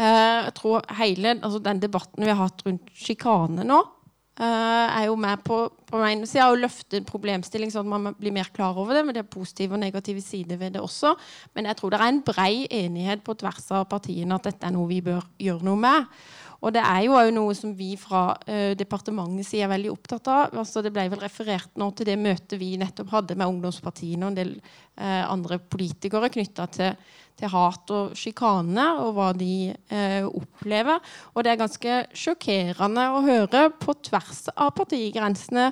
Uh, 0.00 0.46
jeg 0.46 0.52
tror 0.56 0.84
hele 0.96 1.34
altså 1.40 1.58
Den 1.60 1.80
debatten 1.82 2.24
vi 2.24 2.30
har 2.30 2.38
hatt 2.38 2.62
rundt 2.64 2.92
sjikane 2.96 3.66
nå, 3.66 3.80
uh, 4.40 4.86
er 4.86 5.08
jo 5.10 5.16
med 5.20 5.42
på 5.44 5.64
på 5.90 6.00
ene 6.06 6.28
sida 6.28 6.48
å 6.50 6.58
løfte 6.58 7.02
problemstilling 7.06 7.72
sånn 7.72 7.88
at 7.88 8.02
man 8.04 8.18
blir 8.18 8.34
mer 8.34 8.50
klar 8.54 8.78
over 8.78 8.94
det. 8.96 9.04
Men 9.06 9.16
det 9.16 9.24
er 9.24 9.32
positive 9.32 9.76
og 9.76 9.82
negative 9.82 10.22
sider 10.24 10.60
ved 10.60 10.76
det 10.76 10.82
også. 10.84 11.14
Men 11.56 11.70
jeg 11.70 11.78
tror 11.80 11.92
det 11.92 12.00
er 12.00 12.12
en 12.12 12.22
brei 12.26 12.52
enighet 12.80 13.24
på 13.26 13.34
tvers 13.40 13.66
av 13.76 13.88
partiene 13.90 14.36
at 14.36 14.46
dette 14.50 14.68
er 14.68 14.74
noe 14.76 14.90
vi 14.90 15.00
bør 15.04 15.26
gjøre 15.42 15.66
noe 15.66 15.80
med. 15.80 16.20
Og 16.60 16.74
det 16.76 16.82
er 16.84 17.04
jo 17.06 17.16
òg 17.16 17.30
noe 17.32 17.54
som 17.56 17.72
vi 17.76 17.94
fra 18.00 18.34
uh, 18.36 18.72
departementets 18.78 19.52
side 19.54 19.64
er 19.64 19.72
veldig 19.72 19.92
opptatt 19.94 20.28
av. 20.28 20.58
Altså, 20.60 20.82
det 20.84 20.92
ble 20.94 21.06
vel 21.12 21.22
referert 21.22 21.72
nå 21.80 21.88
til 21.96 22.10
det 22.10 22.18
møtet 22.20 22.58
vi 22.60 22.74
nettopp 22.80 23.14
hadde 23.14 23.36
med 23.38 23.48
ungdomspartiene 23.48 24.26
og 24.26 24.32
en 24.34 24.38
del 24.38 24.52
uh, 24.60 25.24
andre 25.30 25.60
politikere 25.72 26.28
knytta 26.32 26.68
til, 26.74 26.98
til, 27.40 27.52
hat 27.54 27.94
og 27.96 28.12
sjikane, 28.18 28.86
og 29.00 29.14
hva 29.16 29.30
de 29.36 29.70
uh, 29.72 30.28
opplever. 30.28 31.00
Og 31.32 31.46
det 31.46 31.54
er 31.54 31.62
ganske 31.62 32.02
sjokkerende 32.12 33.08
å 33.14 33.24
høre 33.24 33.68
på 33.80 33.96
tvers 34.10 34.46
av 34.52 34.74
partigrensene 34.76 35.70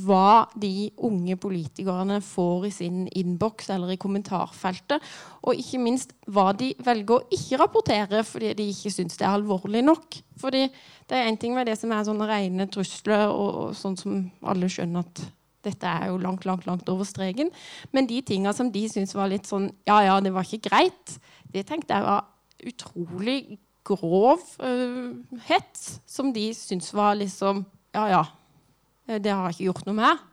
hva 0.00 0.48
de 0.56 0.88
unge 1.04 1.34
politikerne 1.36 2.16
får 2.24 2.64
i 2.64 2.72
sin 2.72 3.02
innboks 3.18 3.68
eller 3.74 3.92
i 3.92 3.98
kommentarfeltet. 4.00 5.04
Og 5.44 5.58
ikke 5.60 5.80
minst 5.82 6.14
hva 6.32 6.48
de 6.56 6.70
velger 6.80 7.18
å 7.18 7.36
ikke 7.36 7.60
rapportere 7.60 8.22
fordi 8.24 8.54
de 8.56 8.70
ikke 8.72 8.92
syns 8.94 9.20
det 9.20 9.26
er 9.26 9.36
alvorlig 9.36 9.84
nok. 9.84 10.16
Fordi 10.40 10.64
det 10.64 11.18
er 11.18 11.28
én 11.28 11.36
ting 11.40 11.52
med 11.56 11.68
det 11.68 11.76
som 11.80 11.92
er 11.92 12.06
sånne 12.08 12.28
rene 12.30 12.68
trusler, 12.72 13.28
og, 13.28 13.50
og, 13.52 13.76
sånn 13.76 13.98
som 14.00 14.18
alle 14.48 14.70
skjønner 14.72 15.04
at 15.04 15.24
dette 15.62 15.86
er 15.86 16.08
jo 16.10 16.18
langt, 16.18 16.46
langt, 16.48 16.64
langt 16.66 16.88
over 16.90 17.06
streken. 17.06 17.52
Men 17.92 18.08
de 18.08 18.22
tinga 18.26 18.56
som 18.56 18.72
de 18.72 18.86
syns 18.90 19.12
var 19.14 19.30
litt 19.30 19.46
sånn 19.50 19.68
Ja, 19.86 20.00
ja, 20.08 20.16
det 20.24 20.32
var 20.34 20.48
ikke 20.48 20.70
greit. 20.72 21.18
Det 21.52 21.66
tenkte 21.68 22.00
jeg 22.00 22.08
var 22.08 22.30
utrolig 22.62 23.40
grov 23.84 24.40
uh, 24.62 25.60
som 26.06 26.32
de 26.32 26.52
syns 26.56 26.94
var 26.94 27.18
liksom 27.18 27.66
Ja, 27.92 28.06
ja 28.08 28.22
det 29.06 29.32
har 29.32 29.48
jeg 29.48 29.58
ikke 29.58 29.70
gjort 29.70 29.88
noe 29.88 29.98
med. 29.98 30.28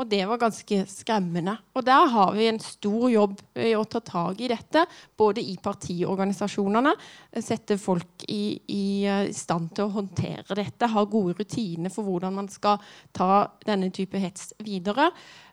Og 0.00 0.08
det 0.08 0.22
var 0.28 0.40
ganske 0.40 0.78
skremmende. 0.88 1.56
Og 1.76 1.84
der 1.84 2.06
har 2.08 2.32
vi 2.32 2.46
en 2.48 2.60
stor 2.62 3.10
jobb 3.12 3.34
i 3.60 3.74
å 3.76 3.84
ta 3.84 4.00
tak 4.04 4.40
i 4.40 4.48
dette, 4.48 4.86
både 5.18 5.42
i 5.44 5.58
partiorganisasjonene, 5.60 6.94
eh, 7.32 7.42
sette 7.44 7.76
folk 7.76 8.24
i, 8.28 8.60
eh, 9.04 9.28
i, 9.28 9.32
stand 9.32 9.74
til 9.74 9.84
å 9.84 9.94
håndtere 9.98 10.56
dette, 10.56 10.88
ha 10.88 11.04
gode 11.04 11.34
rutiner 11.36 11.92
for 11.92 12.04
hvordan 12.04 12.34
man 12.34 12.48
skal 12.48 12.80
ta 13.12 13.50
denne 13.66 13.90
type 13.90 14.16
hets 14.16 14.54
videre. 14.64 15.10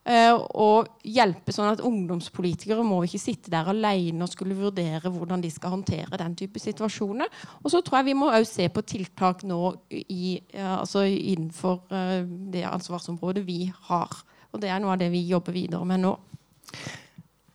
Uh, 0.07 0.37
og 0.55 0.87
hjelpe 1.03 1.51
sånn 1.51 1.67
at 1.73 1.81
ungdomspolitikere 1.83 2.83
må 2.85 3.01
ikke 3.03 3.19
sitte 3.19 3.51
der 3.51 3.67
alene 3.67 4.23
og 4.23 4.31
skulle 4.31 4.55
vurdere 4.55 5.11
hvordan 5.11 5.41
de 5.43 5.49
skal 5.51 5.73
håndtere 5.73 6.19
den 6.21 6.37
type 6.39 6.61
situasjoner. 6.63 7.27
Og 7.59 7.73
så 7.73 7.81
tror 7.83 7.99
jeg 7.99 8.13
vi 8.13 8.15
må 8.21 8.29
òg 8.31 8.47
se 8.47 8.69
på 8.71 8.85
tiltak 8.87 9.43
nå 9.43 9.59
i, 9.91 10.37
uh, 10.55 10.77
altså 10.77 11.03
innenfor 11.03 11.81
uh, 11.91 12.23
det 12.23 12.63
ansvarsområdet 12.69 13.43
vi 13.49 13.65
har. 13.89 14.15
Og 14.55 14.63
det 14.63 14.71
er 14.71 14.79
noe 14.79 14.95
av 14.95 15.03
det 15.03 15.11
vi 15.11 15.25
jobber 15.27 15.57
videre 15.57 15.83
med 15.89 16.05
nå. 16.05 16.15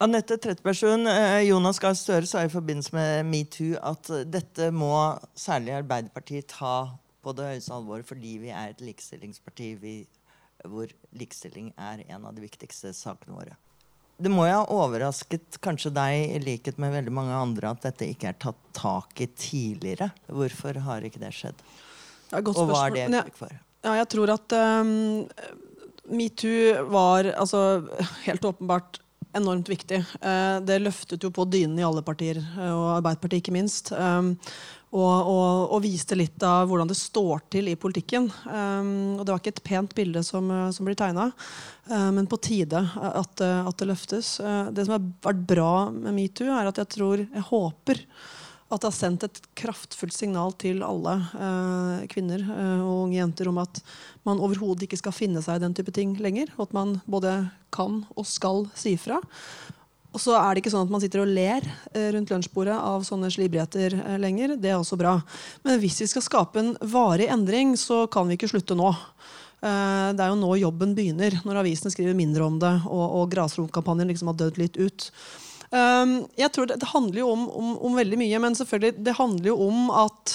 Anette 0.03 0.36
Trettebergstuen, 0.36 1.07
Jonas 1.46 1.78
Gahr 1.80 1.94
Støre 1.96 2.26
sa 2.26 2.42
i 2.42 2.50
forbindelse 2.53 2.92
med 2.96 3.28
metoo 3.30 3.76
at 3.78 4.11
dette 4.28 4.72
må 4.74 4.96
særlig 5.38 5.76
Arbeiderpartiet 5.78 6.50
ta 6.50 6.90
på 7.22 7.32
det 7.38 7.53
høyeste 7.53 7.76
alvor 7.76 8.03
fordi 8.05 8.40
vi 8.42 8.50
er 8.50 8.72
et 8.72 8.82
likestillingsparti. 8.82 9.68
Vi 9.78 9.94
hvor 10.69 10.91
likestilling 11.17 11.73
er 11.77 12.05
en 12.09 12.27
av 12.29 12.35
de 12.37 12.45
viktigste 12.45 12.93
sakene 12.97 13.37
våre. 13.37 13.59
Det 14.23 14.31
må 14.31 14.45
jo 14.47 14.55
ha 14.55 14.67
overrasket 14.71 15.59
kanskje 15.65 15.91
deg, 15.95 16.37
i 16.37 16.41
likhet 16.43 16.79
med 16.83 16.95
veldig 16.95 17.15
mange 17.15 17.35
andre, 17.35 17.73
at 17.73 17.87
dette 17.89 18.07
ikke 18.13 18.31
er 18.31 18.39
tatt 18.45 18.61
tak 18.77 19.23
i 19.25 19.27
tidligere. 19.27 20.13
Hvorfor 20.31 20.79
har 20.85 21.07
ikke 21.07 21.23
det 21.23 21.33
skjedd? 21.35 21.63
Det 22.31 22.43
Og 22.53 22.69
hva 22.71 22.87
er 22.87 22.95
det 22.95 23.07
uttrykk 23.11 23.41
for? 23.41 23.57
Ja, 23.83 23.97
jeg 23.99 24.11
tror 24.13 24.31
at 24.37 24.55
um, 24.55 24.93
metoo 26.13 26.85
var 26.93 27.33
altså, 27.33 27.83
helt 28.29 28.47
åpenbart 28.47 29.01
enormt 29.35 29.73
viktig. 29.73 30.05
Uh, 30.23 30.61
det 30.63 30.79
løftet 30.85 31.25
jo 31.25 31.33
på 31.35 31.49
dynen 31.51 31.81
i 31.81 31.87
alle 31.89 32.05
partier, 32.07 32.39
uh, 32.55 32.69
og 32.69 32.87
Arbeiderpartiet 33.01 33.43
ikke 33.43 33.57
minst. 33.57 33.91
Og, 34.93 35.09
og, 35.09 35.70
og, 35.72 35.78
viste 35.80 36.16
litt 36.18 36.43
av 36.45 36.66
hvordan 36.68 36.90
det 36.90 36.99
står 36.99 37.47
til 37.55 37.70
i 37.70 37.78
politikken. 37.80 38.26
Um, 38.45 39.16
og 39.16 39.22
det 39.24 39.32
var 39.32 39.40
ikke 39.40 39.55
et 39.55 39.62
pent 39.64 39.95
bilde 39.97 40.20
som, 40.26 40.51
som 40.68 40.84
blir 40.84 40.99
tegna, 41.01 41.30
uh, 41.88 42.11
men 42.12 42.28
på 42.28 42.36
tide 42.45 42.82
at, 42.93 43.40
at 43.40 43.80
det 43.80 43.88
løftes. 43.88 44.34
det 44.68 44.84
som 44.84 44.99
har 44.99 45.09
vært 45.24 45.43
bra 45.49 45.72
med 45.97 46.12
metoo, 46.18 46.53
er 46.53 46.68
at 46.68 46.82
jeg 46.82 46.93
tror, 46.99 47.24
jeg 47.24 47.49
håper 47.49 48.05
at 48.72 48.80
det 48.80 48.88
har 48.88 48.97
sendt 48.97 49.24
et 49.26 49.40
kraftfullt 49.59 50.14
signal 50.16 50.55
til 50.61 50.80
alle 50.86 51.18
eh, 51.36 52.05
kvinner 52.12 52.40
eh, 52.40 52.80
og 52.80 53.07
unge 53.07 53.18
jenter 53.18 53.51
om 53.51 53.61
at 53.61 53.82
man 54.24 54.40
overhodet 54.40 54.86
ikke 54.86 55.01
skal 55.03 55.16
finne 55.16 55.43
seg 55.45 55.59
i 55.59 55.64
den 55.66 55.76
type 55.76 55.93
ting 55.95 56.14
lenger. 56.22 56.55
Og 56.57 56.70
at 56.70 56.76
man 56.76 56.97
både 57.05 57.34
kan 57.74 58.03
og 58.16 58.28
skal 58.28 58.64
si 58.78 58.95
fra. 59.01 59.20
Og 60.13 60.21
så 60.21 60.35
er 60.37 60.53
det 60.53 60.63
ikke 60.63 60.73
sånn 60.75 60.85
at 60.85 60.93
man 60.93 61.01
sitter 61.01 61.23
og 61.23 61.31
ler 61.33 61.65
eh, 61.95 62.11
rundt 62.13 62.33
lunsjbordet 62.33 62.75
av 62.77 63.05
sånne 63.07 63.31
slibrigheter 63.33 63.97
eh, 63.97 64.19
lenger. 64.21 64.57
Det 64.61 64.73
er 64.73 64.77
også 64.79 64.99
bra. 65.01 65.17
Men 65.65 65.81
hvis 65.81 66.03
vi 66.05 66.11
skal 66.11 66.25
skape 66.27 66.61
en 66.61 66.75
varig 66.93 67.31
endring, 67.33 67.73
så 67.81 68.05
kan 68.13 68.29
vi 68.29 68.37
ikke 68.37 68.51
slutte 68.53 68.77
nå. 68.77 68.91
Eh, 68.93 70.11
det 70.13 70.21
er 70.21 70.29
jo 70.35 70.41
nå 70.43 70.53
jobben 70.61 70.93
begynner, 70.99 71.39
når 71.49 71.63
avisene 71.63 71.95
skriver 71.95 72.19
mindre 72.19 72.45
om 72.45 72.61
det 72.61 72.75
og, 72.85 73.07
og 73.23 73.33
grasrotkampanjen 73.33 74.13
liksom 74.13 74.33
har 74.33 74.39
dødd 74.45 74.61
litt 74.61 74.79
ut. 74.81 75.09
Jeg 75.73 76.53
tror 76.53 76.67
det, 76.69 76.75
det 76.83 76.89
handler 76.91 77.23
jo 77.23 77.31
om, 77.33 77.47
om, 77.49 77.69
om, 77.89 77.95
veldig 77.97 78.19
mye, 78.21 78.41
men 78.45 78.57
selvfølgelig 78.59 79.07
det 79.07 79.15
handler 79.17 79.47
jo 79.49 79.55
om 79.71 79.87
at 80.03 80.35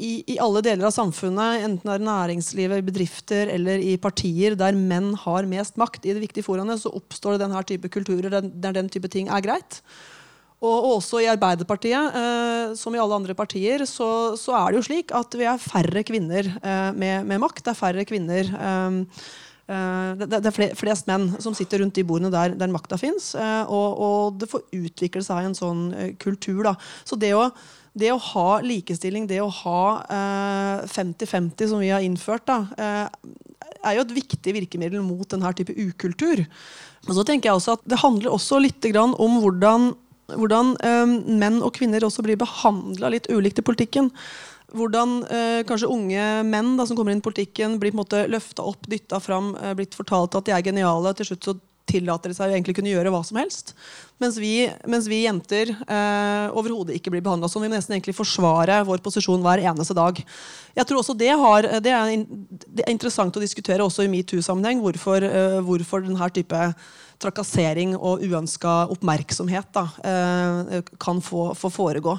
i, 0.00 0.12
i, 0.34 0.36
alle 0.42 0.62
deler 0.64 0.88
av 0.88 0.94
samfunnet, 0.94 1.64
enten 1.66 1.90
det 1.90 1.96
er 1.96 2.06
næringslivet, 2.06 2.86
bedrifter 2.86 3.52
eller 3.52 3.82
i 3.84 3.96
partier 4.00 4.56
der 4.58 4.78
menn 4.78 5.12
har 5.24 5.48
mest 5.50 5.76
makt, 5.80 6.06
i 6.06 6.14
de 6.16 6.22
viktige 6.22 6.46
foraene, 6.46 6.78
så 6.80 6.92
oppstår 6.96 7.36
det 7.36 7.44
denne 7.44 7.60
type 7.68 7.92
kulturer 7.92 8.32
der, 8.32 8.72
den 8.76 8.88
type 8.92 9.10
ting 9.12 9.28
er 9.28 9.44
greit. 9.44 9.82
Og 10.60 10.88
også 10.96 11.22
i 11.24 11.28
Arbeiderpartiet, 11.32 12.16
eh, 12.16 12.72
som 12.76 12.96
i 12.96 13.00
alle 13.00 13.16
andre 13.16 13.36
partier, 13.36 13.86
så, 13.88 14.36
så, 14.36 14.56
er 14.58 14.66
det 14.72 14.80
jo 14.80 14.88
slik 14.90 15.14
at 15.16 15.36
vi 15.38 15.46
er 15.48 15.62
færre 15.62 16.02
kvinner 16.04 16.50
eh, 16.60 16.90
med, 16.92 17.28
med, 17.28 17.40
makt. 17.40 17.64
Det 17.64 17.72
er 17.72 17.80
færre 17.80 18.04
kvinner 18.08 18.50
eh, 18.50 19.22
Eh, 19.70 20.12
det, 20.18 20.26
det, 20.32 20.50
er 20.50 20.74
flest 20.78 21.06
menn 21.06 21.28
som 21.42 21.54
sitter 21.54 21.84
rundt 21.84 21.94
de 21.94 22.04
bordene 22.06 22.32
der, 22.34 22.56
der 22.58 22.72
makta 22.72 22.98
fins. 23.00 23.32
Eh, 23.38 23.70
og, 23.70 24.00
og, 24.02 24.40
det 24.40 24.50
får 24.50 24.66
utvikle 24.74 25.22
seg 25.24 25.46
en 25.46 25.58
sånn 25.58 25.84
eh, 25.94 26.14
kultur. 26.20 26.64
Da. 26.66 26.74
Så 27.06 27.18
det 27.20 27.32
å, 27.38 27.46
det 27.98 28.12
å 28.14 28.20
ha 28.22 28.60
likestilling, 28.62 29.26
det 29.26 29.40
å 29.42 29.48
ha 29.50 29.80
50-50 30.86 31.72
som 31.72 31.80
vi 31.82 31.90
har 31.90 32.04
innført, 32.06 32.46
da, 32.46 33.08
er 33.80 33.96
jo 33.96 34.04
et 34.04 34.14
viktig 34.14 34.54
virkemiddel 34.54 35.02
mot 35.02 35.26
denne 35.30 35.50
type 35.58 35.74
ukultur. 35.74 36.44
Men 37.08 37.16
så 37.16 37.24
tenker 37.26 37.50
jeg 37.50 37.58
også 37.58 37.74
at 37.78 37.82
det 37.90 37.98
handler 38.02 38.36
også 38.36 38.60
litt 38.62 38.86
om 38.94 39.40
hvordan, 39.42 39.90
hvordan 40.36 40.76
menn 41.26 41.58
og 41.64 41.74
kvinner 41.80 42.06
også 42.06 42.22
blir 42.26 42.38
behandla 42.40 43.10
litt 43.10 43.26
ulikt 43.32 43.58
i 43.58 43.66
politikken 43.66 44.12
hvordan 44.76 45.20
eh, 45.30 45.60
kanskje 45.66 45.90
unge 45.90 46.26
menn 46.46 46.74
da, 46.78 46.86
som 46.86 46.98
kommer 46.98 47.14
inn 47.14 47.22
i 47.22 47.26
politikken, 47.26 47.78
blir 47.80 47.92
på 47.92 47.98
en 47.98 48.02
måte 48.02 48.22
løfta 48.30 48.64
opp, 48.66 48.86
dytta 48.90 49.20
fram, 49.22 49.54
eh, 49.58 49.74
blitt 49.78 49.96
fortalt 49.98 50.36
at 50.38 50.46
de 50.46 50.54
er 50.54 50.64
geniale. 50.66 51.12
Til 51.18 51.30
slutt 51.30 51.48
så 51.48 51.56
tillater 51.90 52.32
de 52.32 52.36
seg 52.36 52.50
å 52.50 52.54
egentlig 52.54 52.76
kunne 52.78 52.92
gjøre 52.92 53.12
hva 53.12 53.20
som 53.26 53.38
helst. 53.40 53.74
Mens 54.22 54.38
vi, 54.40 54.68
mens 54.90 55.08
vi 55.10 55.22
jenter 55.24 55.72
eh, 55.74 56.46
overhodet 56.56 56.98
ikke 56.98 57.12
blir 57.14 57.24
behandla 57.24 57.48
sånn. 57.50 57.64
Vi 57.66 57.72
må 57.72 57.76
nesten 57.76 57.96
egentlig 57.96 58.16
forsvare 58.18 58.80
vår 58.88 59.02
posisjon 59.04 59.42
hver 59.44 59.64
eneste 59.72 59.96
dag. 59.96 60.20
Jeg 60.76 60.88
tror 60.88 61.02
også 61.02 61.16
Det, 61.18 61.32
har, 61.42 61.68
det, 61.82 61.94
er, 61.96 62.24
det 62.68 62.84
er, 62.84 62.92
interessant 62.92 63.36
å 63.36 63.42
diskutere 63.42 63.84
også 63.84 64.06
i 64.06 64.12
metoo-sammenheng 64.12 64.84
hvorfor, 64.84 65.26
eh, 65.26 65.58
hvorfor 65.66 66.06
denne 66.06 66.30
type 66.36 66.62
trakassering 67.20 67.98
og 67.98 68.22
uønska 68.24 68.86
oppmerksomhet 68.94 69.68
da, 69.76 69.84
eh, 70.08 70.80
kan 71.02 71.20
få, 71.24 71.50
få 71.58 71.72
foregå. 71.72 72.16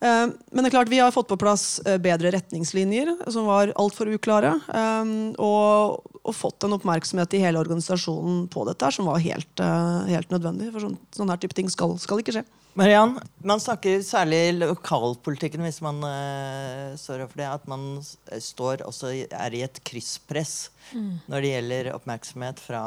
Eh, 0.00 0.26
men 0.52 0.64
det 0.64 0.68
er 0.68 0.74
klart 0.74 0.92
vi 0.92 1.00
har 1.00 1.14
fått 1.14 1.30
på 1.30 1.38
plass 1.40 1.78
eh, 1.86 1.96
bedre 2.02 2.32
retningslinjer, 2.34 3.14
som 3.32 3.48
var 3.48 3.72
altfor 3.80 4.10
uklare. 4.12 4.56
Eh, 4.68 5.14
og, 5.40 6.15
og, 6.26 6.34
fått 6.36 6.66
en 6.66 6.76
oppmerksomhet 6.76 7.38
i 7.38 7.42
hele 7.44 7.62
organisasjonen 7.62 8.44
på 8.52 8.66
dette, 8.68 8.90
som 8.92 9.08
var 9.08 9.22
helt, 9.22 9.64
helt 10.10 10.34
nødvendig. 10.34 10.72
For 10.74 10.86
sånn, 10.88 11.00
sånn 11.14 11.32
her 11.32 11.40
type 11.42 11.56
ting 11.56 11.70
skal, 11.72 11.94
skal 12.02 12.22
ikke 12.22 12.34
skje. 12.36 12.46
Mariann, 12.76 13.14
man 13.40 13.60
snakker 13.62 14.02
særlig 14.04 14.38
i 14.50 14.56
lokalpolitikken 14.58 15.62
hvis 15.64 15.78
man 15.80 16.02
uh, 16.04 16.92
står 17.00 17.22
overfor 17.22 17.40
det, 17.40 17.46
at 17.48 17.64
man 17.72 17.86
står 18.04 18.82
også 18.84 19.14
er 19.24 19.56
i 19.56 19.62
et 19.64 19.80
krysspress 19.88 20.68
mm. 20.90 21.14
når 21.24 21.40
det 21.40 21.52
gjelder 21.54 21.88
oppmerksomhet 21.94 22.60
fra 22.60 22.82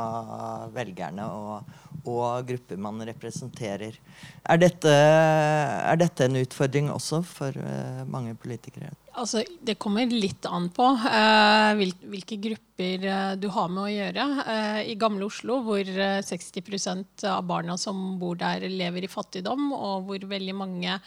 velgerne 0.76 1.26
og, 1.34 1.74
og 2.04 2.46
grupper 2.52 2.78
man 2.86 3.02
representerer. 3.10 3.98
Er 4.46 4.62
dette, 4.62 4.94
er 4.94 5.98
dette 6.04 6.30
en 6.30 6.38
utfordring 6.38 6.94
også 6.94 7.24
for 7.26 7.58
uh, 7.58 8.06
mange 8.06 8.38
politikere? 8.38 8.94
Altså, 9.18 9.42
det 9.66 9.78
kommer 9.82 10.10
litt 10.12 10.46
an 10.46 10.68
på 10.74 10.86
uh, 11.02 11.72
hvilke 11.80 12.38
grupper 12.42 13.06
uh, 13.08 13.34
du 13.40 13.48
har 13.54 13.72
med 13.72 13.84
å 13.84 13.92
gjøre. 13.92 14.28
Uh, 14.46 14.80
I 14.92 14.96
gamle 15.00 15.28
Oslo, 15.30 15.60
hvor 15.66 15.90
60% 15.90 17.26
av 17.30 17.44
barna 17.50 17.78
som 17.80 18.20
bor 18.22 18.40
der, 18.40 18.68
lever 18.70 19.08
i 19.08 19.12
fattigdom, 19.12 19.72
og 19.74 20.08
hvor 20.10 20.30
veldig 20.36 20.56
mange 20.58 21.02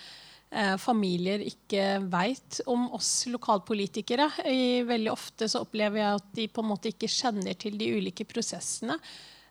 familier 0.84 1.40
ikke 1.40 1.94
veit 2.12 2.58
om 2.68 2.82
oss 2.92 3.22
lokalpolitikere. 3.32 4.26
I, 4.52 4.82
veldig 4.84 5.08
ofte 5.08 5.46
så 5.48 5.62
opplever 5.64 6.02
jeg 6.02 6.18
at 6.18 6.26
de 6.36 6.44
på 6.52 6.60
en 6.60 6.68
måte 6.74 6.90
ikke 6.92 7.08
kjenner 7.08 7.56
til 7.56 7.78
de 7.80 7.88
ulike 7.96 8.26
prosessene. 8.28 8.98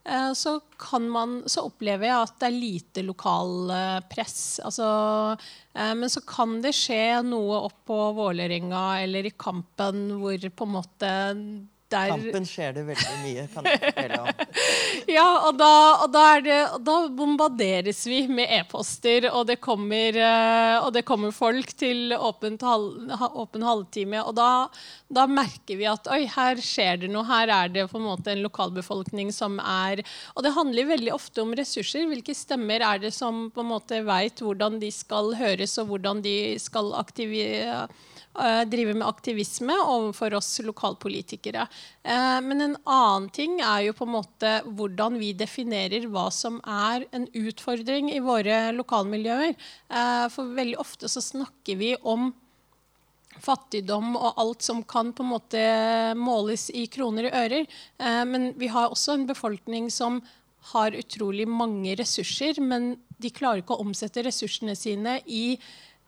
Eh, 0.03 0.33
så, 0.33 0.59
man, 0.99 1.43
så, 1.45 1.67
opplever 1.69 2.09
jeg 2.09 2.25
at 2.25 2.39
det 2.41 2.47
er 2.47 2.57
lite 2.57 3.03
lokalpress. 3.05 4.61
Altså, 4.65 4.87
eh, 5.75 5.93
men 5.97 6.09
så 6.09 6.23
kan 6.25 6.57
det 6.63 6.73
skje 6.77 7.21
noe 7.27 7.61
opp 7.67 7.83
på 7.89 7.99
Vålerenga 8.17 9.01
eller 9.03 9.29
i 9.29 9.35
Kampen 9.37 10.07
hvor 10.21 10.49
på 10.49 10.67
en 10.67 10.75
måte 10.77 11.13
der 11.91 12.11
Kampen 12.11 12.45
skjer 12.47 12.73
det 12.75 12.83
veldig 12.87 13.15
mye, 13.21 13.43
kan 13.51 13.67
jeg 13.67 13.79
fortelle 13.83 14.19
om. 14.21 14.41
ja, 15.17 15.27
og 15.47 15.57
da, 15.59 15.71
og 16.05 16.11
da, 16.13 16.25
det, 16.43 16.57
da, 16.87 16.95
bombarderes 17.15 18.01
vi 18.07 18.21
med 18.31 18.51
e-poster, 18.59 19.27
og, 19.31 19.45
det 19.49 19.59
kommer, 19.63 20.17
eh, 20.17 20.77
og 20.81 20.91
det 20.95 21.03
kommer 21.07 21.33
folk 21.35 21.73
til 21.79 22.15
åpent 22.15 22.63
åpen 22.63 23.65
halvtime. 23.65 24.21
Og 24.23 24.35
da, 24.37 24.49
da, 25.11 25.25
merker 25.29 25.79
vi 25.79 25.89
at 25.89 26.07
oi, 26.11 26.23
her 26.31 26.61
skjer 26.63 27.03
det 27.03 27.11
noe. 27.11 27.25
Her 27.27 27.51
er 27.55 27.73
det 27.73 27.87
på 27.91 27.99
en 27.99 28.07
måte 28.07 28.33
en 28.33 28.45
lokalbefolkning 28.45 29.31
som 29.35 29.59
er 29.61 30.03
Og 30.35 30.45
det 30.45 30.53
handler 30.55 30.89
veldig 30.91 31.13
ofte 31.15 31.43
om 31.43 31.55
ressurser. 31.57 32.07
Hvilke 32.09 32.35
stemmer 32.37 32.83
er 32.85 33.01
det 33.03 33.13
som 33.15 33.49
på 33.53 33.63
en 33.63 33.71
måte 33.73 34.01
veit 34.07 34.41
hvordan 34.41 34.79
de 34.81 34.91
skal 34.93 35.35
høres, 35.39 35.77
og 35.81 35.91
hvordan 35.91 36.23
de 36.25 36.37
skal 36.61 36.93
aktivere 36.99 37.85
Eh, 38.39 38.61
drive 38.65 38.93
med 38.93 39.07
aktivisme 39.07 39.75
overfor 39.75 40.33
oss 40.33 40.59
lokalpolitikere. 40.63 41.65
Eh, 42.03 42.37
men 42.41 42.61
en 42.61 42.77
annen 42.87 43.27
ting 43.29 43.57
er 43.59 43.81
jo 43.89 43.95
på 43.97 44.07
en 44.07 44.13
måte 44.13 44.51
hvordan 44.63 45.17
vi 45.19 45.33
definerer 45.35 46.07
hva 46.07 46.29
som 46.31 46.61
er 46.63 47.03
en 47.11 47.27
utfordring 47.27 48.13
i 48.13 48.21
våre 48.23 48.69
lokalmiljøer. 48.77 49.51
Eh, 49.51 50.27
for 50.31 50.55
veldig 50.55 50.79
ofte 50.79 51.11
så 51.11 51.19
snakker 51.19 51.81
vi 51.81 51.91
om 52.07 52.31
fattigdom 53.41 54.15
og 54.15 54.39
alt 54.39 54.63
som 54.63 54.79
kan 54.83 55.11
på 55.11 55.25
en 55.25 55.33
måte 55.33 55.61
måles 56.15 56.69
i 56.71 56.85
kroner 56.91 57.27
og 57.29 57.37
ører. 57.39 57.77
Men 58.27 58.51
vi 58.59 58.67
har 58.69 58.91
også 58.91 59.15
en 59.15 59.23
befolkning 59.25 59.87
som 59.89 60.19
har 60.73 60.93
utrolig 60.93 61.47
mange 61.49 61.95
ressurser, 61.97 62.59
men 62.61 62.91
de 63.23 63.31
klarer 63.33 63.63
ikke 63.63 63.77
å 63.77 63.85
omsette 63.85 64.21
ressursene 64.27 64.75
sine 64.77 65.15
i 65.25 65.55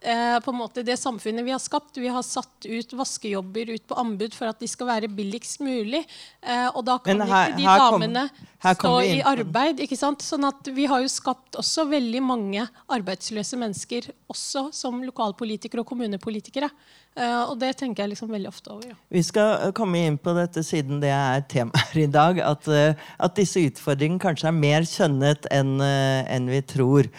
eh, 0.04 0.36
på 0.44 0.52
en 0.52 0.58
måte 0.58 0.84
det 0.86 0.96
samfunnet 1.00 1.46
vi 1.46 1.52
har 1.54 1.62
skapt. 1.62 1.96
Vi 1.96 2.10
har 2.12 2.22
satt 2.26 2.66
ut 2.68 2.92
vaskejobber 2.96 3.72
ut 3.74 3.86
på 3.88 3.98
anbud 4.00 4.36
for 4.36 4.50
at 4.52 4.60
de 4.60 4.68
skal 4.70 4.90
være 4.92 5.10
billigst 5.12 5.64
mulig. 5.64 6.04
Eh, 6.44 6.68
og 6.70 6.84
da 6.86 6.98
kan 7.02 7.24
her, 7.24 7.54
ikke 7.54 7.62
de 7.62 7.68
damene 7.84 8.26
kom, 8.30 8.74
stå 8.78 8.94
i 9.08 9.22
arbeid. 9.34 9.80
ikke 9.84 9.98
sant? 9.98 10.24
Sånn 10.24 10.46
at 10.48 10.68
vi 10.74 10.88
har 10.90 11.04
jo 11.04 11.12
skapt 11.12 11.58
også 11.60 11.88
veldig 11.90 12.22
mange 12.24 12.66
arbeidsløse 12.92 13.58
mennesker, 13.60 14.12
også 14.30 14.68
som 14.76 15.02
lokalpolitikere 15.04 15.84
og 15.84 15.90
kommunepolitikere. 15.90 16.70
Eh, 17.14 17.42
og 17.46 17.60
det 17.60 17.76
tenker 17.78 18.02
jeg 18.02 18.14
liksom 18.14 18.32
veldig 18.34 18.50
ofte 18.50 18.72
over. 18.74 18.88
Ja. 18.90 18.96
Vi 19.14 19.22
skal 19.22 19.52
eh, 19.68 19.72
komme 19.76 20.00
inn 20.02 20.16
på 20.18 20.32
dette 20.34 20.64
siden 20.66 20.98
det 21.02 21.12
er 21.14 21.44
temaet 21.50 21.94
i 22.00 22.08
dag. 22.10 22.40
At, 22.42 22.66
uh, 22.66 23.06
at 23.22 23.36
disse 23.38 23.62
utfordringene 23.68 24.22
kanskje 24.22 24.50
er 24.50 24.56
mer 24.56 24.88
kjønnet 24.88 25.46
enn 25.54 25.76
uh, 25.78 26.26
en 26.26 26.50
vi 26.50 26.60
tror. 26.74 27.10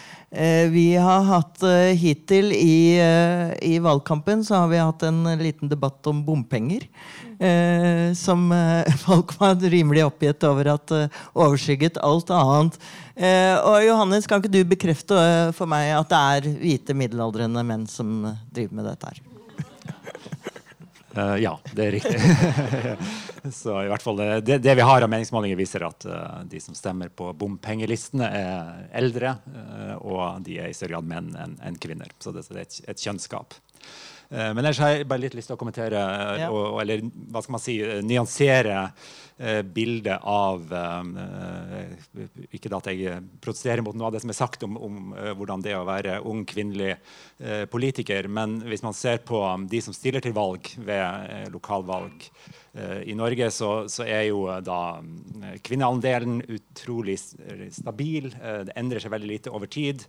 Vi 0.70 0.86
har 1.00 1.22
hatt 1.24 1.62
hittil 1.96 2.50
i, 2.52 2.98
i, 3.62 3.78
valgkampen 3.80 4.42
så 4.44 4.62
har 4.62 4.68
vi 4.68 4.80
hatt 4.82 5.04
en 5.08 5.22
liten 5.40 5.70
debatt 5.70 6.06
om 6.10 6.20
bompenger. 6.26 6.84
som 8.16 8.48
folk 9.06 9.32
var 9.40 9.60
rimelig 9.60 10.04
oppgitt 10.04 10.44
over 10.48 10.72
at 10.74 10.92
overskygget 11.32 12.00
alt 12.04 12.32
annet. 12.36 12.76
og 13.64 13.78
Johannes, 13.84 14.28
kan 14.28 14.44
ikke 14.44 14.52
du 14.52 14.60
bekrefte 14.68 15.22
for 15.56 15.68
meg 15.68 15.94
at 15.96 16.12
det 16.12 16.20
er 16.20 16.50
hvite 16.60 16.96
middelaldrende 16.96 17.64
menn 17.64 17.88
som 17.88 18.28
driver 18.52 18.76
med 18.76 18.92
dette 18.92 19.12
her? 19.12 19.35
Uh, 21.16 21.36
ja, 21.40 21.54
det 21.72 21.84
er 21.86 21.94
riktig. 21.96 22.18
så 23.60 23.78
i 23.82 23.88
hvert 23.88 24.04
fall 24.04 24.18
det, 24.20 24.58
det, 24.60 24.74
vi 24.76 24.84
har 24.84 25.04
av 25.04 25.12
meningsmålinger, 25.12 25.56
viser 25.56 25.86
at 25.86 26.04
uh, 26.08 26.42
de 26.44 26.60
som 26.60 26.76
stemmer 26.76 27.08
på 27.08 27.30
bompengelistene, 27.38 28.28
er 28.28 28.82
eldre, 29.00 29.36
uh, 29.48 29.94
og 30.02 30.44
de 30.44 30.58
er 30.60 30.72
i 30.72 30.76
større 30.76 30.96
grad 30.96 31.08
menn 31.08 31.32
enn 31.40 31.56
en 31.64 31.80
kvinner. 31.80 32.12
Så 32.20 32.34
det, 32.36 32.44
det 32.50 32.60
er 32.60 32.66
et, 32.66 32.80
et 32.92 33.06
kjønnsgap. 33.06 33.56
Men 34.30 34.58
ellers 34.58 34.80
har 34.82 34.90
jeg 34.90 35.06
bare 35.06 35.22
litt 35.22 35.36
lyst 35.38 35.50
til 35.52 35.54
å 35.54 35.60
kommentere, 35.60 36.00
ja. 36.40 36.48
og, 36.50 36.80
eller 36.82 37.04
hva 37.30 37.42
skal 37.44 37.54
man 37.54 37.62
si, 37.62 37.76
nyansere 38.02 38.80
bildet 38.82 39.74
bilde 39.76 40.14
av 40.24 40.70
eh, 40.72 42.46
Ikke 42.56 42.72
at 42.72 42.88
jeg 42.88 43.18
protesterer 43.44 43.84
mot 43.84 43.96
noe 43.96 44.08
av 44.08 44.14
det 44.14 44.22
som 44.24 44.32
er 44.32 44.38
sagt 44.38 44.64
om, 44.64 44.78
om 44.80 45.10
eh, 45.12 45.32
hvordan 45.36 45.64
det 45.64 45.74
er 45.74 45.82
å 45.82 45.88
være 45.88 46.20
ung 46.24 46.44
kvinnelig 46.48 46.96
politiker, 47.70 48.30
men 48.32 48.62
hvis 48.64 48.80
man 48.80 48.94
ser 48.96 49.18
på 49.26 49.38
de 49.68 49.80
som 49.84 49.92
stiller 49.92 50.22
til 50.24 50.32
valg 50.36 50.70
ved 50.80 51.50
lokalvalg 51.52 52.24
i 53.04 53.12
Norge, 53.16 53.50
så, 53.52 53.70
så, 53.92 54.06
er 54.08 54.22
jo 54.30 54.46
da 54.64 55.02
kvinneandelen 55.64 56.38
utrolig 56.48 57.18
stabil. 57.20 58.30
Det 58.32 58.72
endrer 58.76 59.04
seg 59.04 59.12
veldig 59.12 59.30
lite 59.30 59.52
over 59.52 59.68
tid. 59.68 60.06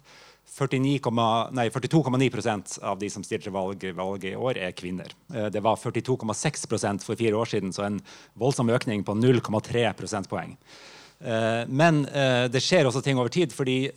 42,9% 0.47 2.83
av 2.83 2.99
de 2.99 3.09
som 3.09 3.23
stilte 3.23 3.49
valg, 3.53 3.93
valget 3.95 4.31
i 4.31 4.35
år, 4.35 4.57
er 4.57 4.71
kvinner. 4.71 5.11
Eh, 5.33 5.45
det 5.53 5.59
var 5.61 5.75
42,6% 5.75 7.03
for 7.05 7.15
fire 7.15 7.35
år 7.35 7.45
siden, 7.45 7.73
så 7.73 7.83
en 7.85 8.01
voldsom 8.33 8.69
økning 8.73 9.03
på 9.05 9.13
0,3 9.13 9.93
prosentpoeng. 9.97 10.57
Eh, 11.19 11.67
men 11.67 12.05
eh, 12.07 12.47
det 12.49 12.61
skjer 12.63 12.85
også 12.87 13.01
ting 13.05 13.19
over 13.19 13.29
tid 13.33 13.53
fordi, 13.53 13.91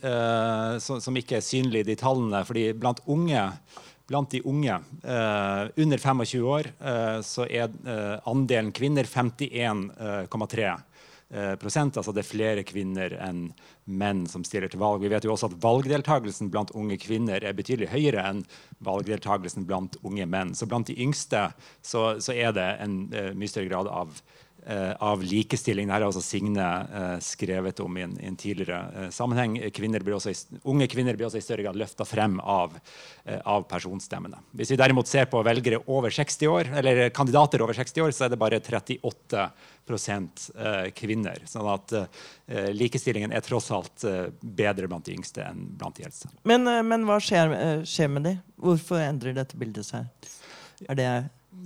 som 0.81 1.17
ikke 1.17 1.35
er 1.39 1.43
synlige 1.45 1.81
i 1.85 1.89
de 1.93 1.95
tallene. 1.95 2.45
fordi 2.45 2.73
blant 2.73 2.99
unge 3.07 3.51
Blant 4.11 4.33
de 4.33 4.41
unge 4.43 4.75
under 5.79 5.97
25 5.97 6.43
år 6.43 6.67
så 7.23 7.45
er 7.47 7.71
andelen 8.27 8.71
kvinner 8.75 9.07
51,3 9.07 10.67
Eh, 10.67 10.90
prosent. 11.61 11.95
Altså 11.97 12.11
det 12.11 12.23
er 12.23 12.27
flere 12.27 12.63
kvinner 12.67 13.13
enn 13.23 13.45
menn 13.85 14.25
som 14.29 14.43
stiller 14.47 14.71
til 14.71 14.81
valg. 14.81 15.01
Vi 15.03 15.11
vet 15.11 15.25
jo 15.25 15.33
også 15.33 15.51
at 15.51 15.57
valgdeltakelsen 15.63 16.51
blant 16.51 16.73
unge 16.77 16.97
kvinner 17.01 17.43
er 17.43 17.55
betydelig 17.57 17.91
høyere 17.93 18.25
enn 18.29 18.43
valgdeltakelsen 18.85 19.65
blant 19.69 19.97
unge 20.03 20.27
menn. 20.29 20.53
Så 20.57 20.67
blant 20.69 20.91
de 20.91 20.97
yngste 20.99 21.47
så, 21.81 22.19
så 22.21 22.35
er 22.35 22.55
det 22.57 22.69
en 22.83 22.97
uh, 23.15 23.31
mye 23.37 23.51
større 23.51 23.71
grad 23.71 23.89
av 23.91 24.21
av 24.99 25.23
likestilling. 25.23 25.87
Dette 25.87 25.97
har 25.97 26.05
altså 26.05 26.21
Signe 26.21 26.65
uh, 26.65 27.15
skrevet 27.23 27.79
om 27.81 27.97
i 27.97 28.03
en, 28.05 28.13
i 28.21 28.27
en 28.29 28.37
tidligere 28.37 28.81
uh, 28.93 29.07
sammenheng. 29.13 29.57
Kvinner 29.73 30.03
i, 30.05 30.33
unge 30.69 30.87
kvinner 30.91 31.17
blir 31.17 31.27
også 31.27 31.39
i 31.41 31.45
større 31.45 31.65
grad 31.65 31.79
løfta 31.79 32.05
frem 32.05 32.37
av, 32.39 32.75
av, 33.25 33.65
personstemmene. 33.69 34.37
Hvis 34.57 34.73
vi 34.73 34.79
derimot 34.79 35.09
ser 35.09 35.25
på 35.31 35.41
velgere 35.45 35.81
over 35.87 36.13
60 36.13 36.51
år, 36.51 36.71
eller 36.81 37.09
kandidater 37.09 37.63
over 37.65 37.77
60 37.77 38.05
år, 38.05 38.13
så 38.15 38.27
er 38.27 38.33
det 38.33 38.41
bare 38.41 38.61
38 38.61 39.47
kvinner. 40.95 41.41
Sånn 41.49 41.67
at 41.67 41.91
likestillingen 42.77 43.33
er 43.35 43.43
tross 43.43 43.71
alt 43.75 44.05
bedre 44.39 44.87
blant 44.87 45.09
de 45.09 45.17
yngste 45.17 45.43
enn 45.43 45.65
blant 45.79 45.97
de 45.97 46.05
eldste. 46.07 46.29
Men, 46.47 46.69
men 46.87 47.03
hva 47.09 47.17
skjer, 47.23 47.83
skjer, 47.87 48.11
med 48.13 48.29
de? 48.29 48.35
Hvorfor 48.61 49.01
endrer 49.03 49.35
dette 49.35 49.59
bildet 49.59 49.89
seg? 49.89 50.07
Er 50.87 50.97
det 50.97 51.09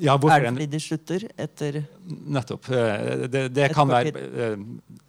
ja, 0.01 0.15
er 0.17 0.41
det 0.41 0.49
fordi 0.49 0.67
de 0.71 0.79
slutter 0.81 1.27
etter 1.39 1.83
Nettopp. 2.07 2.69
Eh, 2.69 3.27
det, 3.27 3.47
det 3.49 3.71
kan 3.73 3.89
være 3.89 4.11
eh, 4.13 4.57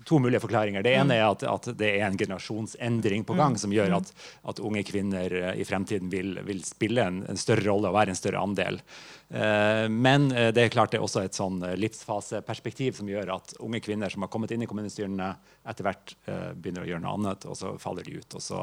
to 0.06 0.20
mulige 0.22 0.40
forklaringer. 0.40 0.84
Det 0.84 0.94
ene 0.96 1.10
mm. 1.10 1.16
er 1.16 1.24
at, 1.26 1.42
at, 1.50 1.68
det 1.76 1.90
er 1.98 2.06
en 2.06 2.16
generasjonsendring 2.16 3.26
på 3.28 3.36
gang 3.36 3.56
mm. 3.56 3.60
som 3.60 3.74
gjør 3.74 3.92
mm. 3.92 3.96
at, 3.98 4.12
at 4.52 4.62
unge 4.64 4.84
kvinner 4.88 5.34
eh, 5.42 5.60
i 5.60 5.66
fremtiden 5.68 6.08
vil, 6.12 6.38
vil 6.46 6.64
spille 6.64 7.04
en, 7.04 7.20
en, 7.28 7.40
større 7.40 7.66
rolle 7.68 7.90
og 7.90 7.98
være 7.98 8.14
en 8.14 8.18
større 8.18 8.40
andel. 8.40 8.80
Men 9.26 10.28
det 10.30 10.60
er 10.62 10.68
klart 10.70 10.92
det 10.92 11.00
er 11.00 11.02
også 11.02 11.24
et 11.26 11.34
sånn 11.34 11.56
livsfaseperspektiv 11.82 12.94
som 12.94 13.08
gjør 13.10 13.32
at 13.34 13.56
unge 13.58 13.80
kvinner 13.82 14.12
som 14.12 14.22
har 14.22 14.30
kommet 14.30 14.52
inn 14.54 14.62
i 14.62 14.68
kommunestyrene, 14.70 15.32
etter 15.66 15.82
hvert 15.82 16.12
begynner 16.54 16.84
å 16.84 16.86
gjøre 16.86 17.02
noe 17.02 17.14
annet, 17.18 17.46
og 17.50 17.58
så 17.58 17.72
faller 17.82 18.06
de 18.06 18.20
ut. 18.20 18.36
Og 18.38 18.44
så, 18.44 18.60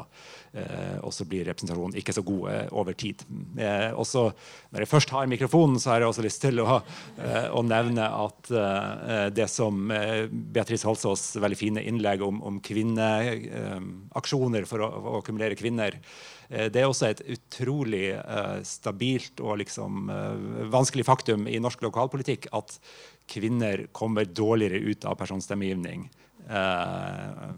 og 1.04 1.12
så 1.12 1.26
blir 1.28 1.44
representasjonen 1.50 2.00
ikke 2.00 2.16
så 2.16 2.24
god 2.24 2.72
over 2.80 2.96
tid. 2.96 3.26
Også, 3.92 4.24
når 4.72 4.86
jeg 4.86 4.92
først 4.94 5.12
har 5.12 5.28
mikrofonen, 5.28 5.76
så 5.76 5.92
har 5.92 6.00
jeg 6.00 6.14
også 6.14 6.24
lyst 6.24 6.40
til 6.46 6.64
å, 6.64 6.80
å 6.80 7.64
nevne 7.68 8.08
at 8.23 8.23
det 9.34 9.48
som 9.50 9.88
Beatrice 9.88 10.86
Halsås' 10.88 11.40
veldig 11.42 11.58
fine 11.58 11.82
innlegg 11.84 12.22
om, 12.24 12.40
om 12.46 12.60
kvinneaksjoner 12.64 14.64
for 14.68 14.84
å, 14.84 14.88
å, 14.88 15.18
akkumulere 15.20 15.58
kvinner. 15.58 15.98
Eh, 16.48 16.70
det 16.72 16.82
er 16.82 16.90
også 16.90 17.10
et 17.10 17.22
utrolig 17.34 18.10
uh, 18.16 18.60
stabilt 18.66 19.40
og 19.44 19.60
liksom, 19.62 20.10
uh, 20.10 20.66
vanskelig 20.72 21.06
faktum 21.08 21.48
i 21.50 21.60
norsk 21.62 21.84
lokalpolitikk 21.86 22.50
at 22.56 22.78
kvinner 23.30 23.86
kommer 23.96 24.28
dårligere 24.28 24.82
ut 24.84 25.08
av 25.08 25.18
personstemmegivning. 25.20 26.08
Uh, 26.44 27.54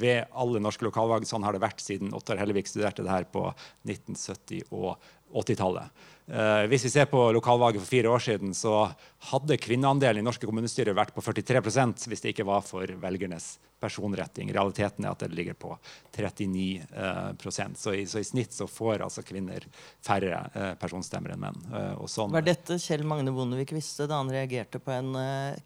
ved 0.00 0.30
alle 0.32 0.62
norske 0.64 0.86
lokalvalg. 0.86 1.26
Sånn 1.28 1.44
har 1.44 1.52
det 1.52 1.60
vært 1.60 1.82
siden 1.84 2.14
Ottar 2.16 2.40
Hellevik 2.40 2.70
studerte 2.70 3.04
det 3.04 3.12
her 3.12 3.26
på 3.28 3.50
1970- 3.84 4.70
og 4.70 4.94
80-tallet. 5.32 5.90
Eh, 6.30 6.64
hvis 6.70 6.84
vi 6.86 6.92
ser 6.92 7.08
på 7.10 7.18
lokalvalget 7.34 7.82
for 7.82 7.90
fire 7.90 8.10
år 8.12 8.22
siden, 8.22 8.54
så 8.54 8.84
hadde 9.30 9.58
kvinneandelen 9.58 10.22
i 10.22 10.26
norske 10.26 10.46
kommunestyrer 10.46 10.94
vært 10.94 11.14
på 11.16 11.24
43% 11.26 12.06
hvis 12.06 12.22
det 12.22 12.34
ikke 12.34 12.46
var 12.46 12.62
for 12.62 12.86
velgernes 13.02 13.56
personretting. 13.80 14.52
Realiteten 14.52 15.06
er 15.06 15.14
at 15.14 15.24
det 15.24 15.32
ligger 15.34 15.56
på 15.58 15.72
39 16.14 16.66
eh, 16.92 17.50
så, 17.74 17.94
i, 17.96 18.04
så, 18.06 18.20
i, 18.20 18.26
snitt 18.28 18.54
så 18.54 18.68
får 18.70 19.02
altså 19.06 19.24
kvinner 19.26 19.64
færre 20.06 20.44
eh, 20.54 20.74
personstemmer 20.78 21.34
enn 21.34 21.42
menn. 21.42 21.58
Uh, 21.72 22.06
sånn. 22.06 22.30
Var 22.36 22.44
dette 22.46 22.78
Kjell 22.78 23.02
Magne 23.08 23.32
Bondevik 23.34 23.72
visste 23.74 24.06
da 24.10 24.20
han 24.20 24.30
reagerte 24.30 24.78
på 24.84 24.92
en 24.94 25.16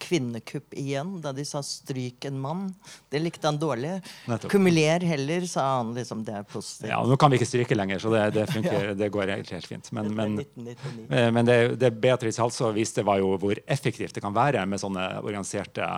kvinnekupp 0.00 0.78
igjen? 0.78 1.18
Da 1.24 1.34
de 1.36 1.44
sa 1.44 1.60
'stryk 1.60 2.30
en 2.30 2.40
mann'? 2.40 2.72
Det 3.10 3.20
likte 3.20 3.50
han 3.50 3.58
dårlig. 3.60 3.98
Nettopp. 4.30 4.50
'Kumuler 4.52 5.04
heller', 5.04 5.46
sa 5.50 5.66
han. 5.76 5.92
liksom, 5.98 6.24
Det 6.24 6.38
er 6.38 6.48
positivt. 6.48 6.90
Ja, 6.90 7.02
Nå 7.04 7.18
kan 7.20 7.30
vi 7.30 7.42
ikke 7.42 7.50
stryke 7.50 7.76
lenger, 7.76 7.98
så 7.98 8.14
det, 8.14 8.24
det, 8.38 8.46
funker, 8.48 8.84
ja. 8.94 8.94
det 8.94 9.10
går 9.12 9.34
helt, 9.54 9.70
helt 9.70 9.70
fint. 9.70 9.90
Men, 9.96 10.12
men, 10.18 10.36
men 11.08 11.48
det, 11.48 11.58
det 11.80 11.92
Beatrice 12.02 12.42
Halså 12.42 12.72
viste, 12.76 13.06
var 13.06 13.22
jo 13.22 13.34
hvor 13.40 13.60
effektivt 13.66 14.16
det 14.16 14.24
kan 14.24 14.34
være 14.36 14.66
med 14.68 14.82
sånne 14.82 15.08
organiserte 15.22 15.88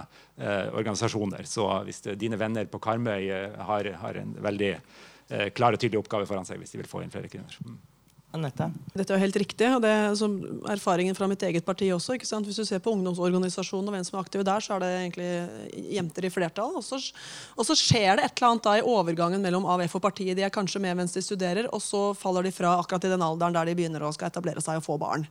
organisasjoner. 0.77 1.47
Så 1.49 1.67
hvis 1.87 2.03
dine 2.21 2.39
venner 2.41 2.69
på 2.71 2.81
Karmøy 2.83 3.29
eh, 3.31 3.59
har, 3.69 3.91
har 4.03 4.21
en 4.21 4.35
veldig 4.43 4.73
eh, 4.75 5.49
klar 5.57 5.77
og 5.77 5.83
tydelig 5.83 6.03
oppgave 6.03 6.29
foran 6.29 6.49
seg 6.49 6.61
hvis 6.61 6.75
de 6.75 6.83
vil 6.83 6.91
få 6.91 7.05
inn 7.05 7.13
flere 7.15 7.31
kvinner. 7.33 7.61
Anette? 8.37 8.69
Dette 8.97 9.15
er 9.15 9.23
helt 9.23 9.39
riktig. 9.41 9.69
og 9.75 9.83
det 9.85 9.91
er 9.91 10.73
Erfaringen 10.73 11.17
fra 11.17 11.29
mitt 11.31 11.43
eget 11.43 11.65
parti 11.67 11.89
også. 11.93 12.17
ikke 12.17 12.29
sant? 12.29 12.47
Hvis 12.47 12.61
du 12.61 12.65
ser 12.69 12.83
på 12.85 12.93
ungdomsorganisasjonen 12.95 13.89
og 13.89 13.97
hvem 13.97 14.07
som 14.07 14.19
er 14.19 14.25
aktive 14.25 14.47
der, 14.47 14.63
så 14.65 14.77
er 14.77 14.85
det 14.85 14.91
egentlig 15.01 15.31
jenter 15.97 16.29
i 16.29 16.33
flertall. 16.33 16.77
Og 16.79 16.85
så, 16.85 17.01
og 17.57 17.69
så 17.69 17.77
skjer 17.79 18.19
det 18.19 18.27
et 18.29 18.37
eller 18.37 18.53
annet 18.53 18.67
da 18.67 18.77
i 18.79 18.85
overgangen 18.87 19.45
mellom 19.45 19.67
AVF 19.75 19.99
og 19.99 20.05
partiet. 20.07 20.37
De 20.39 20.47
er 20.47 20.55
kanskje 20.55 20.83
med 20.83 20.97
mens 21.01 21.17
de 21.17 21.25
studerer, 21.25 21.71
og 21.73 21.83
så 21.85 22.11
faller 22.17 22.47
de 22.47 22.55
fra 22.55 22.77
akkurat 22.81 23.09
i 23.09 23.13
den 23.13 23.25
alderen 23.25 23.57
der 23.57 23.71
de 23.71 23.77
begynner 23.79 24.07
å 24.07 24.13
skal 24.15 24.31
etablere 24.31 24.63
seg 24.65 24.81
og 24.81 24.87
få 24.87 24.99
barn. 25.01 25.27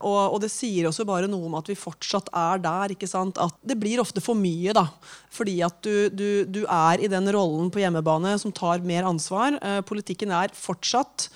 Og, 0.00 0.20
og 0.36 0.40
det 0.44 0.52
sier 0.52 0.88
også 0.90 1.06
bare 1.08 1.30
noe 1.30 1.48
om 1.50 1.58
at 1.58 1.70
vi 1.70 1.78
fortsatt 1.78 2.32
er 2.36 2.62
der. 2.62 2.96
ikke 2.96 3.10
sant? 3.10 3.40
At 3.40 3.56
det 3.66 3.78
blir 3.80 4.02
ofte 4.02 4.22
for 4.24 4.38
mye, 4.38 4.74
da. 4.76 4.86
Fordi 5.34 5.60
at 5.66 5.80
du, 5.86 6.08
du, 6.12 6.28
du 6.44 6.62
er 6.66 7.02
i 7.02 7.10
den 7.10 7.30
rollen 7.34 7.72
på 7.72 7.82
hjemmebane 7.82 8.36
som 8.40 8.54
tar 8.54 8.84
mer 8.86 9.08
ansvar. 9.08 9.56
Eh, 9.60 9.80
politikken 9.86 10.34
er 10.34 10.54
fortsatt 10.56 11.30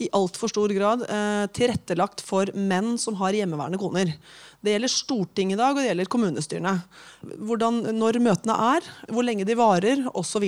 i 0.00 0.10
altfor 0.16 0.52
stor 0.52 0.72
grad 0.74 1.04
eh, 1.06 1.46
tilrettelagt 1.56 2.24
for 2.24 2.50
menn 2.56 2.96
som 3.00 3.18
har 3.20 3.36
hjemmeværende 3.36 3.80
koner. 3.80 4.14
Det 4.60 4.74
gjelder 4.74 4.92
Stortinget 4.92 5.56
i 5.56 5.58
dag, 5.60 5.72
og 5.72 5.80
det 5.80 5.86
gjelder 5.86 6.08
kommunestyrene. 6.12 6.72
Hvordan, 7.48 7.78
når 7.96 8.18
møtene 8.20 8.56
er, 8.76 8.88
hvor 9.08 9.24
lenge 9.24 9.46
de 9.48 9.54
varer 9.56 10.02
osv. 10.12 10.44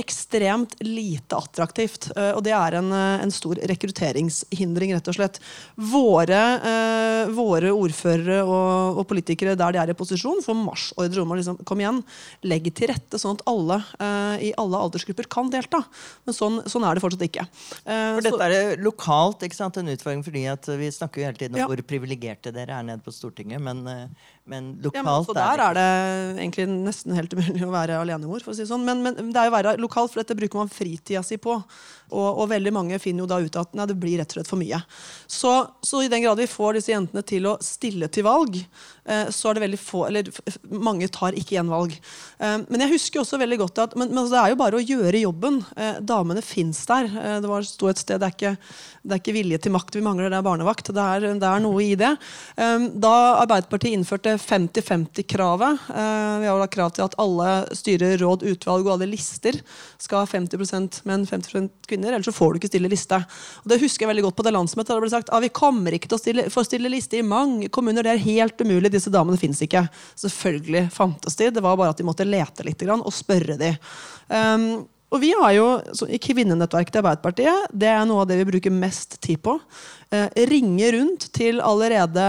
Ekstremt 0.00 0.78
lite 0.80 1.36
attraktivt. 1.36 2.08
Eh, 2.16 2.30
og 2.32 2.40
det 2.46 2.54
er 2.56 2.78
en, 2.78 2.88
eh, 2.96 3.24
en, 3.26 3.32
stor 3.32 3.60
rekrutteringshindring, 3.68 4.94
rett 4.96 5.10
og 5.12 5.18
slett. 5.18 5.40
Våre, 5.76 6.40
eh, 6.70 7.32
våre 7.36 7.74
ordførere 7.76 8.38
og, 8.46 9.02
og, 9.02 9.04
politikere 9.12 9.58
der 9.60 9.76
de 9.76 9.82
er 9.82 9.92
i 9.92 9.98
posisjon, 9.98 10.40
får 10.44 10.56
marsjordre 10.62 11.22
om 11.26 11.36
å 11.36 11.38
liksom, 11.38 11.60
kom 11.68 11.84
igjen, 11.84 12.00
legge 12.48 12.72
til 12.72 12.88
rette 12.94 13.20
sånn 13.20 13.36
at 13.36 13.44
alle 13.52 13.80
eh, 14.00 14.48
i 14.48 14.54
alle 14.56 14.80
aldersgrupper 14.88 15.28
kan 15.28 15.52
delta. 15.52 15.82
Men 16.24 16.36
sånn, 16.36 16.62
sånn 16.64 16.88
er 16.88 16.96
det 16.96 17.04
fortsatt 17.04 17.28
ikke. 17.28 17.44
Eh, 17.84 18.08
for 18.16 18.24
dette 18.24 18.48
er 18.48 18.80
lokalt 18.80 19.44
ikke 19.44 19.60
sant, 19.60 19.76
en 19.76 19.92
utfordring, 19.92 20.24
fordi 20.24 20.48
vi 20.80 20.90
snakker 20.96 21.20
jo 21.20 21.28
hele 21.28 21.40
tiden 21.44 21.60
om 21.60 21.64
ja. 21.66 21.68
hvor 21.68 21.86
privilegerte 21.92 22.56
dere 22.56 22.80
er 22.80 22.88
nede 22.88 23.04
på 23.04 23.17
Stortinget. 23.18 23.60
Men, 23.60 23.84
Men 24.48 24.70
Ja, 24.82 25.02
men 25.02 25.12
lokalt 25.12 25.36
der 25.36 25.62
er 25.66 25.76
det 25.76 25.86
egentlig 26.40 26.66
nesten 26.72 27.16
helt 27.16 27.34
umulig 27.36 27.66
å 27.66 27.72
være 27.74 28.00
alenemor. 28.00 28.42
for 28.44 28.54
å 28.54 28.56
si 28.56 28.66
sånn. 28.68 28.86
Men, 28.86 29.02
men 29.04 29.32
det 29.32 29.42
er 29.42 29.50
jo 29.50 29.56
være 29.56 29.76
lokalt, 29.82 30.12
for 30.14 30.22
dette 30.22 30.36
bruker 30.38 30.62
man 30.62 30.72
fritida 30.72 31.22
si 31.26 31.36
på. 31.36 31.58
Og, 32.08 32.28
og 32.40 32.46
veldig 32.48 32.72
mange 32.72 32.98
finner 33.02 33.24
jo 33.24 33.28
da 33.28 33.40
ut 33.42 33.56
at 33.60 33.74
nei, 33.76 33.84
det 33.90 33.98
blir 34.00 34.16
rett 34.20 34.32
og 34.32 34.38
slett 34.38 34.48
for 34.48 34.60
mye. 34.60 34.80
Så, 35.28 35.52
så 35.84 36.00
i 36.00 36.08
den 36.08 36.24
grad 36.24 36.40
vi 36.40 36.48
får 36.48 36.78
disse 36.78 36.94
jentene 36.94 37.24
til 37.28 37.48
å 37.50 37.58
stille 37.64 38.08
til 38.12 38.24
valg, 38.24 38.56
eh, 39.04 39.28
så 39.34 39.50
er 39.50 39.58
det 39.58 39.64
veldig 39.66 39.80
få 39.82 40.06
Eller 40.08 40.30
mange 40.72 41.10
tar 41.12 41.36
ikke 41.36 41.58
gjenvalg. 41.58 41.92
Eh, 42.40 42.56
men 42.64 42.84
jeg 42.84 42.94
husker 42.94 43.22
også 43.22 43.40
veldig 43.42 43.60
godt 43.60 43.82
at 43.84 43.96
men, 43.98 44.08
men 44.08 44.22
altså, 44.22 44.36
det 44.36 44.40
er 44.40 44.54
jo 44.54 44.60
bare 44.62 44.80
å 44.80 44.84
gjøre 44.84 45.24
jobben. 45.26 45.60
Eh, 45.76 46.00
damene 46.00 46.44
fins 46.44 46.80
der. 46.88 47.10
Eh, 47.12 47.36
det 47.44 47.52
var, 47.52 47.66
sto 47.68 47.92
et 47.92 48.00
sted 48.00 48.22
det 48.22 48.30
er, 48.30 48.36
ikke, 48.38 48.54
det 49.04 49.18
er 49.18 49.22
ikke 49.22 49.36
vilje 49.36 49.60
til 49.66 49.76
makt 49.76 50.00
vi 50.00 50.04
mangler, 50.06 50.32
det 50.32 50.40
er 50.40 50.48
barnevakt. 50.48 50.92
Det 50.94 51.04
er, 51.04 51.28
det 51.36 51.50
er 51.52 51.64
noe 51.64 51.84
i 51.84 51.92
det. 51.98 52.14
Eh, 52.56 52.88
da 52.96 53.14
Arbeiderpartiet 53.42 53.98
innførte 53.98 54.37
50-50-kravet, 54.40 55.84
eh, 55.90 56.34
vi 56.42 56.48
har 56.48 56.60
da 56.60 56.68
krav 56.70 56.92
til 56.96 57.04
at 57.04 57.16
alle 57.20 57.50
styrer, 57.76 58.16
råd, 58.22 58.44
utvalg 58.48 58.86
og 58.86 58.94
alle 58.94 59.08
lister 59.10 59.58
skal 60.00 60.22
ha 60.22 60.30
50% 60.30 61.00
menn, 61.08 61.26
50% 61.28 61.88
kvinner, 61.88 62.12
ellers 62.12 62.30
så 62.30 62.36
får 62.36 62.52
du 62.54 62.60
ikke 62.60 62.72
stille 62.72 62.90
liste. 62.92 63.20
Og 63.62 63.72
det 63.72 63.80
husker 63.82 64.06
jeg 64.06 64.12
veldig 64.12 64.26
godt 64.28 64.38
på 64.40 64.46
det 64.46 64.54
landsmøtet. 64.56 64.94
Det 64.94 65.04
ble 65.04 65.12
sagt 65.12 65.32
at 65.34 65.44
vi 65.44 65.52
kommer 65.54 65.96
ikke 65.96 66.10
til 66.10 66.18
å 66.18 66.22
stille, 66.22 66.46
få 66.52 66.64
stille 66.66 66.92
liste 66.92 67.20
i 67.20 67.26
mange 67.26 67.70
kommuner. 67.72 68.06
Det 68.06 68.14
er 68.16 68.26
helt 68.26 68.62
umulig. 68.64 68.92
Disse 68.94 69.12
damene 69.14 69.40
fins 69.40 69.62
ikke. 69.64 69.86
Selvfølgelig 70.18 70.86
fantes 70.94 71.38
de. 71.38 71.50
Det 71.54 71.64
var 71.64 71.78
bare 71.80 71.94
at 71.94 72.00
de 72.00 72.06
måtte 72.08 72.28
lete 72.28 72.66
litt 72.66 72.86
og 72.88 73.12
spørre 73.12 73.58
de. 73.60 73.74
Um, 74.30 74.86
og 75.08 75.22
vi 75.22 75.30
har 75.32 75.54
jo, 75.56 75.66
I 76.04 76.18
kvinnenettverket 76.20 76.92
til 76.92 77.00
Arbeiderpartiet 77.00 77.70
det 77.72 77.88
er 77.88 78.04
noe 78.08 78.24
av 78.24 78.28
det 78.28 78.36
vi 78.42 78.48
bruker 78.50 78.74
mest 78.74 79.16
tid 79.24 79.40
på. 79.44 79.54
Eh, 80.12 80.28
ringe 80.50 80.90
rundt 80.92 81.26
til 81.36 81.62
allerede, 81.64 82.24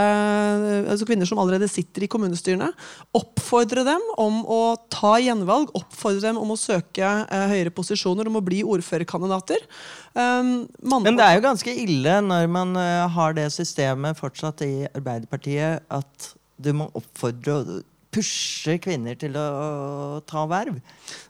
altså 0.87 1.07
kvinner 1.07 1.27
som 1.27 1.41
allerede 1.43 1.67
sitter 1.71 2.05
i 2.05 2.09
kommunestyrene. 2.11 2.69
Oppfordre 3.19 3.83
dem 3.87 4.05
om 4.19 4.41
å 4.47 4.61
ta 4.91 5.17
gjenvalg. 5.19 5.73
Oppfordre 5.75 6.23
dem 6.29 6.39
om 6.39 6.55
å 6.55 6.59
søke 6.59 7.03
eh, 7.03 7.45
høyere 7.51 7.75
posisjoner, 7.75 8.31
om 8.31 8.39
å 8.39 8.45
bli 8.47 8.63
ordførerkandidater. 8.63 9.67
Eh, 10.15 10.51
Men 10.79 11.19
det 11.19 11.27
er 11.27 11.35
jo 11.35 11.47
ganske 11.49 11.75
ille 11.83 12.17
når 12.31 12.47
man 12.51 12.75
eh, 12.79 13.05
har 13.11 13.35
det 13.35 13.49
systemet 13.55 14.19
fortsatt 14.19 14.63
i 14.63 14.73
Arbeiderpartiet, 14.93 15.83
at 15.91 16.33
du 16.59 16.71
må 16.75 16.87
oppfordre 16.95 17.83
pushe 18.09 18.79
kvinner 18.81 19.17
til 19.19 19.35
å, 19.37 20.19
ta 20.29 20.43
verv. 20.49 20.79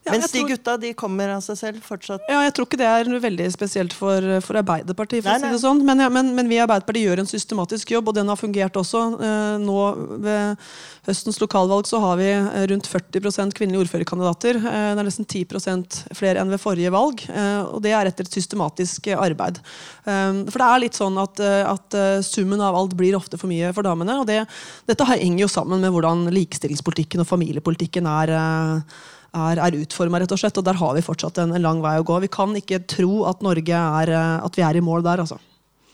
Ja, 0.06 0.14
Mens 0.14 0.30
tror... 0.32 0.48
de 0.48 0.54
gutta 0.54 0.76
de 0.80 0.92
kommer 0.98 1.32
av 1.34 1.42
seg 1.44 1.58
selv 1.60 1.84
fortsatt. 1.86 2.24
Ja, 2.32 2.40
jeg 2.46 2.54
tror 2.56 2.68
ikke 2.68 2.80
det 2.80 2.88
er 2.88 3.10
veldig 3.26 3.48
spesielt 3.52 3.96
for, 3.96 4.24
for 4.46 4.60
Arbeiderpartiet. 4.62 5.26
For 5.26 5.32
Nei, 5.32 5.38
å 5.38 5.44
si 5.44 5.48
nei. 5.50 5.56
det 5.58 5.62
sånn. 5.64 5.84
men, 5.88 6.04
ja, 6.06 6.10
men, 6.14 6.32
men 6.38 6.52
vi 6.52 6.58
i 6.58 6.62
Arbeiderpartiet 6.64 7.10
gjør 7.10 7.24
en 7.24 7.30
systematisk 7.30 7.92
jobb, 7.96 8.12
og 8.12 8.18
den 8.18 8.32
har 8.32 8.40
fungert 8.40 8.80
også. 8.80 9.04
Eh, 9.20 9.58
nå 9.64 9.80
ved 10.24 10.70
høstens 11.10 11.40
lokalvalg 11.42 11.90
så 11.90 12.00
har 12.04 12.20
vi 12.22 12.30
eh, 12.32 12.66
rundt 12.72 12.88
40 12.88 13.54
kvinnelige 13.58 13.84
ordførerkandidater. 13.86 14.62
Eh, 14.62 14.90
det 14.96 15.04
er 15.04 15.10
nesten 15.10 15.28
10 15.28 16.16
flere 16.16 16.40
enn 16.40 16.54
ved 16.54 16.64
forrige 16.64 16.94
valg. 16.96 17.26
Og 17.70 17.84
det 17.84 17.94
er 17.96 18.08
etter 18.08 18.28
et 18.28 18.40
systematisk 18.40 19.12
arbeid. 19.14 19.60
For 20.06 20.58
det 20.58 20.66
er 20.66 20.82
litt 20.82 20.98
sånn 20.98 21.18
at, 21.22 21.40
at 21.40 21.96
summen 22.26 22.62
av 22.64 22.78
alt 22.78 22.96
blir 22.98 23.18
ofte 23.18 23.38
for 23.40 23.52
mye 23.52 23.72
for 23.76 23.86
damene. 23.86 24.20
og 24.22 24.28
det, 24.30 24.42
Dette 24.90 25.08
henger 25.10 25.44
jo 25.44 25.52
sammen 25.52 25.84
med 25.84 25.94
hvordan 25.94 26.28
likestillingspolitikken 26.70 27.24
og 27.24 27.28
familiepolitikken 27.28 28.06
er. 28.08 28.30
eh, 28.30 28.82
er, 29.30 29.60
er 29.62 29.78
utforma, 29.78 30.20
rett 30.20 30.32
og 30.34 30.40
slett. 30.42 30.58
Og 30.58 30.66
der 30.66 30.74
har 30.80 30.96
vi 30.98 31.06
fortsatt 31.06 31.38
en, 31.44 31.54
en 31.54 31.62
lang 31.62 31.82
vei 31.84 32.00
å 32.00 32.06
gå. 32.06 32.18
Vi 32.24 32.32
kan 32.34 32.56
ikke 32.58 32.82
tro 32.90 33.26
at 33.30 33.44
Norge 33.46 33.78
er, 33.78 34.10
eh, 34.10 34.46
at 34.46 34.58
vi 34.58 34.66
er 34.66 34.80
i 34.80 34.82
mål 34.82 35.06
der, 35.06 35.22
altså. 35.26 35.38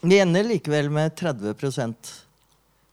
Vi 0.06 0.20
ender 0.22 0.46
likevel 0.46 0.90
med 0.94 1.16
30 1.18 1.52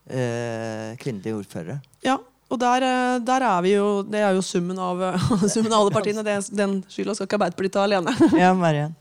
eh, 0.08 0.96
kvinnelige 0.98 1.36
ordførere. 1.36 1.80
Ja, 2.02 2.18
og 2.52 2.60
der, 2.60 2.84
der 3.24 3.44
er 3.46 3.62
vi 3.64 3.70
jo 3.72 4.02
Det 4.02 4.20
er 4.20 4.34
jo 4.36 4.42
summen 4.44 4.78
av, 4.78 4.98
summen 5.54 5.72
av 5.72 5.80
alle 5.84 5.94
partiene. 5.94 6.24
Den 6.50 6.82
skylda 6.90 7.14
skal 7.14 7.28
ikke 7.28 7.38
Arbeiderpartiet 7.38 7.78
ta 7.78 7.86
alene. 7.86 8.16
Ja, 8.36 8.52
Mariann. 8.56 8.96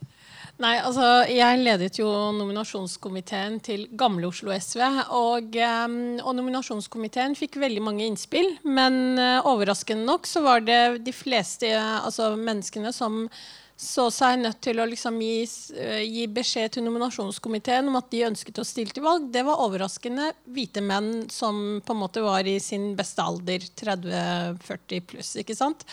Nei, 0.62 0.76
altså, 0.78 1.06
Jeg 1.26 1.58
ledet 1.64 1.98
jo 1.98 2.08
nominasjonskomiteen 2.38 3.58
til 3.66 3.88
Gamle 3.98 4.28
Oslo 4.30 4.52
SV. 4.54 4.82
Og, 5.18 5.56
eh, 5.58 5.96
og 6.22 6.36
nominasjonskomiteen 6.38 7.34
fikk 7.40 7.58
veldig 7.64 7.82
mange 7.82 8.06
innspill. 8.06 8.60
Men 8.64 9.18
eh, 9.18 9.40
overraskende 9.50 10.06
nok 10.06 10.30
så 10.30 10.44
var 10.46 10.62
det 10.68 11.02
de 11.08 11.16
fleste 11.16 11.74
altså, 11.80 12.36
menneskene 12.38 12.94
som 12.94 13.26
så 13.82 14.06
seg 14.14 14.38
nødt 14.44 14.60
til 14.62 14.78
å 14.78 14.86
liksom 14.86 15.18
gi, 15.24 15.42
eh, 15.82 16.04
gi 16.06 16.28
beskjed 16.30 16.76
til 16.76 16.86
nominasjonskomiteen 16.86 17.88
om 17.90 17.98
at 17.98 18.12
de 18.14 18.28
ønsket 18.28 18.62
å 18.62 18.66
stille 18.68 18.94
til 18.94 19.06
valg. 19.06 19.32
Det 19.34 19.42
var 19.48 19.64
overraskende 19.64 20.30
hvite 20.54 20.84
menn 20.86 21.26
som 21.34 21.82
på 21.82 21.96
en 21.96 22.04
måte 22.04 22.22
var 22.22 22.46
i 22.46 22.60
sin 22.62 22.92
beste 23.00 23.26
alder, 23.26 23.66
30-40 23.82 25.08
pluss. 25.10 25.34
ikke 25.42 25.58
sant? 25.58 25.88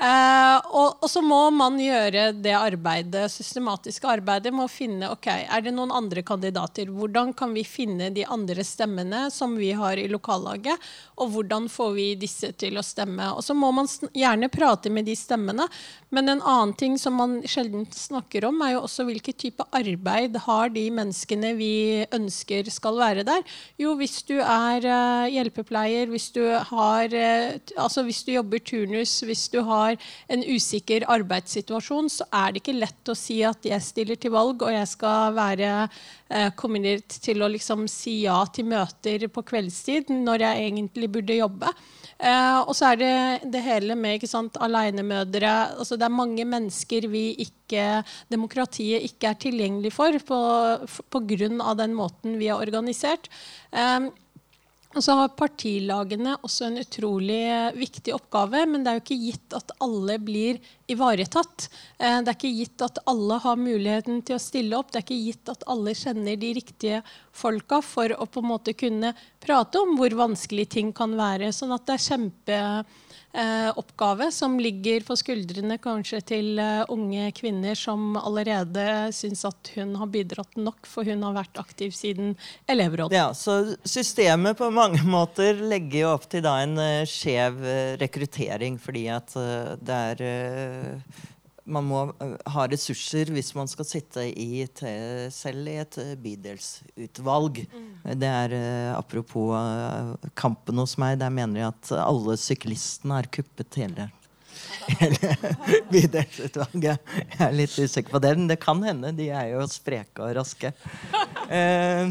Eh, 0.00 0.58
og, 0.72 1.02
og 1.04 1.10
så 1.12 1.20
må 1.20 1.42
man 1.52 1.74
gjøre 1.76 2.30
det 2.32 2.54
arbeidet, 2.56 3.26
systematiske 3.28 4.08
arbeidet 4.08 4.48
med 4.54 4.64
å 4.64 4.72
finne 4.72 5.10
ok, 5.12 5.26
er 5.44 5.64
det 5.66 5.74
noen 5.76 5.92
andre 5.92 6.22
kandidater. 6.24 6.88
Hvordan 6.88 7.34
kan 7.36 7.52
vi 7.52 7.66
finne 7.68 8.08
de 8.14 8.24
andre 8.24 8.64
stemmene 8.64 9.26
som 9.34 9.58
vi 9.60 9.74
har 9.76 10.00
i 10.00 10.08
lokallaget? 10.08 10.88
Og 11.20 11.34
hvordan 11.34 11.68
får 11.68 11.92
vi 11.98 12.06
disse 12.22 12.48
til 12.56 12.80
å 12.80 12.84
stemme? 12.86 13.28
Og 13.36 13.44
så 13.44 13.52
må 13.52 13.68
man 13.76 13.90
gjerne 14.16 14.48
prate 14.48 14.88
med 14.88 15.04
de 15.04 15.18
stemmene. 15.20 15.66
Men 16.08 16.32
en 16.32 16.40
annen 16.40 16.72
ting 16.80 16.96
som 16.98 17.20
man 17.20 17.36
sjelden 17.44 17.84
snakker 17.92 18.48
om, 18.48 18.56
er 18.64 18.78
jo 18.78 18.86
også 18.86 19.04
hvilken 19.04 19.36
type 19.36 19.68
arbeid 19.76 20.40
har 20.46 20.72
de 20.72 20.86
menneskene 20.96 21.52
vi 21.60 21.74
ønsker 22.08 22.72
skal 22.72 22.96
være 23.02 23.26
der. 23.28 23.44
Jo, 23.76 23.92
hvis 24.00 24.16
du 24.24 24.38
er 24.40 24.80
eh, 24.80 25.28
hjelpepleier, 25.36 26.08
hvis 26.08 26.30
du, 26.32 26.42
har, 26.72 27.12
eh, 27.12 27.60
altså 27.76 28.08
hvis 28.08 28.24
du 28.24 28.32
jobber 28.38 28.64
turnus, 28.64 29.18
hvis 29.28 29.44
du 29.52 29.60
har 29.68 29.89
en 30.30 30.44
usikker 30.46 31.06
arbeidssituasjon, 31.10 32.10
så 32.12 32.26
er 32.42 32.52
det 32.52 32.62
ikke 32.62 32.78
lett 32.78 33.12
å 33.12 33.18
si 33.18 33.40
at 33.46 33.64
jeg 33.66 33.86
stiller 33.86 34.20
til 34.20 34.34
valg 34.34 34.62
og 34.66 34.74
jeg 34.74 34.90
skal 34.90 35.34
være 35.36 35.70
eh, 35.86 36.50
committed 36.58 37.20
til 37.22 37.42
å 37.42 37.50
liksom 37.50 37.86
si 37.90 38.22
ja 38.26 38.42
til 38.52 38.68
møter 38.70 39.26
på 39.32 39.44
kveldstid 39.52 40.12
når 40.14 40.46
jeg 40.46 40.68
egentlig 40.68 41.10
burde 41.16 41.40
jobbe. 41.40 41.74
Uh, 42.20 42.68
og 42.68 42.74
så 42.76 42.90
er 42.90 42.98
det 43.00 43.50
det 43.54 43.62
hele 43.64 43.94
med 43.96 44.18
ikke 44.18 44.28
sant, 44.28 44.58
alenemødre. 44.60 45.52
Altså, 45.80 45.96
det 45.96 46.04
er 46.04 46.12
mange 46.12 46.44
mennesker 46.44 47.06
vi 47.08 47.30
ikke, 47.46 48.02
demokratiet 48.28 49.06
ikke 49.08 49.30
er 49.30 49.38
tilgjengelig 49.40 49.94
for 49.96 50.18
av 50.20 51.78
den 51.80 51.94
måten 51.96 52.36
vi 52.40 52.50
er 52.50 52.60
organisert. 52.60 53.30
Eh, 53.72 54.10
og 54.90 55.04
så 55.06 55.14
har 55.14 55.34
partilagene 55.38 56.32
også 56.42 56.66
en 56.66 56.80
utrolig 56.80 57.38
eh, 57.46 57.76
viktig 57.78 58.10
oppgave, 58.16 58.64
men 58.66 58.82
det 58.82 58.90
er 58.90 58.96
jo 58.98 59.02
ikke 59.04 59.18
gitt 59.22 59.54
at 59.54 59.70
alle 59.86 60.16
blir 60.18 60.58
ivaretatt. 60.90 61.68
Eh, 62.00 62.16
Det 62.18 62.32
er 62.32 62.38
ikke 62.38 62.50
gitt 62.56 62.82
at 62.82 62.98
alle 63.12 63.38
har 63.44 63.60
muligheten 63.60 64.18
til 64.26 64.34
å 64.34 64.42
stille 64.42 64.74
opp. 64.74 64.90
Det 64.90 64.98
er 64.98 65.06
ikke 65.06 65.20
gitt 65.28 65.52
at 65.54 65.62
alle 65.70 65.94
kjenner 65.94 66.40
de 66.42 66.50
riktige 66.58 67.04
folka 67.30 67.78
for 67.86 68.10
å 68.10 68.26
på 68.26 68.42
en 68.42 68.50
måte 68.50 68.74
kunne 68.74 69.14
prate 69.38 69.78
om 69.78 69.94
hvor 70.00 70.18
vanskelig 70.24 70.66
ting 70.74 70.90
kan 70.92 71.14
være. 71.14 71.52
Sånn 71.54 71.76
at 71.76 71.86
det 71.86 72.00
er 72.00 72.04
kjempeoppgave 73.32 74.32
som 74.32 74.58
ligger 74.60 75.00
på 75.00 75.16
skuldrene 75.16 75.78
kanskje 75.78 76.20
til 76.20 76.58
eh, 76.58 76.84
unge 76.88 77.30
kvinner 77.32 77.74
som 77.74 78.16
allerede 78.16 79.12
syns 79.12 79.44
at 79.44 79.70
hun 79.76 79.96
har 79.96 80.06
bidratt 80.06 80.56
nok, 80.56 80.86
for 80.86 81.04
hun 81.04 81.22
har 81.22 81.34
vært 81.34 81.58
aktiv 81.58 81.90
siden 81.90 82.36
elevrådet. 82.66 83.16
Ja, 83.16 83.32
så 83.34 83.76
systemet 83.84 84.58
på 84.58 84.70
mange 84.70 85.02
måter 85.04 85.54
legger 85.54 86.00
jo 86.00 86.14
opp 86.14 86.28
til 86.30 86.42
da 86.42 86.60
en 86.62 86.78
eh, 86.78 87.06
skjev 87.08 87.62
eh, 87.64 87.96
rekruttering, 88.00 88.78
fordi 88.78 89.08
at 89.08 89.36
eh, 89.36 89.76
det 89.80 90.00
er 90.12 90.24
eh, 90.26 91.20
man 91.64 91.84
må 91.88 92.00
eh, 92.22 92.36
ha 92.54 92.64
ressurser 92.70 93.30
hvis 93.34 93.52
man 93.58 93.68
skal 93.70 93.86
sitte 93.88 94.24
i 94.30 94.64
te- 94.74 95.28
selv 95.34 95.68
i 95.68 95.76
et 95.82 95.98
bydelsutvalg. 96.22 97.62
Mm. 97.72 97.90
Det 98.20 98.30
er 98.30 98.54
eh, 98.56 98.92
apropos 98.96 99.52
eh, 99.58 100.30
kampen 100.38 100.80
hos 100.82 100.96
meg. 101.00 101.18
Der 101.20 101.30
mener 101.34 101.60
jeg 101.64 101.68
at 101.74 101.92
alle 102.00 102.36
syklistene 102.40 103.20
har 103.20 103.28
kuppet 103.32 103.80
hele 103.82 104.08
hele 105.00 105.34
bydelsutvalget. 105.92 106.98
Jeg 107.14 107.40
er 107.46 107.54
litt 107.56 107.76
usikker 107.78 108.16
på 108.16 108.20
det, 108.24 108.34
men 108.38 108.50
det 108.50 108.58
kan 108.62 108.82
hende. 108.84 109.12
De 109.16 109.28
er 109.30 109.52
jo 109.54 109.64
spreke 109.70 110.24
og 110.26 110.34
raske. 110.40 110.72
Eh, 111.48 112.10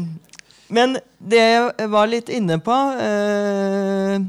men 0.70 0.98
det 1.18 1.40
jeg 1.42 1.88
var 1.90 2.06
litt 2.06 2.28
inne 2.30 2.60
på 2.62 2.74
eh, 3.02 4.20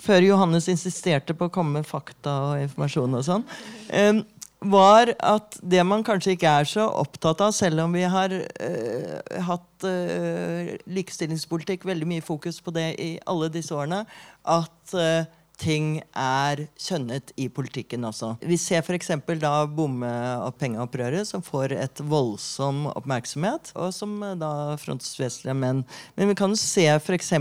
Før 0.00 0.24
Johannes 0.24 0.68
insisterte 0.72 1.34
på 1.36 1.48
å 1.48 1.52
komme 1.52 1.80
med 1.82 1.88
fakta 1.88 2.32
og 2.46 2.62
informasjon 2.64 3.16
og 3.18 3.24
sånn, 3.26 3.44
eh, 3.92 4.20
var 4.72 5.12
at 5.18 5.56
det 5.62 5.82
man 5.86 6.04
kanskje 6.06 6.36
ikke 6.36 6.52
er 6.60 6.68
så 6.68 6.86
opptatt 7.02 7.42
av, 7.44 7.54
selv 7.56 7.84
om 7.86 7.96
vi 7.96 8.04
har 8.10 8.32
eh, 8.34 9.40
hatt 9.48 9.86
eh, 9.88 10.76
likestillingspolitikk, 10.90 11.86
veldig 11.88 12.08
mye 12.10 12.24
fokus 12.24 12.60
på 12.64 12.74
det 12.76 12.92
i 13.02 13.10
alle 13.26 13.50
disse 13.52 13.74
årene, 13.76 14.04
at 14.56 14.96
eh, 14.96 15.26
ting 15.60 16.00
er 16.12 16.66
kjønnet 16.80 17.32
i 17.40 17.48
politikken 17.52 18.04
også. 18.04 18.34
Vi 18.44 18.58
ser 18.60 18.84
f.eks. 18.84 19.10
da 19.40 19.54
bomme- 19.66 20.12
og 20.44 20.56
pengeopprøret, 20.60 21.24
som 21.28 21.44
får 21.44 21.76
et 21.76 22.02
voldsom 22.04 22.86
oppmerksomhet, 22.92 23.72
og 23.74 23.94
som 23.96 24.18
da 24.40 24.76
frontes 24.80 25.16
menn. 25.54 25.84
Men 26.16 26.32
vi 26.32 26.38
kan 26.38 26.56
se 26.60 26.86
f.eks. 26.98 27.32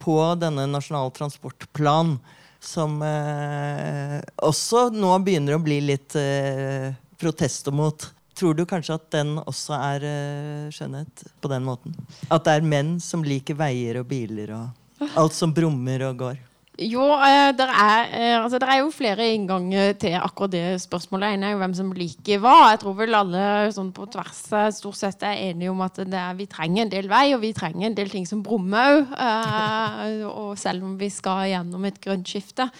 på 0.00 0.18
denne 0.40 0.68
nasjonale 0.70 1.12
transportplan, 1.16 2.16
som 2.60 3.02
eh, 3.02 4.18
også 4.42 4.88
nå 4.94 5.12
begynner 5.24 5.56
å 5.56 5.62
bli 5.62 5.80
litt 5.84 6.16
eh, 6.18 6.90
protester 7.20 7.74
mot. 7.74 8.08
Tror 8.38 8.54
du 8.54 8.64
kanskje 8.70 8.98
at 8.98 9.06
den 9.14 9.36
også 9.42 9.76
er 9.78 10.06
eh, 10.06 10.66
skjønnhet 10.74 11.24
på 11.42 11.50
den 11.50 11.66
måten? 11.66 11.96
At 12.30 12.46
det 12.46 12.58
er 12.58 12.68
menn 12.74 12.96
som 13.02 13.24
liker 13.26 13.58
veier 13.58 14.00
og 14.02 14.10
biler 14.10 14.54
og 14.56 15.08
alt 15.18 15.34
som 15.34 15.54
brummer 15.54 16.08
og 16.10 16.22
går? 16.26 16.47
Jo, 16.78 17.02
eh, 17.18 17.50
det 17.58 17.64
er, 17.66 18.04
eh, 18.14 18.36
altså, 18.38 18.58
er, 18.62 18.76
jo 18.78 18.90
flere 18.94 19.24
innganger 19.34 19.96
til 19.98 20.14
akkurat 20.14 20.52
det 20.52 20.80
spørsmålet. 20.80 21.34
En 21.34 21.42
er 21.42 21.50
jo 21.50 21.58
hvem 21.58 21.74
som 21.74 21.90
liker 21.90 22.38
hva. 22.38 22.70
Jeg 22.70 22.78
tror 22.84 22.94
vel 23.00 23.18
alle 23.18 23.72
sånn 23.74 23.90
på 23.90 24.06
tvers 24.06 24.44
eh, 24.54 24.68
stort 24.76 24.94
sett 24.94 25.24
er 25.26 25.42
enige 25.48 25.72
om 25.72 25.82
at 25.82 25.98
er, 25.98 26.36
vi 26.38 26.46
trenger 26.46 26.84
en 26.84 26.92
del 26.92 27.10
vei, 27.10 27.34
og 27.34 27.42
vi 27.42 27.50
trenger 27.52 27.88
en 27.88 27.98
del 27.98 28.14
ting 28.14 28.30
som 28.30 28.44
brummer 28.46 29.02
òg. 29.10 30.54
Selv 30.58 30.86
om 30.86 30.94
vi 31.00 31.10
skal 31.10 31.48
gjennom 31.50 31.84
et 31.90 31.98
grønt 31.98 32.30
skifte. 32.30 32.70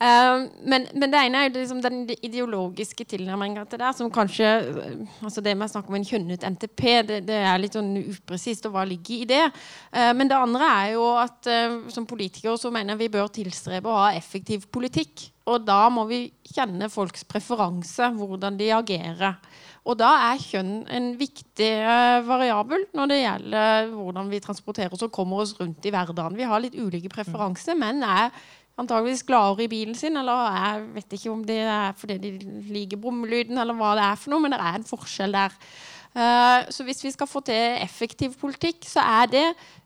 Uh, 0.00 0.46
men, 0.64 0.86
men, 0.96 1.10
det 1.12 1.18
ene 1.20 1.42
er 1.44 1.50
liksom 1.52 1.82
den 1.84 2.06
ideologiske 2.08 3.04
tilnærmingen 3.04 3.66
til 3.68 3.82
det. 3.82 3.90
Som 3.98 4.08
kanskje 4.12 4.48
altså 5.20 5.42
Det 5.44 5.52
med 5.52 5.68
å 5.68 5.72
snakke 5.74 5.92
om 5.92 5.98
en 5.98 6.06
kjønnet 6.08 6.46
NTP, 6.54 6.84
det, 7.10 7.18
det 7.28 7.40
er 7.44 7.60
litt 7.60 7.76
sånn 7.76 7.92
upresist. 8.00 8.64
Og 8.64 8.72
hva 8.76 8.86
ligger 8.88 9.18
i 9.18 9.28
det? 9.28 9.42
Uh, 9.92 10.12
men 10.16 10.30
det 10.30 10.38
andre 10.40 10.70
er 10.78 10.94
jo 10.94 11.04
at 11.20 11.50
uh, 11.52 11.82
som 11.92 12.08
politikere 12.08 12.56
så 12.60 12.72
mener 12.72 12.94
jeg 12.94 13.04
vi 13.04 13.14
bør 13.18 13.28
tilstrebe 13.34 13.92
å 13.92 13.98
ha 14.06 14.14
effektiv 14.16 14.64
politikk. 14.72 15.28
Og 15.50 15.66
da 15.68 15.82
må 15.92 16.06
vi 16.08 16.28
kjenne 16.48 16.88
folks 16.92 17.26
preferanse, 17.28 18.08
hvordan 18.16 18.56
de 18.56 18.70
agerer. 18.72 19.36
Og 19.88 19.96
da 19.96 20.10
er 20.28 20.42
kjønn 20.42 20.72
en 20.92 21.06
viktig 21.18 21.70
variabel 22.26 22.84
når 22.96 23.08
det 23.10 23.18
gjelder 23.20 23.88
hvordan 23.94 24.28
vi 24.30 24.42
transporterer 24.44 24.92
oss 24.92 25.06
og 25.06 25.12
kommer 25.14 25.40
oss 25.42 25.54
rundt 25.58 25.86
i 25.88 25.92
hverdagen. 25.92 26.36
Vi 26.36 26.48
har 26.48 26.60
litt 26.62 26.76
ulike 26.76 27.10
preferanser, 27.12 27.78
men 27.80 28.04
er 28.04 28.28
antageligvis 28.80 29.26
gladere 29.28 29.66
i 29.66 29.70
bilen 29.70 29.96
sin. 29.98 30.18
Eller 30.20 30.56
jeg 30.56 30.88
vet 30.96 31.16
ikke 31.16 31.32
om 31.32 31.44
det 31.46 31.60
er 31.62 31.94
fordi 32.00 32.18
de 32.22 32.34
liker 32.72 33.00
brummelyden, 33.00 33.60
eller 33.60 33.76
hva 33.78 33.94
det 33.98 34.04
er 34.08 34.20
for 34.20 34.34
noe, 34.34 34.44
men 34.44 34.56
det 34.56 34.60
er 34.60 34.80
en 34.80 34.90
forskjell 34.90 35.36
der. 35.36 35.56
Uh, 36.10 36.66
så 36.74 36.82
hvis 36.82 37.04
vi 37.04 37.10
skal 37.14 37.28
få 37.30 37.38
til 37.46 37.76
effektiv 37.84 38.32
politikk, 38.40 38.82
så 38.90 38.98
er 39.00 39.28
det, 39.30 39.44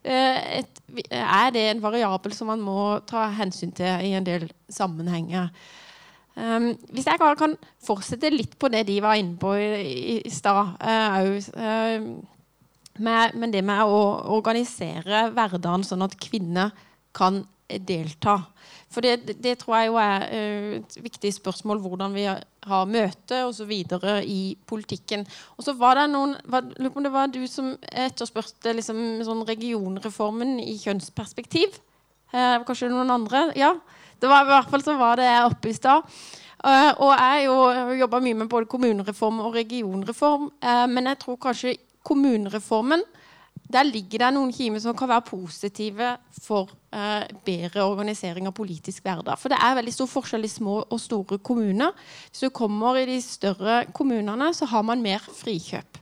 uh, 0.09 0.39
et, 0.57 0.79
er 1.11 1.51
det, 1.53 1.65
en 1.69 1.83
variabel 1.83 2.33
som 2.33 2.49
man 2.49 2.63
må 2.65 2.99
ta 3.05 3.27
hensyn 3.37 3.75
til 3.77 4.07
i 4.07 4.15
en 4.17 4.25
del 4.25 4.47
sammenhenger. 4.73 5.51
Um, 6.35 6.73
hvis 6.97 7.07
jeg 7.07 7.21
kan 7.21 7.59
fortsette 7.85 8.33
litt 8.33 8.57
på 8.59 8.71
det 8.73 8.87
de 8.89 8.97
var 9.05 9.21
inne 9.21 9.37
på 9.39 9.53
i, 9.55 9.69
i, 9.85 10.17
i 10.27 10.33
stad 10.35 10.73
uh, 10.83 12.01
Men 12.99 13.53
det 13.53 13.63
med 13.63 13.85
å 13.85 14.01
organisere 14.35 15.29
hverdagen 15.31 15.85
sånn 15.87 16.03
at 16.09 16.17
kvinner 16.19 16.73
kan 17.15 17.45
delta. 17.69 18.41
For 18.95 19.05
det, 19.05 19.37
det, 19.43 19.57
tror 19.59 19.77
jeg 19.77 19.91
jo 19.91 19.97
er 19.99 20.27
uh, 20.31 20.75
et 20.79 20.99
viktig 21.03 21.33
spørsmål, 21.35 21.81
hvordan 21.83 22.15
vi 22.15 22.27
har 22.29 22.87
møte 22.89 23.41
osv. 23.49 23.73
i 24.23 24.43
politikken. 24.67 25.27
Og 25.59 25.67
så 25.67 25.75
var 25.79 25.99
det 25.99 26.07
noen 26.13 26.37
Lurer 26.45 26.93
på 26.93 27.01
om 27.01 27.07
det 27.07 27.13
var 27.13 27.33
du 27.33 27.43
som 27.51 27.75
etterspurte 27.91 28.73
liksom, 28.79 29.03
sånn 29.27 29.43
regionreformen 29.49 30.57
i 30.63 30.79
kjønnsperspektiv? 30.81 31.77
Eh, 32.33 32.63
kanskje 32.67 32.89
noen 32.93 33.13
andre? 33.13 33.51
Ja. 33.59 33.75
Det 34.21 34.31
var, 34.31 34.47
I 34.47 34.55
hvert 34.55 34.71
fall 34.71 34.87
så 34.87 34.95
var 34.97 35.21
det 35.21 35.29
oppe 35.45 35.73
i 35.73 35.77
stad. 35.77 36.07
Uh, 36.65 36.93
og 37.05 37.11
jeg 37.13 37.51
har 37.51 37.93
jobba 37.99 38.23
mye 38.25 38.39
med 38.41 38.49
både 38.49 38.71
kommunereform 38.71 39.43
og 39.45 39.59
regionreform. 39.59 40.49
men 40.89 41.13
jeg 41.13 41.19
tror 41.21 41.37
kanskje 41.37 41.77
kommunereformen 42.05 43.03
der 43.73 43.87
ligger 43.89 44.25
det 44.25 44.33
noen 44.37 44.53
kimer 44.53 44.83
som 44.83 44.97
kan 44.97 45.11
være 45.11 45.27
positive 45.29 46.15
for 46.45 46.71
eh, 46.95 47.27
bedre 47.47 47.85
organisering 47.85 48.47
av 48.49 48.55
politisk 48.57 49.05
hverdag. 49.05 49.39
For 49.41 49.53
det 49.53 49.59
er 49.59 49.77
veldig 49.81 49.97
stor 49.97 50.11
forskjell 50.13 50.47
i 50.47 50.53
små 50.53 50.79
og 50.85 51.03
store 51.03 51.41
kommuner. 51.43 51.93
Hvis 52.31 52.47
du 52.47 52.55
kommer 52.55 53.01
i 53.01 53.09
de 53.11 53.19
større 53.25 53.83
kommunene, 53.93 54.53
så 54.55 54.71
har 54.71 54.87
man 54.87 55.03
mer 55.03 55.23
frikjøp. 55.43 56.01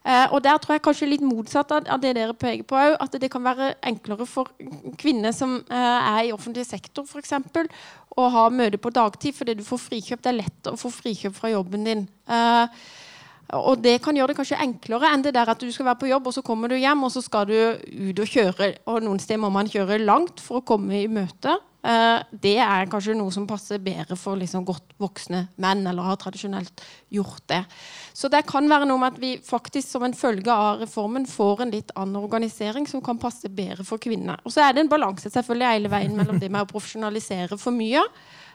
Eh, 0.00 0.26
og 0.32 0.40
der 0.44 0.56
tror 0.56 0.78
jeg 0.78 0.84
kanskje 0.84 1.10
litt 1.10 1.24
motsatt 1.24 1.72
av, 1.76 1.84
av 1.92 2.00
det 2.00 2.14
dere 2.16 2.32
peker 2.32 2.64
på 2.64 2.78
òg, 2.78 2.94
at 3.04 3.18
det 3.20 3.28
kan 3.32 3.44
være 3.44 3.74
enklere 3.84 4.24
for 4.28 4.48
kvinner 5.00 5.34
som 5.36 5.58
eh, 5.60 6.08
er 6.14 6.22
i 6.28 6.32
offentlig 6.32 6.64
sektor 6.64 7.04
f.eks. 7.04 7.34
å 8.16 8.28
ha 8.32 8.46
møte 8.48 8.80
på 8.80 8.92
dagtid 8.96 9.36
fordi 9.36 9.58
du 9.58 9.64
får 9.66 9.82
frikjøp. 9.90 10.22
Det 10.24 10.32
er 10.32 10.38
lett 10.38 10.72
å 10.72 10.78
få 10.80 10.92
frikjøp 11.02 11.36
fra 11.36 11.52
jobben 11.52 11.84
din. 11.84 12.06
Eh, 12.32 12.80
og 13.56 13.80
det 13.82 13.96
kan 14.04 14.16
gjøre 14.16 14.32
det 14.32 14.38
kanskje 14.38 14.60
enklere 14.62 15.10
enn 15.10 15.24
det 15.24 15.34
der 15.34 15.50
at 15.50 15.62
du 15.62 15.70
skal 15.74 15.88
være 15.90 16.02
på 16.02 16.10
jobb, 16.10 16.28
og 16.30 16.36
så 16.36 16.44
kommer 16.46 16.70
du 16.70 16.76
hjem, 16.78 17.02
og 17.06 17.10
så 17.14 17.22
skal 17.24 17.48
du 17.50 17.56
ut 17.56 18.22
og 18.22 18.30
kjøre. 18.30 18.70
Og 18.90 19.02
noen 19.02 19.18
steder 19.22 19.42
må 19.42 19.50
man 19.54 19.70
kjøre 19.70 19.98
langt 20.02 20.42
for 20.44 20.60
å 20.60 20.66
komme 20.66 21.02
i 21.02 21.10
møte. 21.10 21.56
Uh, 21.80 22.20
det 22.28 22.58
er 22.60 22.90
kanskje 22.92 23.14
noe 23.16 23.32
som 23.32 23.46
passer 23.48 23.80
bedre 23.80 24.12
for 24.20 24.36
liksom 24.36 24.66
godt 24.68 24.92
voksne 25.00 25.46
menn, 25.64 25.80
eller 25.88 26.04
har 26.10 26.18
tradisjonelt 26.20 26.82
gjort 27.16 27.46
det. 27.48 27.62
Så 28.12 28.28
det 28.28 28.42
kan 28.50 28.68
være 28.68 28.86
noe 28.90 29.00
med 29.00 29.14
at 29.14 29.22
vi 29.22 29.30
faktisk 29.40 29.88
som 29.88 30.04
en 30.04 30.16
følge 30.16 30.52
av 30.52 30.82
reformen 30.84 31.24
får 31.26 31.64
en 31.64 31.72
litt 31.72 31.94
annen 31.96 32.20
organisering 32.20 32.84
som 32.90 33.00
kan 33.02 33.18
passe 33.22 33.48
bedre 33.48 33.86
for 33.88 34.02
kvinner. 34.02 34.42
Og 34.44 34.52
så 34.52 34.66
er 34.66 34.76
det 34.76 34.84
en 34.84 34.92
balanse 34.92 35.32
selvfølgelig 35.32 35.72
hele 35.72 35.92
veien 35.94 36.20
mellom 36.20 36.42
det 36.42 36.52
med 36.52 36.66
å 36.66 36.70
profesjonalisere 36.70 37.56
for 37.58 37.74
mye 37.74 38.04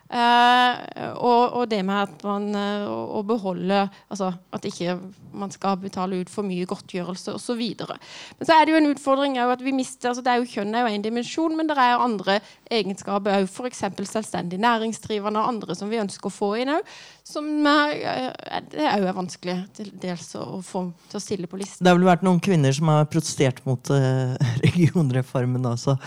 Uh, 0.06 0.76
og, 1.18 1.54
og, 1.58 1.64
det 1.72 1.80
med 1.82 1.98
at 1.98 2.22
man 2.22 2.44
uh, 2.54 2.84
å 3.18 3.24
beholde 3.26 3.88
Altså 4.14 4.28
at 4.54 4.68
ikke 4.70 5.00
man 5.34 5.50
skal 5.50 5.80
betale 5.82 6.20
ut 6.22 6.30
for 6.30 6.46
mye 6.46 6.68
godtgjørelse 6.70 7.34
osv. 7.34 7.64
Men 7.82 8.46
så 8.46 8.54
er 8.54 8.68
det 8.68 8.76
jo 8.76 8.82
en 8.84 8.92
utfordring 8.92 9.40
at 9.42 9.64
vi 9.66 9.74
mister 9.74 10.12
altså 10.12 10.22
det 10.22 10.32
er 10.32 10.44
jo 10.44 10.52
Kjønn 10.52 10.78
er 10.78 10.86
jo 10.86 10.94
en 10.94 11.08
dimensjon, 11.08 11.58
men 11.58 11.68
det 11.68 11.76
er 11.82 11.96
jo 11.96 12.06
andre 12.06 12.38
egenskaper 12.72 13.42
òg. 13.42 13.50
F.eks. 13.50 13.82
selvstendig 14.12 14.62
næringsdrivende 14.62 15.42
og 15.42 15.56
andre 15.56 15.76
som 15.76 15.90
vi 15.90 16.00
ønsker 16.00 16.30
å 16.30 16.38
få 16.38 16.54
inn 16.62 16.76
òg. 16.78 16.96
Som 17.26 17.48
er, 17.66 18.32
det 18.70 18.84
er 18.86 19.02
jo 19.02 19.14
vanskelig 19.18 19.56
til 19.74 19.88
dels 19.98 20.28
å 20.38 20.60
få 20.62 20.84
til 21.10 21.18
å 21.18 21.24
stille 21.24 21.50
på 21.50 21.58
listen. 21.58 21.82
Det 21.82 21.90
har 21.90 21.98
vel 21.98 22.06
vært 22.06 22.26
noen 22.28 22.42
kvinner 22.44 22.76
som 22.76 22.92
har 22.94 23.08
protestert 23.10 23.64
mot 23.66 23.90
regionreformen 24.66 25.66
også 25.72 25.98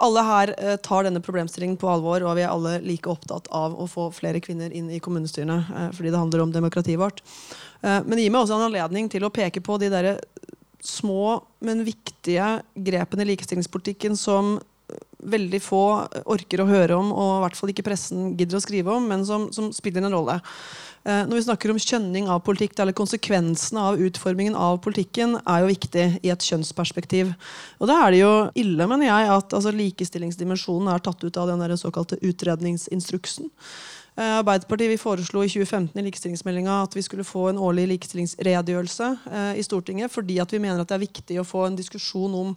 alle 0.00 0.22
her 0.24 0.52
eh, 0.58 0.76
tar 0.82 1.04
denne 1.06 1.22
problemstillingen 1.24 1.78
på 1.80 1.88
alvor, 1.90 2.24
og 2.24 2.36
vi 2.38 2.44
er 2.44 2.52
alle 2.52 2.78
like 2.84 3.10
opptatt 3.10 3.50
av 3.54 3.76
å 3.76 3.86
få 3.90 4.08
flere 4.14 4.40
kvinner 4.42 4.72
inn 4.76 4.88
i 4.92 5.00
kommunestyrene, 5.02 5.58
eh, 5.60 5.90
fordi 5.96 6.12
det 6.12 6.20
handler 6.20 6.44
om 6.44 6.54
demokratiet 6.54 7.00
vårt. 7.00 7.20
Eh, 7.82 8.00
men 8.06 8.16
det 8.16 8.24
gir 8.24 8.34
meg 8.34 8.44
også 8.44 8.56
en 8.56 8.68
anledning 8.70 9.10
til 9.12 9.26
å 9.26 9.32
peke 9.34 9.62
på 9.64 9.76
de 9.82 9.90
der 9.92 10.12
små, 10.84 11.42
men 11.60 11.84
viktige 11.84 12.62
grepene 12.72 13.26
i 13.26 13.32
likestillingspolitikken 13.34 14.16
som 14.16 14.56
veldig 15.22 15.60
få 15.62 15.82
orker 16.32 16.62
å 16.62 16.68
høre 16.68 16.96
om, 16.98 17.10
og 17.12 17.32
i 17.36 17.42
hvert 17.44 17.58
fall 17.58 17.72
ikke 17.72 17.86
pressen 17.86 18.32
gidder 18.38 18.58
å 18.58 18.62
skrive 18.64 18.94
om, 18.94 19.08
men 19.10 19.26
som, 19.28 19.48
som 19.54 19.70
spiller 19.74 20.06
en 20.06 20.16
rolle. 20.16 20.40
Eh, 21.04 21.22
når 21.24 21.38
vi 21.38 21.44
snakker 21.46 21.72
om 21.72 21.80
kjønning 21.80 22.26
av 22.28 22.42
politikk, 22.44 22.74
eller 22.78 22.96
konsekvensene 22.96 23.84
av 23.92 24.00
utformingen 24.04 24.56
av 24.58 24.82
politikken, 24.84 25.38
er 25.48 25.62
jo 25.62 25.70
viktig 25.70 26.08
i 26.20 26.32
et 26.32 26.48
kjønnsperspektiv. 26.50 27.32
Og 27.80 27.88
da 27.88 28.02
er 28.04 28.12
det 28.12 28.20
jo 28.20 28.34
ille, 28.60 28.88
mener 28.90 29.08
jeg, 29.08 29.30
at 29.38 29.56
altså, 29.56 29.72
likestillingsdimensjonen 29.76 30.92
er 30.92 31.00
tatt 31.04 31.24
ut 31.24 31.40
av 31.40 31.48
den 31.48 31.64
der 31.64 31.78
såkalte 31.80 32.20
utredningsinstruksen. 32.20 33.48
Eh, 34.20 34.36
Arbeiderpartiet 34.42 34.92
vi 34.92 35.00
foreslo 35.00 35.40
i 35.40 35.48
2015 35.48 35.96
i 35.96 36.04
likestillingsmeldinga 36.04 36.82
at 36.82 36.96
vi 36.96 37.04
skulle 37.06 37.24
få 37.24 37.46
en 37.48 37.60
årlig 37.62 37.86
likestillingsredegjørelse 37.94 39.10
eh, 39.30 39.52
i 39.56 39.64
Stortinget, 39.64 40.12
fordi 40.12 40.36
at 40.42 40.52
vi 40.52 40.60
mener 40.60 40.82
at 40.82 40.90
det 40.90 40.98
er 40.98 41.06
viktig 41.06 41.40
å 41.40 41.48
få 41.48 41.64
en 41.68 41.78
diskusjon 41.78 42.34
om 42.36 42.56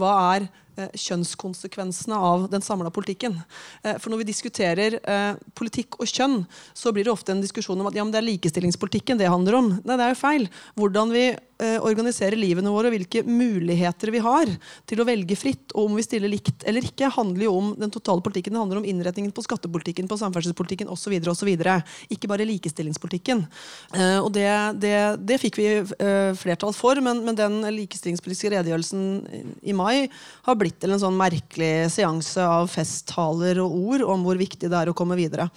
hva 0.00 0.14
er 0.32 0.48
kjønnskonsekvensene 0.76 2.18
av 2.18 2.48
den 2.52 2.64
samla 2.64 2.90
politikken. 2.94 3.38
Eh, 3.82 3.96
for 4.00 4.12
når 4.12 4.22
vi 4.22 4.28
diskuterer 4.32 4.98
eh, 5.00 5.40
politikk 5.56 6.00
og 6.00 6.10
kjønn, 6.10 6.42
så 6.74 6.92
blir 6.94 7.06
det 7.06 7.14
ofte 7.14 7.34
en 7.34 7.42
diskusjon 7.44 7.80
om 7.80 7.90
at 7.90 7.96
ja, 7.98 8.04
det 8.04 8.20
er 8.20 8.28
likestillingspolitikken 8.28 9.20
det 9.20 9.30
handler 9.30 9.60
om. 9.60 9.72
Nei, 9.82 9.98
det 9.98 10.06
er 10.06 10.14
jo 10.14 10.22
feil. 10.22 10.48
Hvordan 10.78 11.14
vi 11.14 11.26
organiserer 11.64 12.34
livene 12.36 12.68
våre 12.68 12.90
og 12.90 12.92
hvilke 12.96 13.20
muligheter 13.24 14.10
vi 14.10 14.18
har 14.20 14.50
til 14.90 15.00
å 15.00 15.04
velge 15.06 15.36
fritt, 15.38 15.70
og 15.72 15.86
om 15.86 15.94
vi 15.96 16.02
stiller 16.04 16.28
likt 16.28 16.64
eller 16.66 16.84
ikke, 16.84 17.12
handler 17.14 17.46
jo 17.46 17.52
om 17.56 17.68
den 17.78 17.92
totale 17.94 18.20
politikken. 18.26 18.52
Det 18.52 18.60
handler 18.60 18.80
om 18.80 18.88
innretningen 18.90 19.30
på 19.32 19.44
skattepolitikken, 19.46 20.08
på 20.10 20.18
samferdselspolitikken 20.18 20.90
osv. 20.90 21.14
Ikke 22.10 22.28
bare 22.28 22.48
likestillingspolitikken. 22.50 23.44
Og 24.26 24.28
det, 24.34 24.50
det, 24.82 24.96
det 25.30 25.38
fikk 25.40 25.60
vi 25.62 25.68
flertall 26.42 26.74
for, 26.76 26.98
men, 27.06 27.22
men 27.24 27.38
den 27.38 27.62
likestillingspolitiske 27.78 28.50
redegjørelsen 28.56 29.06
i 29.62 29.78
mai 29.78 30.10
har 30.50 30.58
blitt 30.58 30.63
til 30.72 30.94
en 30.94 31.02
sånn 31.02 31.18
merkelig 31.18 31.90
seanse 31.92 32.40
av 32.40 32.70
festtaler 32.72 33.60
og 33.62 33.74
ord 33.74 34.06
om 34.14 34.24
hvor 34.24 34.40
viktig 34.40 34.70
det 34.70 34.80
er 34.80 34.90
å 34.90 34.96
komme 34.96 35.18
videre. 35.18 35.48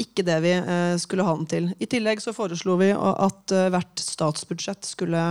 Ikke 0.00 0.24
det 0.26 0.40
vi 0.44 0.54
eh, 0.56 0.96
skulle 1.02 1.26
ha 1.26 1.36
den 1.36 1.50
til. 1.50 1.70
I 1.78 1.90
tillegg 1.90 2.22
så 2.24 2.34
foreslo 2.36 2.78
vi 2.80 2.90
at 2.94 3.54
eh, 3.54 3.70
hvert 3.74 4.04
statsbudsjett 4.04 4.88
skulle 4.88 5.24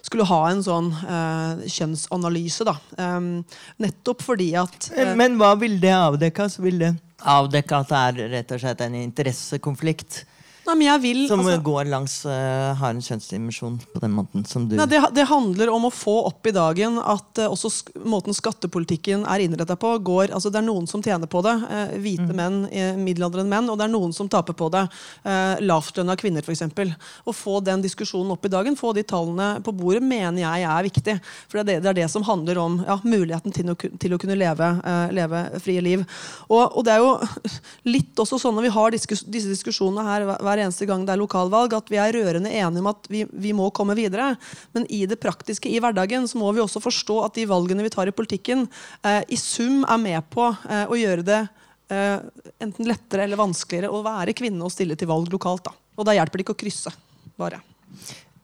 skulle 0.00 0.24
ha 0.24 0.40
en 0.48 0.62
sånn 0.64 0.90
eh, 0.96 1.66
kjønnsanalyse. 1.68 2.64
da. 2.64 2.76
Um, 2.96 3.42
nettopp 3.82 4.24
fordi 4.24 4.54
at 4.56 4.90
Eh, 4.96 5.14
Men 5.18 5.36
hva 5.40 5.52
vil 5.60 5.78
det 5.82 5.92
avdekke? 5.92 6.48
Så 6.48 6.64
vil 6.64 6.80
det 6.80 6.94
avdekke 7.20 7.82
at 7.82 7.90
det 7.90 8.00
er 8.00 8.30
rett 8.38 8.54
og 8.56 8.62
slett 8.62 8.80
en 8.80 8.96
interessekonflikt 8.96 10.22
Nei, 10.74 10.98
vil, 11.02 11.28
som 11.28 11.40
altså- 11.40 11.62
går 11.62 11.88
langs 11.90 12.14
uh, 12.26 12.74
har 12.78 12.94
en 12.94 13.02
kjønnsdimensjon 13.02 13.78
på 13.92 14.00
den 14.02 14.12
måten 14.14 14.44
som 14.46 14.66
du 14.68 14.76
Nei, 14.78 14.86
det, 14.90 15.00
det 15.16 15.26
handler 15.30 15.70
om 15.72 15.88
å 15.88 15.92
få 15.94 16.16
opp 16.28 16.46
i 16.46 16.54
dagen 16.54 16.98
at 17.00 17.40
uh, 17.42 17.48
også 17.50 17.70
sk 17.72 17.90
måten 18.06 18.34
skattepolitikken 18.36 19.24
er 19.28 19.44
innretta 19.44 19.76
på, 19.80 19.92
går 20.04 20.34
altså 20.34 20.50
Det 20.52 20.60
er 20.60 20.66
noen 20.66 20.86
som 20.90 21.02
tjener 21.02 21.28
på 21.30 21.42
det. 21.44 21.54
Uh, 21.66 21.94
hvite 22.02 22.34
menn, 22.36 22.62
eh, 22.70 22.94
middelaldrende 22.98 23.50
menn. 23.50 23.68
Og 23.70 23.78
det 23.78 23.86
er 23.86 23.92
noen 23.92 24.14
som 24.16 24.28
taper 24.30 24.56
på 24.56 24.70
det. 24.72 24.84
Uh, 25.24 25.56
Lavtlønna 25.64 26.16
kvinner, 26.20 26.44
f.eks. 26.44 26.64
Å 27.24 27.34
få 27.34 27.60
den 27.64 27.84
diskusjonen 27.84 28.32
opp 28.34 28.46
i 28.46 28.52
dagen, 28.52 28.78
få 28.78 28.92
de 28.96 29.04
tallene 29.06 29.50
på 29.64 29.74
bordet, 29.76 30.02
mener 30.04 30.42
jeg 30.42 30.66
er 30.68 30.86
viktig. 30.86 31.16
For 31.50 31.60
det 31.60 31.62
er 31.62 31.68
det, 31.70 31.76
det, 31.84 31.90
er 31.92 31.98
det 32.02 32.08
som 32.12 32.26
handler 32.26 32.60
om 32.62 32.78
ja, 32.86 32.98
muligheten 33.04 33.54
til 33.54 33.72
å, 33.72 33.76
til 33.76 34.16
å 34.16 34.20
kunne 34.20 34.38
leve, 34.38 34.70
leve 35.14 35.44
frie 35.62 35.82
liv. 35.84 36.04
Og, 36.48 36.62
og 36.64 36.86
det 36.86 36.96
er 36.96 37.04
jo 37.04 37.12
litt 37.94 38.20
også 38.20 38.40
sånn 38.40 38.56
når 38.58 38.68
vi 38.68 38.74
har 38.78 38.94
diskus 38.94 39.24
disse 39.26 39.50
diskusjonene 39.52 40.06
her 40.06 40.26
hver- 40.30 40.59
eneste 40.62 40.86
gang 40.88 41.04
det 41.06 41.14
er 41.14 41.20
lokalvalg, 41.20 41.74
at 41.76 41.90
vi 41.92 41.98
er 42.00 42.14
rørende 42.16 42.52
enige 42.52 42.82
om 42.82 42.90
at 42.90 43.08
vi, 43.10 43.24
vi 43.30 43.54
må 43.56 43.70
komme 43.74 43.96
videre. 43.98 44.34
Men 44.76 44.86
i 44.92 45.02
det 45.10 45.20
praktiske, 45.22 45.70
i 45.70 45.80
hverdagen, 45.82 46.28
så 46.30 46.40
må 46.40 46.52
vi 46.56 46.62
også 46.62 46.82
forstå 46.84 47.18
at 47.26 47.38
de 47.38 47.48
valgene 47.50 47.84
vi 47.86 47.92
tar 47.92 48.10
i 48.10 48.14
politikken, 48.14 48.66
eh, 49.06 49.22
i 49.28 49.38
sum 49.40 49.84
er 49.84 50.00
med 50.02 50.30
på 50.32 50.46
eh, 50.68 50.86
å 50.86 50.98
gjøre 50.98 51.26
det 51.26 51.42
eh, 51.90 52.18
enten 52.62 52.88
lettere 52.88 53.26
eller 53.26 53.40
vanskeligere 53.40 53.92
å 53.92 54.02
være 54.06 54.36
kvinne 54.36 54.66
og 54.66 54.74
stille 54.74 54.98
til 54.98 55.10
valg 55.10 55.30
lokalt. 55.32 55.66
Da. 55.68 55.76
Og 55.98 56.08
da 56.08 56.16
hjelper 56.16 56.40
det 56.40 56.46
ikke 56.46 56.58
å 56.58 56.62
krysse, 56.64 56.94
bare. 57.40 57.62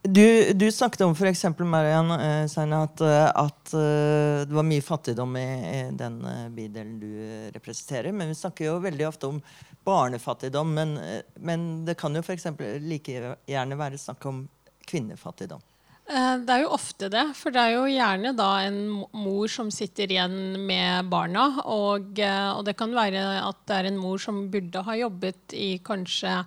Du, 0.08 0.52
du 0.52 0.72
snakket 0.72 1.00
om 1.00 1.14
eksempel, 1.26 1.66
Marian 1.66 2.10
eh, 2.10 2.46
Seine, 2.46 2.82
at, 2.86 3.00
eh, 3.00 3.30
at 3.34 3.72
eh, 3.74 4.42
det 4.46 4.54
var 4.54 4.66
mye 4.66 4.84
fattigdom 4.84 5.36
i, 5.36 5.46
i 5.70 5.78
den 5.98 6.20
eh, 6.24 6.48
bydelen 6.54 6.98
du 7.00 7.08
eh, 7.10 7.46
representerer. 7.54 8.12
Men 8.14 8.30
vi 8.30 8.36
snakker 8.38 8.68
jo 8.68 8.76
veldig 8.84 9.06
ofte 9.08 9.30
om 9.30 9.40
barnefattigdom. 9.86 10.74
Men, 10.74 10.96
eh, 10.98 11.22
men 11.40 11.84
det 11.88 11.96
kan 11.98 12.14
jo 12.14 12.22
eksempel 12.22 12.78
like 12.86 13.34
gjerne 13.48 13.80
være 13.80 13.98
snakk 13.98 14.28
om 14.30 14.44
kvinnefattigdom. 14.86 15.64
Eh, 16.06 16.38
Det 16.44 16.54
er 16.54 16.62
jo 16.62 16.70
ofte 16.76 17.10
det, 17.10 17.24
for 17.34 17.50
det 17.50 17.64
er 17.64 17.74
jo 17.74 17.90
gjerne 17.90 18.36
da 18.38 18.52
en 18.68 18.80
mor 19.10 19.50
som 19.50 19.72
sitter 19.74 20.12
igjen 20.12 20.38
med 20.68 21.10
barna. 21.10 21.48
Og, 21.64 22.14
eh, 22.22 22.52
og 22.52 22.62
det 22.68 22.76
kan 22.78 22.94
være 22.94 23.26
at 23.42 23.64
det 23.66 23.80
er 23.80 23.90
en 23.90 23.98
mor 23.98 24.22
som 24.22 24.44
burde 24.52 24.86
ha 24.86 24.98
jobbet 25.02 25.56
i 25.56 25.78
kanskje 25.82 26.44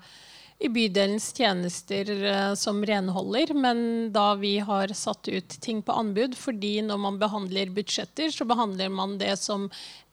i 0.60 0.70
bydelens 0.70 1.32
tjenester 1.38 2.10
eh, 2.24 2.53
som 2.60 2.82
renholder, 2.86 3.53
men 3.55 4.12
da 4.12 4.34
vi 4.36 4.57
har 4.60 4.91
satt 4.93 5.28
ut 5.32 5.55
ting 5.64 5.82
på 5.82 5.95
anbud, 5.95 6.36
fordi 6.38 6.82
når 6.84 6.99
man 6.99 7.20
behandler 7.22 7.72
budsjetter, 7.72 8.32
så 8.36 8.47
behandler 8.47 8.91
man 8.91 9.18
det 9.22 9.38
som 9.39 9.70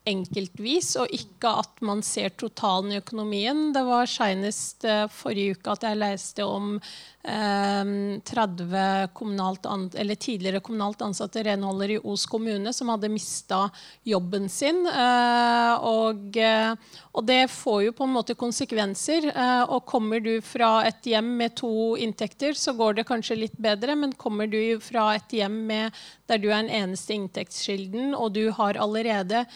enkeltvis, 0.07 0.95
og 1.01 1.11
ikke 1.15 1.51
at 1.63 1.83
man 1.85 2.03
ser 2.07 2.35
totalen 2.39 2.95
i 2.95 3.01
økonomien. 3.01 3.71
Det 3.75 3.83
var 3.87 4.09
senest 4.11 4.87
eh, 4.87 5.07
forrige 5.13 5.57
uke 5.57 5.75
at 5.75 5.87
jeg 5.89 5.99
leste 5.99 6.47
om 6.47 6.77
eh, 6.77 7.91
30 8.31 9.11
kommunalt 9.17 9.67
an 9.67 9.89
eller 9.95 10.19
tidligere 10.21 10.63
kommunalt 10.65 11.03
ansatte 11.03 11.43
renholdere 11.47 11.97
i 11.97 12.03
Os 12.07 12.27
kommune 12.31 12.73
som 12.77 12.93
hadde 12.93 13.11
mista 13.11 13.65
jobben 14.07 14.49
sin. 14.53 14.85
Eh, 14.87 15.75
og, 15.91 16.39
eh, 16.39 16.75
og 17.13 17.27
det 17.27 17.43
får 17.51 17.83
jo 17.89 17.97
på 17.99 18.07
en 18.07 18.17
måte 18.17 18.39
konsekvenser. 18.39 19.31
Eh, 19.33 19.65
og 19.67 19.87
kommer 19.91 20.23
du 20.23 20.37
fra 20.45 20.85
et 20.87 21.03
hjem 21.07 21.35
med 21.41 21.57
to 21.59 21.97
inntekter, 21.99 22.55
så 22.55 22.77
går 22.79 23.01
det 23.01 23.09
kanskje 23.11 23.41
litt 23.43 23.59
bedre, 23.59 23.99
men 23.99 24.15
kommer 24.15 24.47
du 24.47 24.79
fra 24.81 25.17
et 25.17 25.39
hjem 25.41 25.65
med, 25.67 26.05
der 26.31 26.39
du 26.43 26.49
er 26.51 26.63
den 26.63 26.75
eneste 26.75 27.15
inntektskilden, 27.15 28.15
og 28.15 28.35
du 28.39 28.51
har 28.55 28.79
allerede 28.79 29.47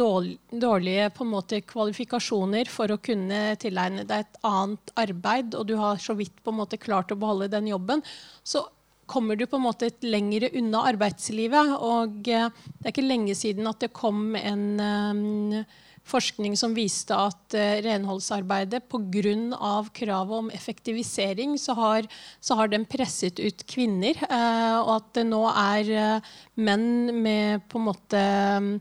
dårlige 0.00 1.10
måte, 1.28 1.60
kvalifikasjoner 1.68 2.70
for 2.72 2.92
å 2.92 3.00
kunne 3.02 3.56
tilegne 3.60 4.06
deg 4.08 4.24
et 4.24 4.42
annet 4.46 4.92
arbeid, 5.00 5.54
og 5.54 5.68
du 5.68 5.76
har 5.80 6.00
så 6.02 6.16
vidt 6.18 6.42
på 6.42 6.52
en 6.52 6.60
måte 6.62 6.80
klart 6.80 7.12
å 7.12 7.18
beholde 7.20 7.50
den 7.52 7.70
jobben, 7.70 8.04
så 8.42 8.64
kommer 9.10 9.36
du 9.36 9.46
på 9.50 9.58
en 9.58 9.66
måte 9.66 9.90
et 9.90 10.06
lengre 10.06 10.52
unna 10.54 10.84
arbeidslivet. 10.92 11.76
Og 11.82 12.28
eh, 12.30 12.50
det 12.78 12.84
er 12.86 12.92
ikke 12.94 13.06
lenge 13.06 13.34
siden 13.34 13.66
at 13.66 13.82
det 13.82 13.90
kom 13.96 14.36
en 14.38 14.66
eh, 14.86 15.78
forskning 16.10 16.56
som 16.58 16.74
viste 16.76 17.16
at 17.16 17.56
uh, 17.56 17.80
renholdsarbeidet 17.84 18.82
pga. 18.90 19.84
kravet 19.92 20.38
om 20.38 20.50
effektivisering, 20.50 21.58
så 21.58 21.74
har, 21.74 22.06
så 22.40 22.54
har 22.54 22.68
den 22.68 22.84
presset 22.84 23.38
ut 23.38 23.66
kvinner. 23.66 24.14
eh, 24.16 24.78
og 24.80 24.96
at 24.96 25.14
det 25.14 25.26
nå 25.26 25.42
er 25.50 25.90
eh, 25.90 26.20
menn 26.56 27.22
med 27.22 27.68
på 27.68 27.78
en 27.78 27.84
måte 27.84 28.22
mm, 28.60 28.80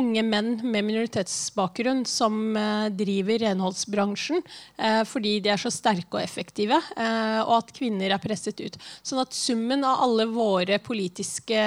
unge 0.00 0.24
menn 0.26 0.52
med 0.64 0.86
minoritetsbakgrunn 0.88 2.04
som 2.08 2.56
eh, 2.56 2.88
driver 2.96 3.44
renholdsbransjen 3.44 4.42
eh, 4.42 5.02
fordi 5.08 5.36
de 5.44 5.52
er 5.54 5.60
så 5.60 5.72
sterke 5.74 6.18
og 6.18 6.24
effektive, 6.24 6.80
eh, 6.96 7.40
og 7.44 7.56
at 7.60 7.74
kvinner 7.76 8.14
er 8.14 8.22
presset 8.22 8.60
ut. 8.60 8.78
Sånn 9.02 9.22
at 9.22 9.36
summen 9.36 9.84
av 9.86 10.04
alle 10.06 10.28
våre 10.32 10.80
politiske 10.82 11.60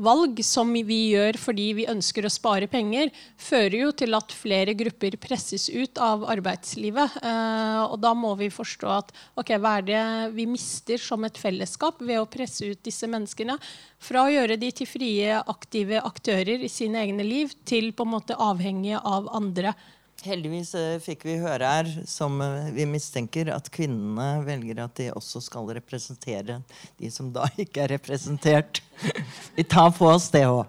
valg 0.00 0.40
som 0.44 0.70
vi 0.72 0.98
gjør 1.12 1.36
fordi 1.40 1.66
vi 1.76 1.86
ønsker 1.90 2.26
å 2.26 2.32
spare 2.32 2.68
penger, 2.70 3.10
fører 3.36 3.76
jo 3.78 3.90
til 4.02 4.16
at 4.16 4.34
flere 4.34 4.74
grupper 4.78 5.16
presses 5.20 5.68
ut 5.68 6.00
av 6.02 6.24
arbeidslivet. 6.32 7.18
Eh, 7.22 7.82
og 7.84 7.98
da 8.02 8.14
må 8.16 8.34
vi 8.40 8.50
forstå 8.52 8.92
at 8.94 9.12
ok, 9.38 9.54
hva 9.60 9.76
er 9.80 9.88
det 9.88 10.04
vi 10.36 10.48
mister 10.50 11.00
som 11.00 11.24
et 11.28 11.38
fellesskap 11.38 12.00
ved 12.02 12.22
å 12.22 12.28
presse 12.30 12.72
ut 12.72 12.82
disse 12.84 13.08
menneskene 13.10 13.58
fra 14.02 14.26
å 14.26 14.32
gjøre 14.32 14.58
de 14.60 14.72
til 14.74 14.88
frie, 14.88 15.40
aktive 15.40 16.02
aktører 16.02 16.64
i 16.64 16.70
sine 16.72 17.02
egne 17.04 17.26
liv, 17.26 17.52
til 17.68 17.92
på 17.92 18.06
en 18.06 18.14
måte 18.16 18.38
avhengige 18.38 19.02
av 19.02 19.28
andre. 19.36 19.76
Heldigvis 20.22 20.68
eh, 20.78 21.00
fikk 21.02 21.24
vi 21.26 21.32
høre 21.42 21.66
her, 21.66 21.88
som 22.06 22.36
eh, 22.44 22.68
vi 22.76 22.84
mistenker, 22.86 23.48
at 23.50 23.66
kvinnene 23.74 24.44
velger 24.46 24.84
at 24.84 24.94
de 25.00 25.08
også 25.10 25.42
skal 25.42 25.66
representere 25.74 26.60
de 27.00 27.10
som 27.10 27.32
da 27.34 27.48
ikke 27.58 27.82
er 27.82 27.96
representert. 27.96 28.82
Vi 29.56 29.64
tar 29.66 29.90
på 29.96 30.06
oss 30.06 30.28
det 30.30 30.44
òg. 30.46 30.68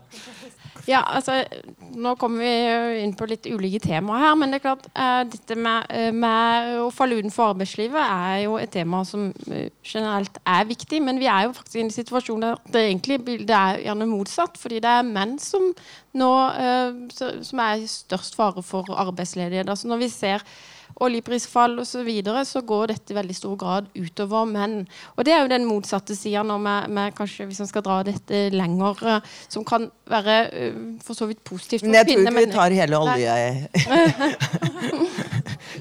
Ja, 0.88 1.00
altså, 1.16 1.38
Nå 1.96 2.16
kommer 2.20 2.44
vi 2.44 3.04
inn 3.04 3.14
på 3.16 3.28
litt 3.30 3.48
ulike 3.48 3.80
temaer 3.84 4.26
her, 4.26 4.34
men 4.40 4.52
det 4.52 4.60
er 4.60 4.64
klart 4.66 4.88
uh, 4.98 5.22
dette 5.30 5.56
med, 5.56 5.88
eh, 5.94 6.10
med 6.12 6.74
å 6.82 6.90
falle 6.92 7.20
utenfor 7.22 7.54
arbeidslivet 7.54 8.02
er 8.02 8.42
jo 8.44 8.58
et 8.60 8.74
tema 8.74 9.04
som 9.08 9.30
eh, 9.48 9.70
generelt 9.86 10.40
er 10.42 10.68
viktig. 10.68 11.00
Men 11.06 11.22
vi 11.22 11.30
er 11.32 11.48
jo 11.48 11.56
faktisk 11.56 11.80
i 11.80 11.86
en 11.86 11.94
situasjon 11.94 12.44
der 12.44 12.60
det 12.74 12.84
egentlig 12.90 13.22
bildet 13.24 13.56
er 13.56 13.84
gjerne 13.86 14.10
motsatt. 14.10 14.60
Fordi 14.60 14.82
det 14.84 14.92
er 14.92 15.08
menn 15.08 15.38
som 15.42 15.70
nå 16.20 16.32
uh, 16.58 17.06
som 17.14 17.64
er 17.64 17.86
i 17.86 17.90
størst 17.90 18.36
fare 18.40 18.66
for 18.66 18.90
arbeidsledighet. 19.06 19.70
Altså 19.70 19.92
når 19.92 20.04
vi 20.04 20.12
ser 20.12 20.44
oljeprisfall 21.02 21.80
osv., 21.80 21.92
så, 21.94 22.04
videre, 22.06 22.46
så 22.46 22.62
går 22.66 22.88
dette 22.94 23.14
i 23.14 23.16
veldig 23.18 23.36
stor 23.38 23.56
grad 23.60 23.86
utover 23.96 24.46
menn. 24.50 24.88
Og 25.16 25.26
det 25.26 25.34
er 25.36 25.42
jo 25.44 25.50
den 25.52 25.66
motsatte 25.70 26.16
sida 26.18 26.44
når 26.48 26.60
vi, 26.66 26.76
vi 26.98 27.04
kanskje, 27.18 27.46
hvis 27.50 27.62
man 27.64 27.70
skal 27.70 27.84
dra 27.86 27.98
dette 28.08 28.38
lenger, 28.54 28.94
eh, 29.14 29.22
som 29.54 29.64
kan 29.68 29.82
være 30.10 30.38
eh, 30.52 30.74
for 31.06 31.14
så 31.18 31.26
vidt 31.30 31.42
positivt 31.46 31.82
for 31.84 31.90
Men 31.92 32.00
jeg 32.02 32.08
tror 32.10 32.20
ikke 32.20 32.30
ikke 32.34 32.40
vi 32.40 32.46
tar 32.58 32.70
hele 32.82 32.96
olje... 33.00 33.34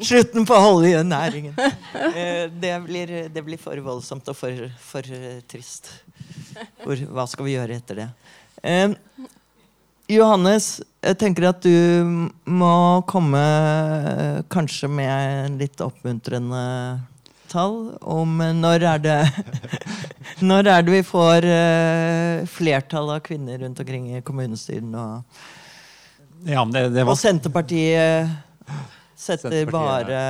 Slutten 0.03 0.47
på 0.49 0.55
oljenæringen. 0.57 1.55
Eh, 1.59 2.45
Det 2.63 2.75
blir, 2.87 3.09
det 3.33 3.43
blir 3.45 3.59
for 3.61 3.77
voldsomt 3.85 4.29
og 4.29 4.37
for, 4.37 4.53
for 4.81 5.03
trist. 5.49 5.89
Hvor, 6.85 6.97
hva 7.13 7.27
skal 7.31 7.45
vi 7.49 7.53
gjøre 7.57 7.75
etter 7.81 7.95
det? 8.03 8.09
Johannes, 10.13 10.77
jeg 11.03 11.17
tenker 11.21 11.49
at 11.49 11.63
du 11.65 12.29
må 12.45 12.75
komme 13.09 13.41
eh, 13.41 14.43
kanskje 14.53 14.91
med 14.93 15.57
litt 15.61 15.81
oppmuntrende 15.83 16.63
tall 17.53 17.95
om 18.01 18.41
eh, 18.45 18.53
når 18.57 18.87
er 18.93 19.03
det 19.03 19.19
Når 20.49 20.69
er 20.73 20.85
det 20.85 20.95
vi 20.97 21.03
får 21.07 21.47
eh, 21.47 22.45
flertall 22.51 23.13
av 23.15 23.21
kvinner 23.25 23.61
rundt 23.63 23.81
omkring 23.83 24.09
i 24.17 24.23
kommunestyrene? 24.27 25.03
Og, 25.03 25.43
Ja, 26.43 26.65
det, 26.67 26.89
det, 26.97 27.05
var... 27.05 27.13
og 27.13 27.21
Senterpartiet 27.21 28.33
setter 29.23 29.71
bare 29.71 30.21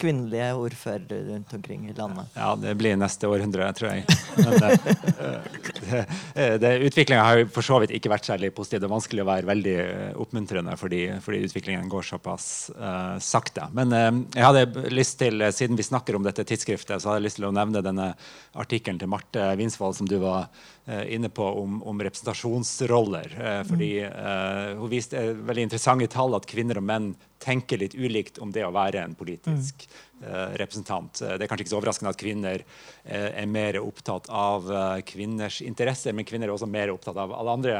kvinnelige 0.00 0.50
ordførere 0.60 1.22
rundt 1.30 1.54
omkring 1.56 1.88
i 1.90 1.94
landet. 1.96 2.28
Ja, 2.36 2.52
det 2.60 2.74
blir 2.78 2.96
neste 3.00 3.30
århundre, 3.30 3.68
tror 3.76 3.92
jeg. 3.94 4.04
Men, 4.36 4.54
eh, 4.62 6.04
det, 6.34 6.48
det, 6.62 6.72
Utviklinga 6.90 7.24
har 7.24 7.42
for 7.52 7.66
så 7.66 7.80
vidt 7.82 7.94
ikke 7.96 8.12
vært 8.12 8.28
særlig 8.28 8.52
positiv. 8.56 8.82
Det 8.82 8.88
er 8.90 8.94
vanskelig 8.94 9.24
å 9.24 9.28
være 9.30 9.50
veldig 9.50 9.76
eh, 9.82 10.12
oppmuntrende 10.20 10.76
fordi, 10.80 11.02
fordi 11.24 11.42
utviklingen 11.48 11.88
går 11.92 12.06
såpass 12.10 12.46
uh, 12.76 13.16
sakte. 13.22 13.68
Men 13.76 13.94
uh, 13.94 14.10
jeg 14.36 14.46
hadde 14.46 14.86
lyst 14.92 15.18
til, 15.20 15.40
eh, 15.42 15.52
siden 15.54 15.76
vi 15.76 15.86
snakker 15.86 16.16
om 16.16 16.24
dette 16.26 16.44
tidsskriftet, 16.44 17.00
så 17.00 17.10
hadde 17.10 17.20
jeg 17.20 17.28
lyst 17.28 17.40
til 17.40 17.48
å 17.48 17.54
nevne 17.54 17.84
denne 17.84 18.12
artikkelen 18.56 19.00
til 19.00 19.10
Marte 19.12 19.50
Winsvold 19.58 19.96
som 19.98 20.08
du 20.08 20.18
var 20.22 20.46
eh, 20.46 20.75
inne 20.86 21.28
på, 21.28 21.44
om, 21.44 21.82
om 21.82 22.02
representasjonsroller. 22.02 23.38
Eh, 23.44 23.62
fordi 23.66 23.90
eh, 24.04 24.76
hun 24.78 24.90
viste 24.90 25.18
eh, 25.18 25.32
veldig 25.34 25.64
interessante 25.66 26.06
tall 26.12 26.36
at 26.38 26.46
kvinner 26.46 26.78
og 26.78 26.86
menn 26.86 27.08
tenker 27.42 27.80
litt 27.80 27.96
ulikt 27.98 28.38
om 28.38 28.52
det 28.54 28.62
å 28.64 28.72
være 28.74 29.02
en 29.04 29.14
politisk 29.18 29.84
uh, 30.22 30.54
representant. 30.56 31.20
Det 31.20 31.44
er 31.44 31.50
kanskje 31.50 31.66
ikke 31.66 31.72
så 31.74 31.76
overraskende 31.76 32.12
at 32.14 32.18
kvinner 32.18 32.62
er 33.04 33.50
mer 33.50 33.76
opptatt 33.82 34.30
av 34.32 34.64
kvinners 35.06 35.58
interesser, 35.60 36.16
men 36.16 36.24
kvinner 36.26 36.48
er 36.48 36.54
også 36.54 36.66
mer 36.70 36.90
opptatt 36.94 37.20
av 37.20 37.34
alle 37.36 37.56
andre 37.58 37.74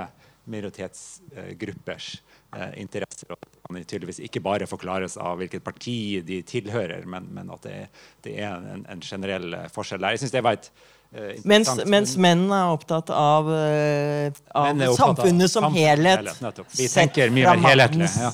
minoritetsgruppers 0.44 2.10
interesser. 2.76 3.32
Og 3.32 3.40
det 3.40 3.62
kan 3.64 3.80
tydeligvis 3.80 4.20
ikke 4.28 4.44
bare 4.44 4.68
forklares 4.68 5.16
av 5.16 5.40
hvilket 5.40 5.64
parti 5.64 5.96
de 6.28 6.42
tilhører, 6.46 7.08
men, 7.08 7.32
men 7.32 7.50
at 7.56 7.64
det, 7.64 7.78
det 8.28 8.36
er 8.36 8.60
en, 8.60 8.84
en, 8.92 9.02
generell 9.02 9.56
forskjell 9.72 10.04
der. 10.04 10.18
Jeg 10.18 10.26
synes 10.26 10.36
det 10.36 10.44
var 10.44 10.60
et 10.60 10.70
Eh, 10.70 10.95
mens, 11.44 11.70
mens 11.86 12.14
menn 12.20 12.44
er 12.52 12.72
opptatt 12.74 13.10
av, 13.14 13.48
uh, 13.48 14.30
av 14.52 14.70
er 14.72 14.90
opptatt 14.90 14.98
samfunnet 14.98 15.46
av 15.48 15.52
som 15.52 15.68
helhet. 15.74 16.28
helhet 16.28 16.78
Vi 16.78 16.88
tenker 16.92 17.34
mye 17.34 17.56
mer 17.56 17.68
helhetlig. 17.70 18.10
Ja. 18.20 18.32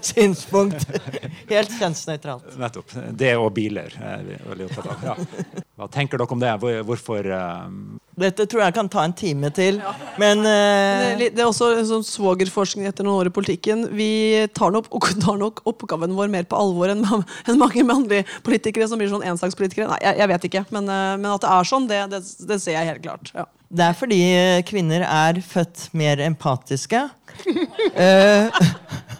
synspunkt. 0.00 0.86
Helt 1.52 1.74
kjønnsnøytralt. 1.78 2.54
Nettopp. 2.60 2.96
Det 3.18 3.34
og 3.38 3.50
biler 3.56 3.92
er 4.00 4.24
vi 4.26 4.38
veldig 4.50 4.70
opptatt 4.70 4.92
av. 4.92 5.04
Ja. 5.12 5.60
Hva 5.80 5.90
tenker 5.92 6.20
dere 6.20 6.36
om 6.36 6.42
det? 6.42 6.54
Hvorfor 6.86 7.28
uh, 7.28 8.00
dette 8.20 8.44
tror 8.44 8.60
jeg 8.60 8.74
kan 8.76 8.90
ta 8.92 9.06
en 9.06 9.14
time 9.16 9.48
til. 9.56 9.78
Ja. 9.80 9.92
Men 10.20 10.44
uh... 10.44 11.16
det, 11.16 11.32
er 11.32 11.46
også 11.46 11.70
en 11.78 11.88
sånn 11.88 12.04
svogerforskning 12.04 12.84
etter 12.88 13.06
noen 13.06 13.22
år 13.22 13.30
i 13.30 13.34
politikken. 13.34 13.86
Vi 13.96 14.10
tar 14.52 14.74
nok, 14.74 14.90
tar 15.22 15.38
nok 15.40 15.62
oppgaven 15.68 16.12
vår 16.18 16.28
mer 16.32 16.44
på 16.48 16.58
alvor 16.58 16.92
enn, 16.92 17.06
enn 17.48 17.60
mange 17.60 17.84
mannlige 17.88 18.26
politikere 18.44 18.88
som 18.90 19.00
blir 19.00 19.08
sånn 19.12 19.24
ensakspolitikere. 19.32 19.88
Nei, 19.94 20.00
jeg, 20.04 20.20
jeg, 20.20 20.30
vet 20.34 20.48
ikke, 20.50 20.64
men, 20.76 20.90
uh, 20.92 21.14
men, 21.16 21.30
at 21.32 21.44
det 21.46 21.54
er 21.54 21.70
sånn, 21.72 21.88
det, 21.92 22.02
det, 22.12 22.22
det 22.48 22.58
ser 22.62 22.78
jeg 22.78 22.90
helt 22.90 23.04
klart. 23.04 23.32
Ja. 23.36 23.46
Det 23.72 23.84
er 23.86 23.96
fordi 23.96 24.20
kvinner 24.68 25.04
er 25.06 25.38
født 25.44 25.86
mer 25.96 26.20
empatiske. 26.24 27.06
uh, 27.46 28.62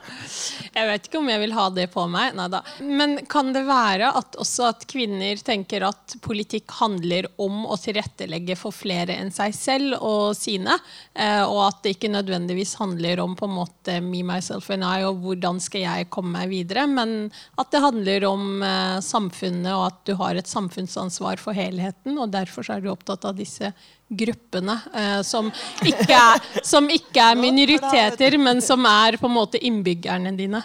Jeg 0.72 0.88
vet 0.88 1.06
ikke 1.08 1.20
om 1.20 1.28
jeg 1.28 1.40
vil 1.42 1.52
ha 1.52 1.66
det 1.74 1.86
på 1.92 2.06
meg. 2.08 2.32
Neida. 2.36 2.62
Men 2.80 3.18
kan 3.30 3.52
det 3.52 3.64
være 3.68 4.08
at 4.16 4.38
også 4.40 4.70
at 4.70 4.86
kvinner 4.88 5.40
tenker 5.44 5.84
at 5.84 6.16
politikk 6.24 6.72
handler 6.78 7.28
om 7.42 7.66
å 7.68 7.76
tilrettelegge 7.80 8.56
for 8.56 8.74
flere 8.74 9.18
enn 9.20 9.32
seg 9.34 9.52
selv 9.56 9.98
og 10.00 10.32
sine, 10.38 10.78
eh, 11.12 11.42
og 11.44 11.60
at 11.66 11.82
det 11.84 11.96
ikke 11.96 12.12
nødvendigvis 12.14 12.76
handler 12.80 13.20
om 13.20 13.36
på 13.36 13.48
en 13.48 13.56
måte 13.58 13.98
me, 14.04 14.22
myself 14.26 14.70
and 14.72 14.86
I 14.86 15.04
og 15.08 15.20
hvordan 15.24 15.60
skal 15.62 15.84
jeg 15.84 16.10
komme 16.12 16.32
meg 16.38 16.52
videre, 16.52 16.86
men 16.88 17.28
at 17.60 17.72
det 17.74 17.82
handler 17.84 18.28
om 18.30 18.64
eh, 18.64 18.98
samfunnet 19.04 19.72
og 19.74 19.88
at 19.90 20.04
du 20.08 20.14
har 20.20 20.38
et 20.38 20.48
samfunnsansvar 20.48 21.42
for 21.42 21.56
helheten, 21.56 22.16
og 22.16 22.32
derfor 22.32 22.64
er 22.72 22.80
du 22.80 22.92
opptatt 22.92 23.26
av 23.28 23.36
disse 23.36 23.74
gruppene 24.18 24.76
eh, 24.94 25.20
som, 25.26 25.50
ikke 25.86 26.16
er, 26.16 26.46
som, 26.66 26.88
ikke 26.92 27.30
er, 27.32 27.40
minoriteter, 27.40 28.38
men 28.40 28.62
som 28.64 28.84
er 28.88 29.18
på 29.20 29.30
en 29.30 29.36
måte 29.36 29.60
innbyggerne 29.62 30.34
dine. 30.38 30.62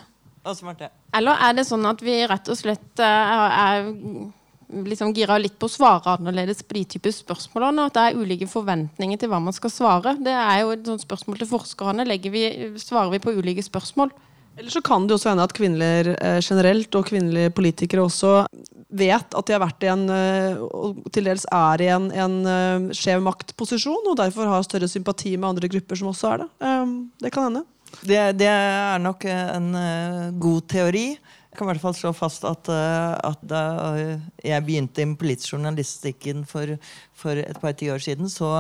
Eller 1.18 1.44
er 1.44 1.56
det 1.58 1.68
sånn 1.68 1.86
at 1.90 2.02
vi 2.04 2.20
rett 2.28 2.52
og 2.52 2.60
slett 2.60 3.04
eh, 3.04 3.62
er 3.68 3.88
liksom 4.68 5.14
gira 5.16 5.38
litt 5.40 5.56
på 5.60 5.70
å 5.70 5.72
svare 5.72 6.18
annerledes 6.18 6.60
på 6.64 6.76
de 6.76 6.84
typer 6.96 7.14
spørsmålene, 7.16 7.84
og 7.84 7.92
at 7.92 7.98
det 7.98 8.06
er 8.06 8.22
ulike 8.22 8.50
forventninger 8.52 9.20
til 9.22 9.32
hva 9.32 9.40
man 9.44 9.56
skal 9.56 9.72
svare? 9.72 10.18
Det 10.24 10.34
er 10.34 10.62
jo 10.62 10.74
et 10.76 10.88
sånt 10.88 11.06
spørsmål 11.06 11.40
til 11.40 11.52
forskerne. 11.52 12.08
Vi, 12.28 12.44
svarer 12.84 13.14
vi 13.16 13.24
på 13.24 13.36
ulike 13.38 13.64
spørsmål? 13.64 14.12
Eller 14.58 14.74
så 14.74 14.82
kan 14.82 15.06
det 15.06 15.14
også 15.14 15.30
hende 15.30 15.46
at 15.46 15.54
kvinner 15.54 16.10
eh, 16.16 16.40
generelt, 16.42 16.96
og 16.98 17.06
kvinnelige 17.06 17.54
politikere 17.54 18.08
også, 18.08 18.32
vet 18.98 19.36
at 19.38 19.48
de 19.48 19.54
har 19.54 19.62
vært 19.62 19.86
i 19.86 19.92
en, 19.92 20.06
eh, 20.10 20.58
og 20.58 21.04
til 21.14 21.30
dels 21.30 21.46
er 21.54 21.84
i 21.86 21.90
en, 21.94 22.08
en 22.10 22.38
uh, 22.48 22.88
skjev 22.96 23.22
maktposisjon, 23.26 24.10
og 24.10 24.18
derfor 24.18 24.50
har 24.50 24.66
større 24.66 24.90
sympati 24.90 25.36
med 25.38 25.52
andre 25.52 25.70
grupper 25.70 26.00
som 26.00 26.10
også 26.10 26.32
er 26.32 26.44
det. 26.44 26.50
Um, 26.66 26.96
det 27.22 27.34
kan 27.36 27.52
hende. 27.52 27.66
Det, 28.02 28.20
det, 28.40 28.50
er 28.50 28.98
nok 29.00 29.24
en 29.30 29.70
god 30.42 30.66
teori. 30.74 31.06
Kan 31.58 31.66
i 31.66 31.72
hvert 31.72 31.82
fall 31.82 31.96
slå 31.98 32.12
fast 32.14 32.44
at, 32.46 32.70
uh, 32.70 33.16
at 33.26 33.42
da 33.50 33.62
jeg 34.46 34.66
begynte 34.66 35.02
i 35.02 35.08
politisk 35.18 35.56
journalistikken 35.56 36.44
for, 36.46 36.76
for 37.18 37.40
et 37.42 37.58
par 37.62 37.74
ti 37.78 37.90
år 37.90 38.04
siden, 38.04 38.30
så 38.30 38.52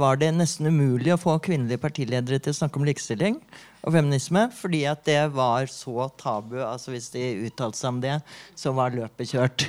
var 0.00 0.16
det 0.20 0.30
nesten 0.32 0.70
umulig 0.72 1.12
å 1.12 1.20
få 1.20 1.36
kvinnelige 1.44 1.82
partiledere 1.82 2.40
til 2.40 2.54
å 2.54 2.60
snakke 2.62 2.80
om 2.80 2.86
likestilling 2.88 3.36
og 3.84 3.94
feminisme, 3.94 4.46
fordi 4.56 4.82
at 4.88 5.04
det 5.08 5.20
var 5.36 5.68
så 5.72 6.08
tabu. 6.20 6.58
altså 6.64 6.94
Hvis 6.94 7.10
de 7.12 7.26
uttalte 7.48 7.80
seg 7.80 7.92
om 7.92 8.00
det, 8.02 8.16
så 8.56 8.72
var 8.76 8.96
løpet 8.96 9.34
kjørt. 9.34 9.68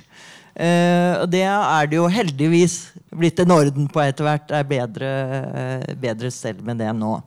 Uh, 0.52 1.22
og 1.22 1.30
det 1.32 1.46
er 1.48 1.92
det 1.92 2.00
jo 2.00 2.10
heldigvis 2.12 2.78
blitt 3.12 3.40
en 3.44 3.56
orden 3.56 3.92
på 3.92 4.04
etter 4.04 4.28
hvert. 4.28 4.48
Det 4.48 4.58
er 4.60 4.72
bedre, 4.72 5.12
uh, 5.44 5.92
bedre 6.00 6.32
stell 6.32 6.60
med 6.64 6.80
det 6.84 6.92
nå. 6.96 7.18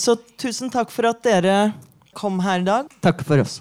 Så 0.00 0.16
tusen 0.40 0.70
takk 0.72 0.88
for 0.88 1.10
at 1.10 1.20
dere 1.26 1.58
kom 2.16 2.38
her 2.40 2.62
i 2.62 2.68
dag. 2.68 2.88
Takk 3.04 3.20
for 3.26 3.42
oss. 3.42 3.58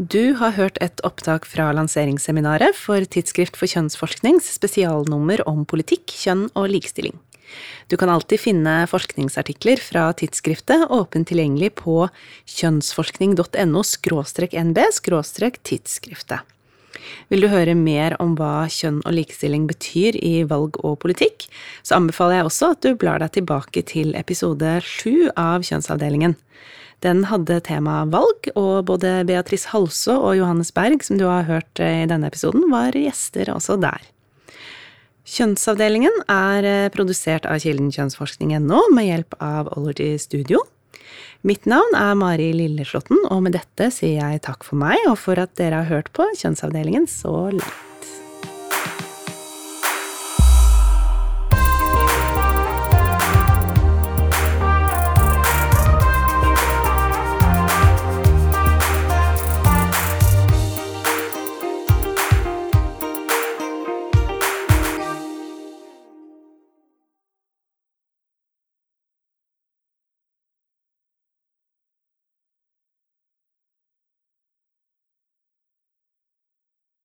Du 0.00 0.32
har 0.40 0.54
hørt 0.56 0.78
et 0.80 0.96
opptak 1.04 1.44
fra 1.44 1.66
lanseringsseminaret 1.76 2.72
for 2.72 3.04
Tidsskrift 3.04 3.58
for 3.60 3.68
kjønnsforsknings 3.68 4.46
spesialnummer 4.54 5.42
om 5.44 5.66
politikk, 5.68 6.08
kjønn 6.08 6.46
og 6.56 6.70
likestilling. 6.72 7.18
Du 7.92 7.98
kan 8.00 8.08
alltid 8.08 8.40
finne 8.40 8.86
forskningsartikler 8.88 9.76
fra 9.84 10.06
tidsskriftet 10.16 10.86
åpent 10.88 11.28
tilgjengelig 11.28 11.74
på 11.82 12.08
kjønnsforskning.no 12.48 13.84
nb 14.64 14.80
tidsskriftet. 15.68 16.40
Vil 17.28 17.44
du 17.44 17.52
høre 17.52 17.76
mer 17.76 18.16
om 18.24 18.32
hva 18.40 18.64
kjønn 18.72 19.04
og 19.04 19.12
likestilling 19.20 19.68
betyr 19.68 20.16
i 20.16 20.46
valg 20.48 20.80
og 20.80 20.96
politikk, 21.04 21.44
så 21.84 22.00
anbefaler 22.00 22.40
jeg 22.40 22.48
også 22.48 22.72
at 22.72 22.88
du 22.88 22.96
blar 22.96 23.20
deg 23.20 23.36
tilbake 23.36 23.84
til 23.84 24.16
episode 24.16 24.78
sju 24.80 25.28
av 25.36 25.60
Kjønnsavdelingen. 25.60 26.40
Den 27.04 27.24
hadde 27.30 27.62
tema 27.64 28.02
valg, 28.12 28.50
og 28.60 28.84
både 28.90 29.22
Beatrice 29.28 29.70
Halså 29.72 30.18
og 30.18 30.34
Johannes 30.36 30.72
Berg, 30.76 31.00
som 31.06 31.16
du 31.20 31.24
har 31.28 31.48
hørt 31.48 31.80
eh, 31.80 32.02
i 32.04 32.08
denne 32.10 32.28
episoden, 32.28 32.66
var 32.72 32.96
gjester 32.96 33.48
også 33.54 33.78
der. 33.80 34.04
Kjønnsavdelingen 35.30 36.22
er 36.28 36.68
eh, 36.68 36.90
produsert 36.92 37.48
av 37.48 37.62
Kilden 37.64 37.88
kjønnsforskning.no 37.94 38.84
med 38.92 39.08
hjelp 39.08 39.38
av 39.40 39.72
Ology 39.78 40.12
Studio. 40.20 40.60
Mitt 41.40 41.64
navn 41.64 41.96
er 41.96 42.18
Mari 42.20 42.50
Lilleslåtten, 42.52 43.22
og 43.32 43.46
med 43.46 43.56
dette 43.56 43.88
sier 43.96 44.20
jeg 44.20 44.44
takk 44.44 44.66
for 44.66 44.80
meg 44.82 45.00
og 45.08 45.16
for 45.22 45.40
at 45.40 45.56
dere 45.56 45.80
har 45.80 45.88
hørt 45.88 46.12
på 46.12 46.28
Kjønnsavdelingen 46.36 47.08
så 47.08 47.48
langt. 47.48 47.89